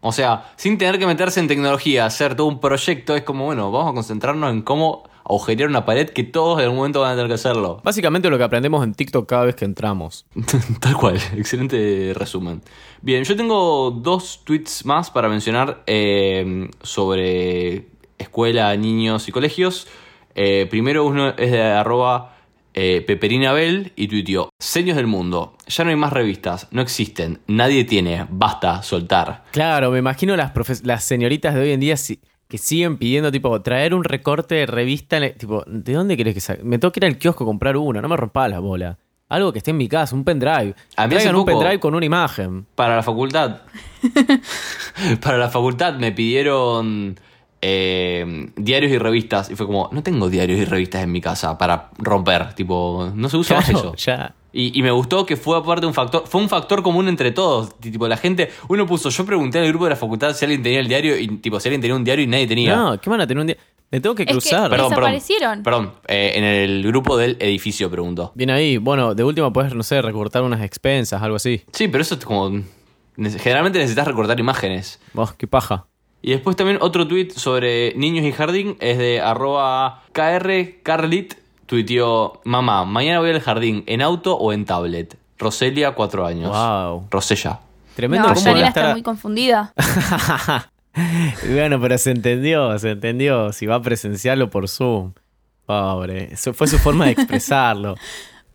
O 0.06 0.12
sea, 0.12 0.52
sin 0.58 0.78
tener 0.78 1.00
que 1.00 1.08
meterse 1.08 1.40
en 1.40 1.48
tecnología, 1.48 2.06
hacer 2.06 2.36
todo 2.36 2.48
un 2.48 2.60
proyecto, 2.60 3.16
es 3.16 3.24
como, 3.24 3.46
bueno, 3.46 3.72
vamos 3.72 3.90
a 3.90 3.94
concentrarnos 3.94 4.52
en 4.52 4.62
cómo 4.62 5.04
agujerear 5.24 5.70
una 5.70 5.86
pared 5.86 6.10
que 6.10 6.26
todos 6.26 6.60
en 6.60 6.66
algún 6.66 6.80
momento 6.80 7.00
van 7.00 7.14
a 7.14 7.16
tener 7.16 7.30
que 7.30 7.36
hacerlo. 7.36 7.80
Básicamente 7.86 8.30
lo 8.30 8.38
que 8.38 8.44
aprendemos 8.44 8.84
en 8.84 8.96
TikTok 8.96 9.26
cada 9.26 9.46
vez 9.46 9.56
que 9.56 9.64
entramos. 9.64 10.26
Tal 10.82 10.98
cual, 10.98 11.16
excelente 11.38 12.12
resumen. 12.14 12.62
Bien, 13.02 13.24
yo 13.24 13.38
tengo 13.38 13.92
dos 13.92 14.42
tweets 14.44 14.86
más 14.86 15.10
para 15.10 15.30
mencionar 15.30 15.84
eh, 15.88 16.70
sobre 16.82 17.88
escuela, 18.18 18.76
niños 18.76 19.30
y 19.30 19.32
colegios. 19.32 19.88
Eh, 20.36 20.68
primero 20.70 21.06
uno 21.06 21.30
es 21.30 21.52
de 21.52 21.62
arroba 21.62 22.33
eh, 22.74 23.04
Peperinabel 23.06 23.92
y 23.96 24.08
tuiteó, 24.08 24.50
Seños 24.60 24.96
del 24.98 25.08
mundo, 25.08 25.56
ya 25.68 25.84
no 25.84 25.90
hay 25.92 25.96
más 25.96 26.12
revistas, 26.14 26.68
no 26.72 26.82
existen, 26.82 27.40
nadie 27.48 27.84
tiene, 27.84 28.26
basta, 28.30 28.82
soltar. 28.84 29.44
Claro, 29.52 29.92
me 29.92 30.00
imagino 30.00 30.36
las, 30.36 30.52
las 30.84 31.04
señoritas 31.04 31.54
de 31.54 31.62
hoy 31.62 31.72
en 31.72 31.80
día 31.80 31.98
si- 31.98 32.20
que 32.48 32.58
siguen 32.58 32.98
pidiendo, 32.98 33.32
tipo, 33.32 33.62
traer 33.62 33.94
un 33.96 34.04
recorte 34.04 34.56
de 34.56 34.66
revista. 34.66 35.18
en 35.18 35.24
el- 35.24 35.34
tipo, 35.36 35.64
¿de 35.66 35.94
dónde 35.94 36.16
querés 36.18 36.34
que 36.36 36.40
saque? 36.42 36.64
Me 36.64 36.78
tengo 36.78 36.92
que 36.92 37.00
ir 37.00 37.06
al 37.06 37.18
kiosco 37.18 37.44
a 37.44 37.48
comprar 37.48 37.78
uno, 37.78 38.02
no 38.02 38.08
me 38.08 38.18
rompa 38.18 38.48
la 38.48 38.60
bola. 38.60 38.98
Algo 39.30 39.52
que 39.52 39.58
esté 39.60 39.72
en 39.72 39.78
mi 39.78 39.88
casa, 39.88 40.16
un 40.16 40.24
pendrive. 40.24 40.76
A 40.96 41.08
mí 41.08 41.14
Traigan 41.16 41.36
un 41.36 41.46
pendrive 41.46 41.80
con 41.80 41.96
una 41.96 42.06
imagen. 42.06 42.68
Para 42.76 42.96
la 42.98 43.02
facultad. 43.02 43.62
para 45.22 45.38
la 45.38 45.50
facultad 45.50 45.96
me 45.96 46.12
pidieron 46.12 47.20
eh, 47.66 48.50
diarios 48.58 48.92
y 48.92 48.98
revistas. 48.98 49.50
Y 49.50 49.56
fue 49.56 49.66
como, 49.66 49.90
no 49.94 50.04
tengo 50.04 50.30
diarios 50.30 50.60
y 50.60 50.66
revistas 50.66 51.02
en 51.02 51.12
mi 51.14 51.22
casa 51.22 51.58
para 51.58 51.90
romper. 51.98 52.54
Tipo, 52.56 53.10
no 53.16 53.30
se 53.30 53.38
usa 53.38 53.56
más 53.58 53.70
eso. 53.70 53.96
ya. 53.98 54.36
Y, 54.52 54.78
y 54.78 54.84
me 54.84 54.92
gustó 54.92 55.26
que 55.26 55.38
fue 55.38 55.58
aparte 55.58 55.86
un 55.88 55.94
factor, 55.94 56.24
fue 56.28 56.42
un 56.42 56.50
factor 56.50 56.84
común 56.84 57.08
entre 57.08 57.32
todos. 57.32 57.80
Tipo, 57.80 58.08
la 58.10 58.18
gente, 58.18 58.52
uno 58.68 58.86
puso, 58.86 59.10
yo 59.10 59.26
pregunté 59.26 59.60
en 59.60 59.64
el 59.64 59.70
grupo 59.72 59.86
de 59.86 59.92
la 59.92 59.96
facultad 59.96 60.36
si 60.36 60.44
alguien 60.46 60.62
tenía 60.62 60.82
el 60.82 60.88
diario 60.90 61.18
y 61.18 61.28
tipo, 61.38 61.58
si 61.60 61.70
alguien 61.70 61.82
tenía 61.82 61.96
un 61.96 62.04
diario 62.04 62.24
y 62.26 62.28
nadie 62.28 62.48
tenía. 62.48 62.76
No, 62.76 63.00
¿qué 63.00 63.10
van 63.10 63.22
a 63.22 63.26
tener 63.28 63.40
un 63.42 63.48
día? 63.48 63.58
Me 63.90 64.02
tengo 64.02 64.14
que 64.16 64.24
Es 64.24 64.28
que- 64.28 64.34
cruzar. 64.34 64.70
Perdón. 64.70 64.90
perdón, 64.90 64.90
desaparecieron. 65.12 65.64
Perdón, 65.64 65.94
eh, 66.08 66.34
en 66.36 66.44
el 66.44 66.84
grupo 66.86 67.16
del 67.16 67.38
edificio 67.40 67.90
preguntó. 67.90 68.32
Bien 68.36 68.50
ahí. 68.50 68.78
Bueno, 68.78 69.16
de 69.16 69.24
último 69.24 69.54
puedes, 69.54 69.74
no 69.74 69.84
sé, 69.84 70.02
recortar 70.02 70.44
unas 70.44 70.62
expensas, 70.62 71.22
algo 71.22 71.38
así. 71.38 71.62
Sí, 71.72 71.88
pero 71.88 72.02
eso 72.02 72.16
es 72.16 72.26
como. 72.26 72.52
Generalmente 73.16 73.80
necesitas 73.80 74.08
recortar 74.08 74.40
imágenes. 74.40 75.00
Vos, 75.14 75.34
qué 75.34 75.48
paja. 75.48 75.86
Y 76.26 76.32
después 76.32 76.56
también 76.56 76.78
otro 76.82 77.06
tweet 77.06 77.32
sobre 77.36 77.94
niños 77.96 78.26
y 78.26 78.32
jardín 78.32 78.78
es 78.80 78.98
de 78.98 79.20
arroba 79.20 80.04
krcarlit. 80.14 81.36
Tuiteó, 81.66 82.40
mamá, 82.46 82.86
mañana 82.86 83.20
voy 83.20 83.32
al 83.32 83.42
jardín, 83.42 83.84
¿en 83.88 84.02
auto 84.02 84.36
o 84.38 84.54
en 84.54 84.64
tablet? 84.66 85.18
Roselia, 85.38 85.92
cuatro 85.96 86.26
años. 86.26 86.50
Wow. 86.50 87.08
Rosella. 87.12 87.60
Tremendo 87.96 88.30
No, 88.30 88.34
debe 88.36 88.60
está 88.62 88.68
estar- 88.70 88.92
muy 88.94 89.04
confundida. 89.04 89.74
bueno, 91.54 91.82
pero 91.82 91.98
se 91.98 92.12
entendió, 92.12 92.80
se 92.80 92.92
entendió. 92.92 93.52
Si 93.52 93.66
va 93.66 93.76
a 93.76 93.82
presenciarlo 93.82 94.50
por 94.50 94.70
Zoom. 94.70 95.14
Pobre. 95.66 96.34
Eso 96.34 96.54
fue 96.54 96.68
su 96.68 96.78
forma 96.80 97.06
de 97.06 97.12
expresarlo. 97.18 97.96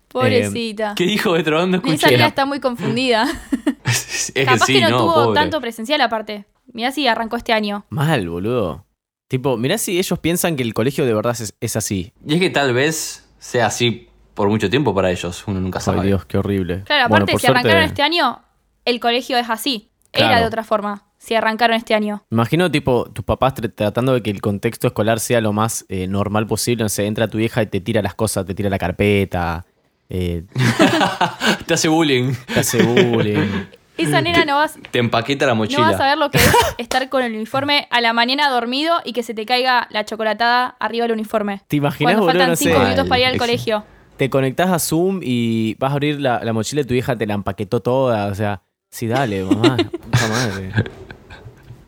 Pobrecita. 0.09 0.95
¿Qué 0.97 1.05
dijo 1.05 1.35
de 1.35 1.43
no 1.43 1.83
Esa 1.93 2.09
está 2.09 2.47
muy 2.47 2.61
confundida. 2.61 3.27
es 3.85 4.33
que 4.35 4.45
Capaz 4.47 4.65
sí, 4.67 4.75
que 4.75 4.81
no, 4.81 4.91
no, 4.91 4.99
tuvo 4.99 5.15
pobre. 5.15 5.35
tanto 5.41 5.61
presencial 5.61 6.01
aparte. 6.01 6.47
Mirá 6.73 6.93
si 6.93 7.07
arrancó 7.07 7.37
este 7.37 7.53
año. 7.53 7.85
Mal, 7.91 8.29
boludo. 8.29 8.85
Tipo, 9.29 9.57
mirá 9.57 9.77
si 9.79 9.99
ellos 9.99 10.19
piensan 10.19 10.57
que 10.57 10.63
el 10.63 10.75
colegio 10.75 11.05
de 11.05 11.15
verdad 11.15 11.37
es, 11.39 11.55
es 11.61 11.77
así. 11.77 12.13
Y 12.27 12.35
es 12.35 12.41
que 12.41 12.51
tal 12.51 12.73
vez 12.73 13.29
sea 13.39 13.67
así 13.67 14.09
por 14.35 14.49
mucho 14.49 14.71
tiempo 14.71 14.95
para 14.95 15.11
ellos, 15.11 15.45
uno 15.47 15.61
nunca 15.61 15.81
sabe. 15.81 16.01
Ay, 16.01 16.07
Dios, 16.09 16.25
qué 16.25 16.39
horrible. 16.39 16.83
Claro, 16.85 17.07
aparte, 17.07 17.33
si 17.33 17.39
suerte- 17.39 17.59
arrancaron 17.59 17.83
este 17.85 18.03
año, 18.03 18.41
el 18.85 19.01
colegio 19.01 19.37
es 19.37 19.51
así. 19.51 19.91
Era 20.13 20.41
de 20.41 20.47
otra 20.47 20.65
forma, 20.65 21.05
si 21.19 21.35
arrancaron 21.35 21.77
este 21.77 21.95
año. 21.95 22.23
Me 22.31 22.37
Imagino, 22.37 22.71
tipo, 22.71 23.11
tus 23.13 23.25
papás 23.25 23.55
tr- 23.57 23.73
tratando 23.75 24.15
de 24.15 24.23
que 24.23 24.31
el 24.31 24.41
contexto 24.41 24.87
escolar 24.87 25.21
sea 25.21 25.41
lo 25.43 25.53
más 25.53 25.85
eh, 25.89 26.07
normal 26.09 26.47
posible. 26.47 26.85
No 26.85 26.89
sé, 26.89 27.07
entra 27.07 27.29
tu 27.29 27.37
vieja 27.39 27.63
y 27.63 27.67
te 27.67 27.81
tira 27.81 28.01
las 28.01 28.15
cosas, 28.15 28.47
te 28.47 28.55
tira 28.55 28.71
la 28.71 28.79
carpeta. 28.79 29.67
eh, 30.09 30.45
Te 31.67 31.75
hace 31.75 31.89
bullying. 31.89 32.33
te 32.53 32.61
hace 32.61 32.83
bullying. 32.83 33.67
Esa 33.99 34.21
nena 34.23 34.45
no 34.45 34.57
vas, 34.57 34.79
Te 34.91 34.99
empaqueta 34.99 35.47
la 35.47 35.55
no 35.55 35.61
vas 35.61 35.75
a 35.75 35.77
mochila. 35.79 36.07
ver 36.07 36.19
lo 36.19 36.31
que 36.31 36.39
es 36.39 36.55
estar 36.79 37.09
con 37.09 37.23
el 37.23 37.35
uniforme 37.35 37.87
a 37.91 38.01
la 38.01 38.13
mañana 38.13 38.49
dormido 38.49 38.97
y 39.05 39.13
que 39.13 39.23
se 39.23 39.35
te 39.35 39.45
caiga 39.45 39.87
la 39.91 40.05
chocolatada 40.05 40.77
arriba 40.79 41.05
del 41.05 41.13
uniforme. 41.13 41.61
¿Te 41.69 41.77
imaginas, 41.77 42.15
Cuando 42.15 42.21
boludo? 42.23 42.33
faltan 42.33 42.51
No 42.51 42.57
sé. 42.57 42.65
cinco 42.65 42.79
minutos 42.81 43.09
para 43.09 43.21
ir 43.21 43.27
al 43.27 43.37
colegio. 43.39 43.85
Te 44.17 44.31
conectás 44.31 44.71
a 44.71 44.79
Zoom 44.79 45.21
y 45.23 45.75
vas 45.79 45.91
a 45.91 45.95
abrir 45.95 46.21
la, 46.21 46.43
la 46.43 46.53
mochila 46.53 46.83
de 46.83 46.89
tu 46.89 46.95
hija, 46.95 47.17
te 47.17 47.27
la 47.27 47.35
empaquetó 47.35 47.81
toda. 47.81 48.27
O 48.27 48.35
sea, 48.35 48.63
sí, 48.91 49.07
dale, 49.07 49.45
mamá. 49.45 49.77
Puta 49.77 50.29
madre. 50.29 50.73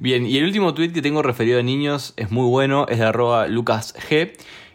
Bien, 0.00 0.26
y 0.26 0.36
el 0.36 0.44
último 0.44 0.74
tweet 0.74 0.92
que 0.92 1.02
tengo 1.02 1.22
referido 1.22 1.58
a 1.60 1.62
niños 1.62 2.12
es 2.16 2.30
muy 2.30 2.46
bueno, 2.48 2.86
es 2.88 2.98
de 2.98 3.06
arroba 3.06 3.46
lucasg 3.46 3.96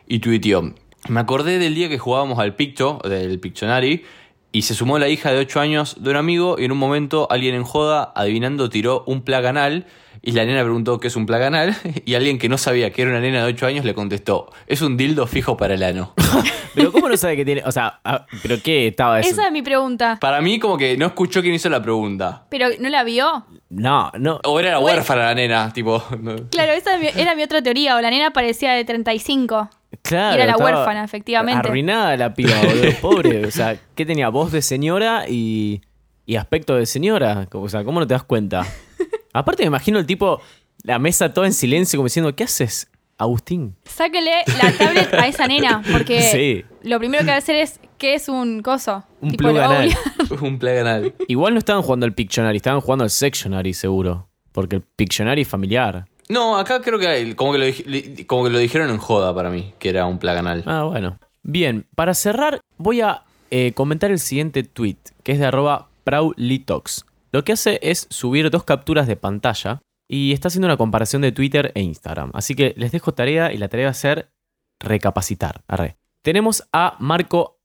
y 0.07 0.19
tuiteó. 0.19 0.73
Me 1.07 1.19
acordé 1.19 1.59
del 1.59 1.75
día 1.75 1.88
que 1.89 1.97
jugábamos 1.99 2.39
al 2.39 2.55
Picto, 2.55 2.99
del 3.03 3.39
Pictionary, 3.39 4.03
y 4.51 4.63
se 4.63 4.73
sumó 4.73 4.97
la 4.99 5.07
hija 5.09 5.31
de 5.31 5.39
8 5.39 5.59
años 5.59 5.95
de 5.99 6.09
un 6.09 6.15
amigo 6.15 6.55
y 6.57 6.65
en 6.65 6.71
un 6.71 6.77
momento 6.77 7.27
alguien 7.29 7.55
en 7.55 7.63
joda, 7.63 8.12
adivinando, 8.15 8.69
tiró 8.69 9.03
un 9.05 9.21
plaganal 9.21 9.85
y 10.21 10.31
la 10.33 10.43
nena 10.43 10.63
preguntó 10.63 10.99
qué 10.99 11.07
es 11.07 11.15
un 11.15 11.25
plaganal 11.25 11.75
y 12.05 12.15
alguien 12.15 12.39
que 12.39 12.49
no 12.49 12.57
sabía 12.57 12.91
que 12.91 13.03
era 13.03 13.12
una 13.12 13.19
nena 13.21 13.45
de 13.45 13.53
8 13.53 13.65
años 13.67 13.85
le 13.85 13.93
contestó, 13.93 14.51
es 14.67 14.81
un 14.81 14.97
dildo 14.97 15.27
fijo 15.27 15.55
para 15.55 15.75
el 15.75 15.83
ano. 15.83 16.13
Pero 16.75 16.91
¿cómo 16.91 17.09
no 17.09 17.17
sabe 17.17 17.35
que 17.35 17.45
tiene? 17.45 17.63
O 17.65 17.71
sea, 17.71 17.99
¿pero 18.43 18.57
qué 18.63 18.88
estaba 18.88 19.19
eso? 19.19 19.31
Esa 19.31 19.47
es 19.47 19.51
mi 19.51 19.63
pregunta. 19.63 20.17
Para 20.21 20.39
mí 20.39 20.59
como 20.59 20.77
que 20.77 20.95
no 20.97 21.07
escuchó 21.07 21.41
quién 21.41 21.53
hizo 21.55 21.67
la 21.67 21.81
pregunta. 21.81 22.45
¿Pero 22.49 22.67
no 22.79 22.89
la 22.89 23.03
vio? 23.03 23.45
No, 23.69 24.12
no. 24.17 24.39
O 24.45 24.59
era 24.59 24.71
la 24.73 24.77
Bueno. 24.77 24.97
huérfana 24.97 25.23
la 25.25 25.35
nena, 25.35 25.73
tipo... 25.73 26.01
Claro, 26.51 26.71
esa 26.73 26.95
era 26.99 27.33
mi 27.35 27.41
otra 27.43 27.62
teoría. 27.63 27.95
O 27.97 28.01
la 28.01 28.12
nena 28.12 28.31
parecía 28.31 28.73
de 28.73 28.85
35. 28.85 29.69
Claro. 30.04 30.36
Era 30.36 30.45
la 30.45 30.58
huérfana, 30.58 31.04
efectivamente. 31.04 31.67
Arruinada 31.67 32.15
la 32.15 32.34
piba, 32.34 32.52
boludo. 32.63 32.91
Pobre. 33.02 33.45
O 33.45 33.52
sea, 33.52 33.78
¿qué 33.95 34.06
tenía? 34.06 34.30
Voz 34.30 34.52
de 34.52 34.62
señora 34.62 35.25
y, 35.28 35.82
y 36.25 36.36
aspecto 36.36 36.75
de 36.75 36.86
señora. 36.86 37.47
O 37.52 37.69
sea, 37.69 37.84
¿cómo 37.84 37.99
no 37.99 38.08
te 38.08 38.13
das 38.13 38.23
cuenta? 38.23 38.65
Aparte, 39.34 39.63
me 39.63 39.67
imagino 39.67 39.99
el 39.99 40.06
tipo, 40.06 40.41
la 40.84 40.99
mesa 40.99 41.34
toda 41.34 41.47
en 41.47 41.54
silencio, 41.54 41.97
como 41.97 42.06
diciendo, 42.06 42.36
¿qué 42.36 42.43
haces, 42.43 42.89
Agustín? 43.17 43.75
Sáquenle 43.86 44.32
la 44.62 44.71
tablet 44.78 45.13
a 45.13 45.28
esa 45.28 45.47
nena. 45.47 45.82
Porque 45.91 46.21
Sí. 46.32 46.63
lo 46.84 46.99
primero 46.99 47.23
que 47.23 47.30
va 47.32 47.36
a 47.36 47.39
hacer 47.39 47.56
es. 47.56 47.80
¿Qué 47.97 48.13
es 48.13 48.30
un 48.30 48.62
coso? 48.62 49.04
Un 49.19 49.32
Tipo, 49.32 49.49
un 49.49 50.58
plaganal. 50.58 51.13
Igual 51.28 51.54
no 51.54 51.60
estaban 51.60 51.82
jugando 51.82 52.06
al 52.06 52.13
Pictionary, 52.13 52.56
estaban 52.56 52.80
jugando 52.80 53.04
al 53.04 53.10
Sectionary, 53.10 53.73
seguro. 53.73 54.30
Porque 54.54 54.78
el 54.78 54.82
Pictionary 54.84 55.41
es 55.41 55.47
familiar. 55.49 56.06
No, 56.29 56.57
acá 56.57 56.81
creo 56.81 56.99
que 56.99 57.35
como 57.35 57.53
que, 57.53 57.57
lo, 57.57 58.27
como 58.27 58.43
que 58.43 58.49
lo 58.51 58.59
dijeron 58.59 58.89
en 58.91 58.97
joda 58.97 59.33
para 59.33 59.49
mí, 59.49 59.73
que 59.79 59.89
era 59.89 60.05
un 60.05 60.19
plaganal. 60.19 60.63
Ah, 60.67 60.83
bueno. 60.83 61.19
Bien, 61.41 61.87
para 61.95 62.13
cerrar, 62.13 62.61
voy 62.77 63.01
a 63.01 63.23
eh, 63.49 63.73
comentar 63.73 64.11
el 64.11 64.19
siguiente 64.19 64.63
tweet, 64.63 64.97
que 65.23 65.31
es 65.31 65.39
de 65.39 65.47
arroba 65.47 65.89
Praulitox. 66.03 67.05
Lo 67.31 67.43
que 67.43 67.53
hace 67.53 67.79
es 67.81 68.07
subir 68.09 68.49
dos 68.51 68.63
capturas 68.63 69.07
de 69.07 69.15
pantalla 69.15 69.81
y 70.07 70.33
está 70.33 70.49
haciendo 70.49 70.67
una 70.67 70.77
comparación 70.77 71.21
de 71.21 71.31
Twitter 71.31 71.71
e 71.73 71.81
Instagram. 71.81 72.31
Así 72.33 72.55
que 72.55 72.73
les 72.77 72.91
dejo 72.91 73.13
tarea 73.13 73.51
y 73.51 73.57
la 73.57 73.67
tarea 73.67 73.87
va 73.87 73.91
a 73.91 73.95
ser 73.95 74.31
recapacitar. 74.79 75.61
Arre. 75.67 75.97
Tenemos 76.23 76.67
a 76.73 76.95
Marco 76.99 77.59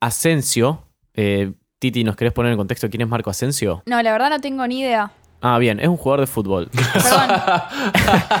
Asensio. 0.00 0.84
Eh, 1.14 1.52
Titi, 1.78 2.04
¿nos 2.04 2.16
querés 2.16 2.32
poner 2.32 2.52
en 2.52 2.58
contexto 2.58 2.90
quién 2.90 3.02
es 3.02 3.08
Marco 3.08 3.30
Asensio? 3.30 3.82
No, 3.86 4.02
la 4.02 4.12
verdad 4.12 4.30
no 4.30 4.40
tengo 4.40 4.66
ni 4.66 4.80
idea. 4.80 5.12
Ah, 5.40 5.58
bien, 5.58 5.80
es 5.80 5.88
un 5.88 5.96
jugador 5.96 6.20
de 6.20 6.26
fútbol. 6.26 6.68
Perdón. 6.92 7.28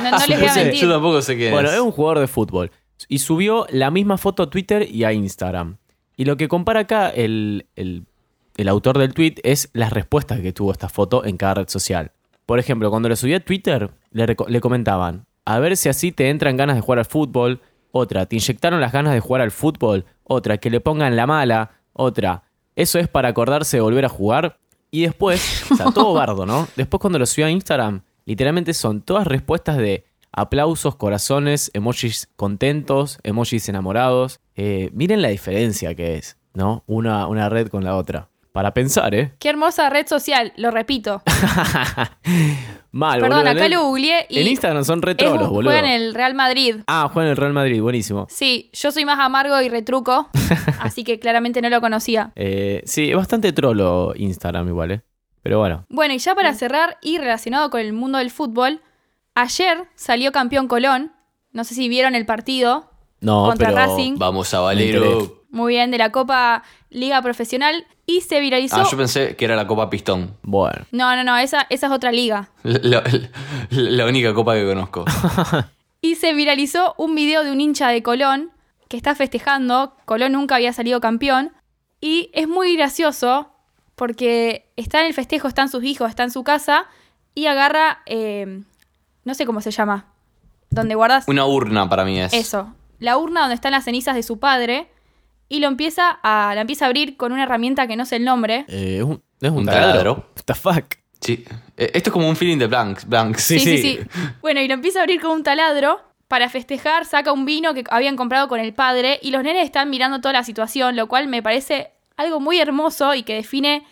No, 0.02 0.10
no 0.10 0.26
les 0.26 0.40
voy 0.40 0.48
a 0.48 0.54
mentir. 0.54 0.80
Yo 0.82 0.90
tampoco 0.90 1.22
sé 1.22 1.36
qué 1.36 1.50
Bueno, 1.50 1.70
es. 1.70 1.78
un 1.80 1.90
jugador 1.92 2.18
de 2.20 2.26
fútbol. 2.28 2.70
Y 3.08 3.18
subió 3.20 3.66
la 3.70 3.90
misma 3.90 4.18
foto 4.18 4.42
a 4.42 4.50
Twitter 4.50 4.86
y 4.90 5.04
a 5.04 5.12
Instagram. 5.12 5.76
Y 6.16 6.24
lo 6.26 6.36
que 6.36 6.48
compara 6.48 6.80
acá 6.80 7.08
el, 7.08 7.66
el- 7.76 8.04
el 8.56 8.68
autor 8.68 8.98
del 8.98 9.14
tweet 9.14 9.36
es 9.42 9.70
las 9.72 9.90
respuestas 9.92 10.40
que 10.40 10.52
tuvo 10.52 10.72
esta 10.72 10.88
foto 10.90 11.24
en 11.24 11.38
cada 11.38 11.54
red 11.54 11.68
social. 11.68 12.12
Por 12.44 12.58
ejemplo, 12.58 12.90
cuando 12.90 13.08
lo 13.08 13.16
subí 13.16 13.32
a 13.32 13.40
Twitter, 13.42 13.90
le, 14.10 14.36
le 14.48 14.60
comentaban, 14.60 15.24
a 15.46 15.58
ver 15.60 15.76
si 15.78 15.88
así 15.88 16.12
te 16.12 16.28
entran 16.28 16.58
ganas 16.58 16.76
de 16.76 16.82
jugar 16.82 16.98
al 16.98 17.04
fútbol. 17.06 17.60
Otra, 17.92 18.26
te 18.26 18.36
inyectaron 18.36 18.80
las 18.80 18.92
ganas 18.92 19.14
de 19.14 19.20
jugar 19.20 19.40
al 19.40 19.50
fútbol. 19.50 20.04
Otra, 20.24 20.58
que 20.58 20.68
le 20.68 20.80
pongan 20.80 21.16
la 21.16 21.26
mala. 21.26 21.70
Otra, 21.94 22.42
eso 22.76 22.98
es 22.98 23.08
para 23.08 23.28
acordarse 23.30 23.78
de 23.78 23.80
volver 23.80 24.04
a 24.04 24.08
jugar. 24.10 24.58
Y 24.90 25.02
después, 25.02 25.64
o 25.70 25.76
sea, 25.76 25.90
todo 25.92 26.12
bardo, 26.14 26.46
¿no? 26.46 26.68
Después 26.76 27.00
cuando 27.00 27.18
lo 27.18 27.26
subió 27.26 27.46
a 27.46 27.50
Instagram, 27.50 28.02
literalmente 28.24 28.74
son 28.74 29.02
todas 29.02 29.26
respuestas 29.26 29.76
de 29.76 30.04
aplausos, 30.32 30.96
corazones, 30.96 31.70
emojis 31.74 32.28
contentos, 32.36 33.18
emojis 33.22 33.68
enamorados. 33.68 34.40
Eh, 34.56 34.90
miren 34.92 35.22
la 35.22 35.28
diferencia 35.28 35.94
que 35.94 36.16
es, 36.16 36.36
¿no? 36.54 36.84
Una, 36.86 37.26
una 37.26 37.48
red 37.48 37.68
con 37.68 37.84
la 37.84 37.96
otra. 37.96 38.28
Para 38.52 38.74
pensar, 38.74 39.14
¿eh? 39.14 39.32
Qué 39.38 39.48
hermosa 39.48 39.88
red 39.90 40.06
social, 40.08 40.52
lo 40.56 40.70
repito. 40.70 41.22
Mal, 42.92 43.20
Perdón, 43.20 43.38
boludo. 43.38 43.50
acá 43.52 43.66
En- 43.66 43.72
lo 43.72 43.82
googleé 43.84 44.26
y. 44.28 44.40
En 44.40 44.48
Instagram 44.48 44.84
son 44.84 45.00
re 45.02 45.14
trolos, 45.14 45.48
boludo. 45.48 45.70
Juega 45.70 45.86
en 45.94 46.02
el 46.02 46.14
Real 46.14 46.34
Madrid. 46.34 46.76
Ah, 46.88 47.08
juega 47.12 47.28
en 47.28 47.30
el 47.30 47.36
Real 47.36 47.52
Madrid, 47.52 47.80
buenísimo. 47.80 48.26
Sí, 48.28 48.68
yo 48.72 48.90
soy 48.90 49.04
más 49.04 49.20
amargo 49.20 49.60
y 49.62 49.68
retruco, 49.68 50.28
así 50.80 51.04
que 51.04 51.20
claramente 51.20 51.62
no 51.62 51.70
lo 51.70 51.80
conocía. 51.80 52.32
Eh, 52.34 52.82
sí, 52.84 53.10
es 53.10 53.16
bastante 53.16 53.52
trolo 53.52 54.12
Instagram 54.16 54.66
igual, 54.68 54.90
¿eh? 54.90 55.02
Pero 55.42 55.58
bueno. 55.60 55.86
Bueno, 55.88 56.14
y 56.14 56.18
ya 56.18 56.34
para 56.34 56.52
cerrar 56.54 56.98
y 57.00 57.18
relacionado 57.18 57.70
con 57.70 57.80
el 57.80 57.92
mundo 57.92 58.18
del 58.18 58.30
fútbol, 58.30 58.82
ayer 59.34 59.84
salió 59.94 60.32
campeón 60.32 60.66
Colón. 60.68 61.12
No 61.52 61.64
sé 61.64 61.74
si 61.74 61.88
vieron 61.88 62.14
el 62.14 62.26
partido. 62.26 62.90
No, 63.20 63.46
Contra 63.46 63.68
pero... 63.68 63.78
Racing. 63.86 64.16
Vamos 64.18 64.52
a 64.52 64.60
Valero. 64.60 65.44
Muy 65.50 65.74
bien, 65.74 65.90
de 65.90 65.98
la 65.98 66.10
Copa 66.12 66.62
Liga 66.90 67.20
Profesional. 67.22 67.86
Y 68.10 68.20
se 68.22 68.40
viralizó. 68.40 68.76
Ah, 68.76 68.86
yo 68.90 68.96
pensé 68.96 69.36
que 69.36 69.44
era 69.44 69.54
la 69.56 69.66
Copa 69.66 69.88
Pistón. 69.90 70.36
Bueno. 70.42 70.84
No, 70.90 71.14
no, 71.16 71.22
no, 71.24 71.36
esa, 71.36 71.66
esa 71.70 71.86
es 71.86 71.92
otra 71.92 72.10
liga. 72.12 72.48
La, 72.62 73.02
la- 73.02 73.30
la 73.70 74.06
única 74.06 74.34
copa 74.34 74.54
que 74.54 74.66
conozco. 74.66 75.04
Y 76.02 76.14
se 76.14 76.32
viralizó 76.32 76.94
un 76.96 77.14
video 77.14 77.44
de 77.44 77.52
un 77.52 77.60
hincha 77.60 77.88
de 77.88 78.02
Colón 78.02 78.52
que 78.88 78.96
está 78.96 79.14
festejando. 79.14 79.94
Colón 80.06 80.32
nunca 80.32 80.54
había 80.56 80.72
salido 80.72 80.98
campeón. 80.98 81.52
Y 82.00 82.30
es 82.32 82.48
muy 82.48 82.74
gracioso 82.74 83.50
porque 83.96 84.70
está 84.76 85.00
en 85.00 85.06
el 85.08 85.14
festejo, 85.14 85.46
están 85.46 85.68
sus 85.68 85.84
hijos, 85.84 86.08
está 86.08 86.22
en 86.24 86.30
su 86.30 86.42
casa 86.42 86.86
y 87.34 87.46
agarra, 87.46 88.00
eh, 88.06 88.62
no 89.24 89.34
sé 89.34 89.44
cómo 89.44 89.60
se 89.60 89.70
llama, 89.72 90.06
donde 90.70 90.94
guardas 90.94 91.28
Una 91.28 91.44
urna 91.44 91.86
para 91.90 92.06
mí 92.06 92.18
es. 92.18 92.32
eso, 92.32 92.72
la 92.98 93.18
urna 93.18 93.40
donde 93.40 93.56
están 93.56 93.72
las 93.72 93.84
cenizas 93.84 94.14
de 94.14 94.22
su 94.22 94.38
padre 94.38 94.88
y 95.50 95.58
lo 95.60 95.68
empieza 95.68 96.18
a, 96.22 96.54
la 96.54 96.62
empieza 96.62 96.86
a 96.86 96.88
abrir 96.88 97.18
con 97.18 97.32
una 97.32 97.42
herramienta 97.42 97.86
que 97.86 97.96
no 97.96 98.06
sé 98.06 98.16
el 98.16 98.24
nombre. 98.24 98.64
Eh, 98.68 98.96
es 98.98 99.02
un, 99.02 99.22
es 99.42 99.50
un, 99.50 99.58
Un 99.58 99.66
taladro. 99.66 99.90
taladro. 99.90 100.12
What 100.36 100.44
the 100.46 100.54
fuck? 100.54 100.94
Sí. 101.20 101.44
Eh, 101.76 101.90
Esto 101.92 102.08
es 102.08 102.12
como 102.14 102.26
un 102.28 102.36
feeling 102.36 102.56
de 102.56 102.66
Blanks. 102.68 103.06
Blanks. 103.06 103.42
Sí, 103.42 103.58
sí. 103.60 104.00
Bueno, 104.40 104.62
y 104.62 104.68
lo 104.68 104.72
empieza 104.74 105.00
a 105.00 105.02
abrir 105.02 105.20
con 105.20 105.32
un 105.32 105.42
taladro. 105.42 106.00
Para 106.28 106.48
festejar, 106.48 107.04
saca 107.06 107.32
un 107.32 107.44
vino 107.44 107.74
que 107.74 107.82
habían 107.90 108.14
comprado 108.16 108.46
con 108.46 108.60
el 108.60 108.72
padre 108.72 109.18
y 109.20 109.32
los 109.32 109.42
nenes 109.42 109.64
están 109.64 109.90
mirando 109.90 110.20
toda 110.20 110.32
la 110.32 110.44
situación, 110.44 110.94
lo 110.94 111.08
cual 111.08 111.26
me 111.26 111.42
parece 111.42 111.90
algo 112.16 112.38
muy 112.38 112.60
hermoso 112.60 113.16
y 113.16 113.24
que 113.24 113.34
define 113.34 113.84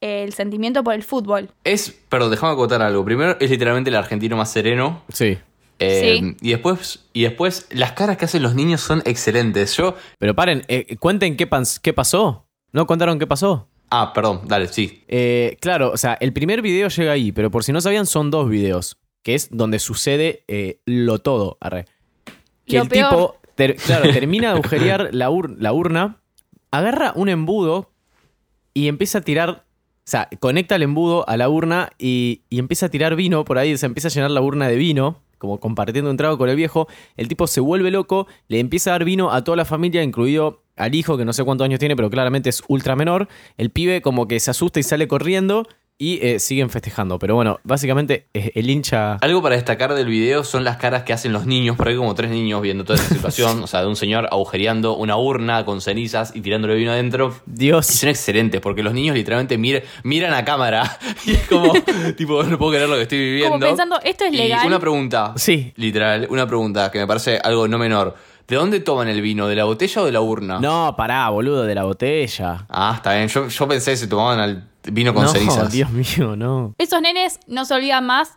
eh, 0.00 0.24
el 0.24 0.32
sentimiento 0.32 0.82
por 0.82 0.94
el 0.94 1.04
fútbol. 1.04 1.48
Es, 1.62 1.90
perdón, 2.08 2.32
déjame 2.32 2.54
acotar 2.54 2.82
algo. 2.82 3.04
Primero, 3.04 3.36
es 3.38 3.48
literalmente 3.50 3.90
el 3.90 3.96
argentino 3.96 4.36
más 4.36 4.50
sereno. 4.50 5.02
Sí. 5.12 5.38
Eh, 5.78 6.18
Sí. 6.20 6.36
y, 6.40 6.50
después, 6.50 7.06
y 7.12 7.22
después, 7.24 7.66
las 7.70 7.92
caras 7.92 8.16
que 8.16 8.24
hacen 8.24 8.42
los 8.42 8.54
niños 8.54 8.80
son 8.80 9.02
excelentes. 9.04 9.76
Yo. 9.76 9.94
Pero 10.18 10.34
paren, 10.34 10.64
eh, 10.68 10.96
cuenten 10.98 11.36
qué, 11.36 11.46
pans- 11.46 11.78
qué 11.80 11.92
pasó. 11.92 12.46
¿No 12.72 12.86
contaron 12.86 13.18
qué 13.18 13.26
pasó? 13.26 13.68
Ah, 13.90 14.12
perdón, 14.14 14.42
dale, 14.46 14.68
sí. 14.68 15.04
Eh, 15.06 15.56
claro, 15.60 15.90
o 15.92 15.96
sea, 15.96 16.14
el 16.20 16.32
primer 16.32 16.60
video 16.62 16.88
llega 16.88 17.12
ahí, 17.12 17.30
pero 17.32 17.50
por 17.50 17.62
si 17.62 17.72
no 17.72 17.80
sabían, 17.80 18.06
son 18.06 18.30
dos 18.30 18.48
videos, 18.48 18.98
que 19.22 19.34
es 19.34 19.48
donde 19.50 19.78
sucede 19.78 20.44
eh, 20.48 20.80
lo 20.86 21.18
todo. 21.20 21.56
Arre. 21.60 21.84
Que 22.66 22.78
Lo 22.78 22.82
el 22.82 22.88
peor. 22.88 23.10
tipo, 23.10 23.36
ter- 23.54 23.76
claro, 23.76 24.10
termina 24.12 24.48
de 24.48 24.54
agujerear 24.54 25.10
la, 25.12 25.30
ur- 25.30 25.56
la 25.58 25.72
urna, 25.72 26.16
agarra 26.70 27.12
un 27.14 27.28
embudo 27.28 27.92
y 28.74 28.88
empieza 28.88 29.18
a 29.18 29.20
tirar. 29.20 29.64
O 29.98 30.08
sea, 30.08 30.28
conecta 30.40 30.76
el 30.76 30.82
embudo 30.82 31.28
a 31.28 31.36
la 31.36 31.48
urna 31.48 31.90
y, 31.98 32.42
y 32.48 32.58
empieza 32.58 32.86
a 32.86 32.88
tirar 32.88 33.14
vino 33.16 33.44
por 33.44 33.58
ahí, 33.58 33.76
se 33.76 33.86
empieza 33.86 34.08
a 34.08 34.10
llenar 34.10 34.30
la 34.30 34.40
urna 34.40 34.68
de 34.68 34.76
vino, 34.76 35.20
como 35.38 35.58
compartiendo 35.60 36.10
un 36.10 36.16
trago 36.16 36.38
con 36.38 36.48
el 36.48 36.56
viejo. 36.56 36.88
El 37.16 37.28
tipo 37.28 37.46
se 37.46 37.60
vuelve 37.60 37.90
loco, 37.90 38.26
le 38.48 38.60
empieza 38.60 38.90
a 38.90 38.94
dar 38.94 39.04
vino 39.04 39.32
a 39.32 39.44
toda 39.44 39.56
la 39.56 39.64
familia, 39.64 40.02
incluido 40.02 40.62
al 40.76 40.94
hijo, 40.94 41.16
que 41.16 41.24
no 41.24 41.32
sé 41.32 41.44
cuántos 41.44 41.64
años 41.64 41.80
tiene, 41.80 41.96
pero 41.96 42.10
claramente 42.10 42.50
es 42.50 42.62
ultra 42.68 42.96
menor. 42.96 43.28
El 43.56 43.70
pibe 43.70 44.02
como 44.02 44.28
que 44.28 44.40
se 44.40 44.50
asusta 44.50 44.80
y 44.80 44.82
sale 44.82 45.08
corriendo. 45.08 45.66
Y 45.98 46.18
eh, 46.26 46.38
siguen 46.38 46.68
festejando. 46.68 47.18
Pero 47.18 47.34
bueno, 47.36 47.58
básicamente 47.64 48.26
eh, 48.34 48.52
el 48.54 48.68
hincha... 48.68 49.14
Algo 49.14 49.40
para 49.42 49.54
destacar 49.56 49.94
del 49.94 50.06
video 50.08 50.44
son 50.44 50.62
las 50.62 50.76
caras 50.76 51.04
que 51.04 51.12
hacen 51.14 51.32
los 51.32 51.46
niños, 51.46 51.76
porque 51.76 51.92
hay 51.92 51.96
como 51.96 52.14
tres 52.14 52.30
niños 52.30 52.60
viendo 52.60 52.84
toda 52.84 52.98
esta 52.98 53.14
situación, 53.14 53.62
o 53.64 53.66
sea, 53.66 53.80
de 53.80 53.86
un 53.86 53.96
señor 53.96 54.28
agujereando 54.30 54.96
una 54.96 55.16
urna 55.16 55.64
con 55.64 55.80
cenizas 55.80 56.32
y 56.36 56.42
tirándole 56.42 56.74
vino 56.74 56.90
adentro. 56.92 57.34
Y 57.46 57.50
Dios. 57.58 57.86
son 57.86 58.10
excelentes, 58.10 58.60
porque 58.60 58.82
los 58.82 58.92
niños 58.92 59.16
literalmente 59.16 59.56
mir- 59.58 59.84
miran 60.02 60.34
a 60.34 60.44
cámara 60.44 60.98
y 61.24 61.32
es 61.32 61.48
como, 61.48 61.72
tipo, 62.16 62.42
no 62.42 62.58
puedo 62.58 62.72
creer 62.72 62.88
lo 62.88 62.96
que 62.96 63.02
estoy 63.02 63.18
viviendo. 63.18 63.52
Como 63.52 63.64
pensando, 63.66 63.98
¿esto 64.04 64.24
es 64.26 64.34
Y 64.34 64.36
legal? 64.36 64.66
una 64.66 64.78
pregunta, 64.78 65.32
Sí. 65.36 65.72
literal, 65.76 66.26
una 66.30 66.46
pregunta 66.46 66.90
que 66.90 66.98
me 66.98 67.06
parece 67.06 67.38
algo 67.42 67.68
no 67.68 67.78
menor. 67.78 68.14
¿De 68.46 68.54
dónde 68.54 68.78
toman 68.78 69.08
el 69.08 69.22
vino? 69.22 69.48
¿De 69.48 69.56
la 69.56 69.64
botella 69.64 70.02
o 70.02 70.04
de 70.04 70.12
la 70.12 70.20
urna? 70.20 70.60
No, 70.60 70.94
pará, 70.96 71.28
boludo, 71.30 71.64
de 71.64 71.74
la 71.74 71.82
botella. 71.82 72.64
Ah, 72.68 72.92
está 72.94 73.14
bien. 73.16 73.26
Yo, 73.26 73.48
yo 73.48 73.66
pensé 73.66 73.90
que 73.90 73.96
se 73.96 74.06
tomaban 74.06 74.38
al 74.38 74.68
vino 74.92 75.12
con 75.14 75.24
no, 75.24 75.28
cenizas. 75.30 75.70
Dios 75.72 75.90
mío, 75.90 76.36
no. 76.36 76.74
Esos 76.78 77.00
nenes 77.02 77.38
no 77.46 77.64
se 77.64 77.74
olvidan 77.74 78.04
más 78.06 78.32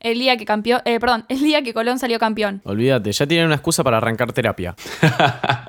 el 0.00 0.18
día 0.18 0.36
que 0.36 0.44
campeón, 0.44 0.82
eh, 0.84 1.00
perdón, 1.00 1.24
el 1.28 1.40
día 1.40 1.62
que 1.62 1.72
Colón 1.72 1.98
salió 1.98 2.18
campeón. 2.18 2.60
Olvídate, 2.64 3.10
ya 3.12 3.26
tienen 3.26 3.46
una 3.46 3.54
excusa 3.54 3.82
para 3.82 3.96
arrancar 3.96 4.32
terapia. 4.32 4.74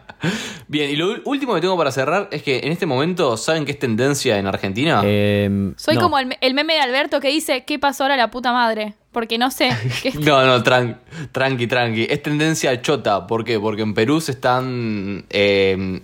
Bien, 0.67 0.89
y 0.89 0.95
lo 0.95 1.21
último 1.25 1.53
que 1.53 1.61
tengo 1.61 1.77
para 1.77 1.91
cerrar 1.91 2.29
es 2.31 2.41
que 2.41 2.59
en 2.59 2.71
este 2.71 2.85
momento, 2.85 3.37
¿saben 3.37 3.63
qué 3.63 3.71
es 3.73 3.79
tendencia 3.79 4.37
en 4.39 4.47
Argentina? 4.47 5.01
Em, 5.05 5.73
Soy 5.77 5.95
no. 5.95 6.01
como 6.01 6.17
el, 6.17 6.25
me- 6.25 6.37
el 6.41 6.53
meme 6.55 6.73
de 6.73 6.79
Alberto 6.79 7.19
que 7.19 7.27
dice, 7.29 7.63
¿qué 7.65 7.77
pasó 7.77 8.03
ahora 8.03 8.17
la 8.17 8.31
puta 8.31 8.51
madre? 8.51 8.95
Porque 9.11 9.37
no 9.37 9.51
sé. 9.51 9.69
¿qué- 10.03 10.11
No, 10.13 10.43
no, 10.45 10.63
tran- 10.63 10.97
tranqui, 11.31 11.67
tranqui. 11.67 12.07
Es 12.09 12.23
tendencia 12.23 12.81
chota. 12.81 13.27
¿Por 13.27 13.43
qué? 13.45 13.59
Porque 13.59 13.83
en 13.83 13.93
Perú 13.93 14.19
se 14.19 14.31
están. 14.31 15.25
eh, 15.29 16.01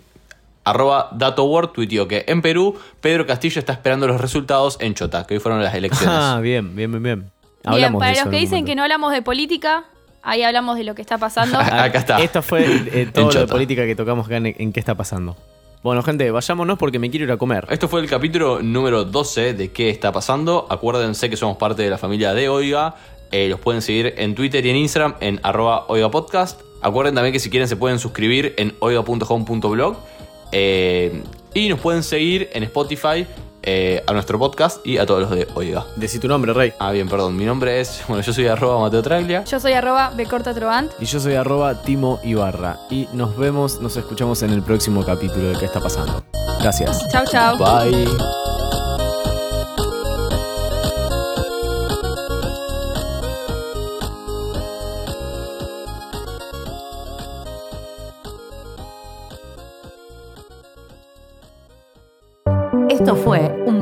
arroba 0.72 1.10
DatoWord 1.12 1.70
tuiteó 1.70 2.08
que 2.08 2.26
en 2.28 2.42
Perú 2.42 2.80
Pedro 3.00 3.26
Castillo 3.26 3.60
está 3.60 3.74
esperando 3.74 4.08
los 4.08 4.20
resultados 4.20 4.78
en 4.80 4.94
Chota, 4.94 5.28
que 5.28 5.36
hoy 5.36 5.40
fueron 5.40 5.64
las 5.64 5.74
elecciones. 5.76 6.16
Ah, 6.20 6.40
bien, 6.42 6.76
bien, 6.76 6.92
bien, 6.92 7.04
bien. 7.04 7.20
Bien, 7.20 7.32
Hablamos 7.64 8.00
para 8.00 8.12
de 8.12 8.18
eso 8.18 8.26
los 8.26 8.34
que 8.34 8.40
dicen 8.40 8.66
que 8.66 8.76
no 8.76 8.82
hablamos 8.82 9.12
de 9.12 9.22
política, 9.22 9.86
ahí 10.24 10.42
hablamos 10.42 10.78
de 10.78 10.84
lo 10.84 10.96
que 10.96 11.02
está 11.02 11.18
pasando. 11.18 11.60
Acá 11.60 12.00
está. 12.00 12.22
Esto 12.22 12.42
fue 12.42 12.66
eh, 12.66 13.10
todo 13.14 13.32
lo 13.32 13.40
de 13.42 13.48
política 13.48 13.86
que 13.86 13.96
tocamos 13.96 14.26
acá 14.26 14.38
en, 14.38 14.48
en 14.48 14.74
qué 14.74 14.80
está 14.80 14.96
pasando. 14.96 15.38
Bueno, 15.84 16.04
gente, 16.04 16.30
vayámonos 16.30 16.78
porque 16.78 17.00
me 17.00 17.10
quiero 17.10 17.26
ir 17.26 17.32
a 17.32 17.38
comer. 17.38 17.66
Esto 17.70 17.88
fue 17.88 18.02
el 18.02 18.08
capítulo 18.08 18.62
número 18.62 19.04
12 19.04 19.56
de 19.56 19.72
¿Qué 19.72 19.90
está 19.90 20.12
pasando? 20.12 20.68
Acuérdense 20.70 21.28
que 21.30 21.38
somos 21.38 21.58
parte 21.58 21.82
de 21.82 21.90
la 21.90 21.98
familia 21.98 22.34
de 22.34 22.50
Oiga. 22.50 22.96
Eh, 23.32 23.48
los 23.50 23.60
pueden 23.60 23.82
seguir 23.82 24.14
en 24.18 24.36
Twitter 24.36 24.64
y 24.66 24.70
en 24.70 24.76
Instagram 24.76 25.16
en 25.22 25.40
arroba 25.42 25.86
Oiga 25.88 26.12
Podcast. 26.12 26.62
Acuerden 26.82 27.16
también 27.16 27.34
que 27.34 27.40
si 27.40 27.50
quieren 27.50 27.68
se 27.68 27.76
pueden 27.78 27.98
suscribir 27.98 28.54
en 28.58 28.76
oiga.home.blog. 28.80 29.98
Eh, 30.52 31.24
y 31.54 31.70
nos 31.70 31.80
pueden 31.80 32.04
seguir 32.04 32.50
en 32.54 32.64
Spotify 32.64 33.26
eh, 33.64 34.04
a 34.08 34.14
nuestro 34.14 34.40
podcast 34.40 34.86
y 34.86 34.98
a 34.98 35.06
todos 35.06 35.22
los 35.22 35.30
de 35.32 35.48
Oiga. 35.54 35.86
Decí 35.96 36.18
tu 36.20 36.28
nombre, 36.28 36.54
Rey. 36.54 36.74
Ah, 36.80 36.92
bien, 36.92 37.08
perdón. 37.08 37.36
Mi 37.36 37.46
nombre 37.46 37.80
es. 37.80 38.02
Bueno, 38.08 38.24
yo 38.24 38.34
soy 38.34 38.48
arroba 38.48 38.80
Mateo 38.80 39.04
Traglia. 39.04 39.44
Yo 39.44 39.60
soy 39.60 39.74
arroba 39.74 40.12
becortatrovant. 40.16 40.92
Y 41.00 41.06
yo 41.06 41.20
soy 41.20 41.36
arroba 41.36 41.84
Timo 41.84 42.20
Ibarra. 42.24 42.80
Y 42.90 43.08
nos 43.14 43.38
vemos, 43.38 43.80
nos 43.82 43.96
escuchamos 43.98 44.42
en 44.44 44.52
el 44.52 44.64
próximo 44.64 45.06
capítulo 45.06 45.50
de 45.50 45.60
qué 45.60 45.66
está 45.66 45.80
pasando. 45.80 46.24
Gracias. 46.62 47.08
Chau, 47.12 47.26
chau. 47.26 47.58
Bye. 47.58 48.41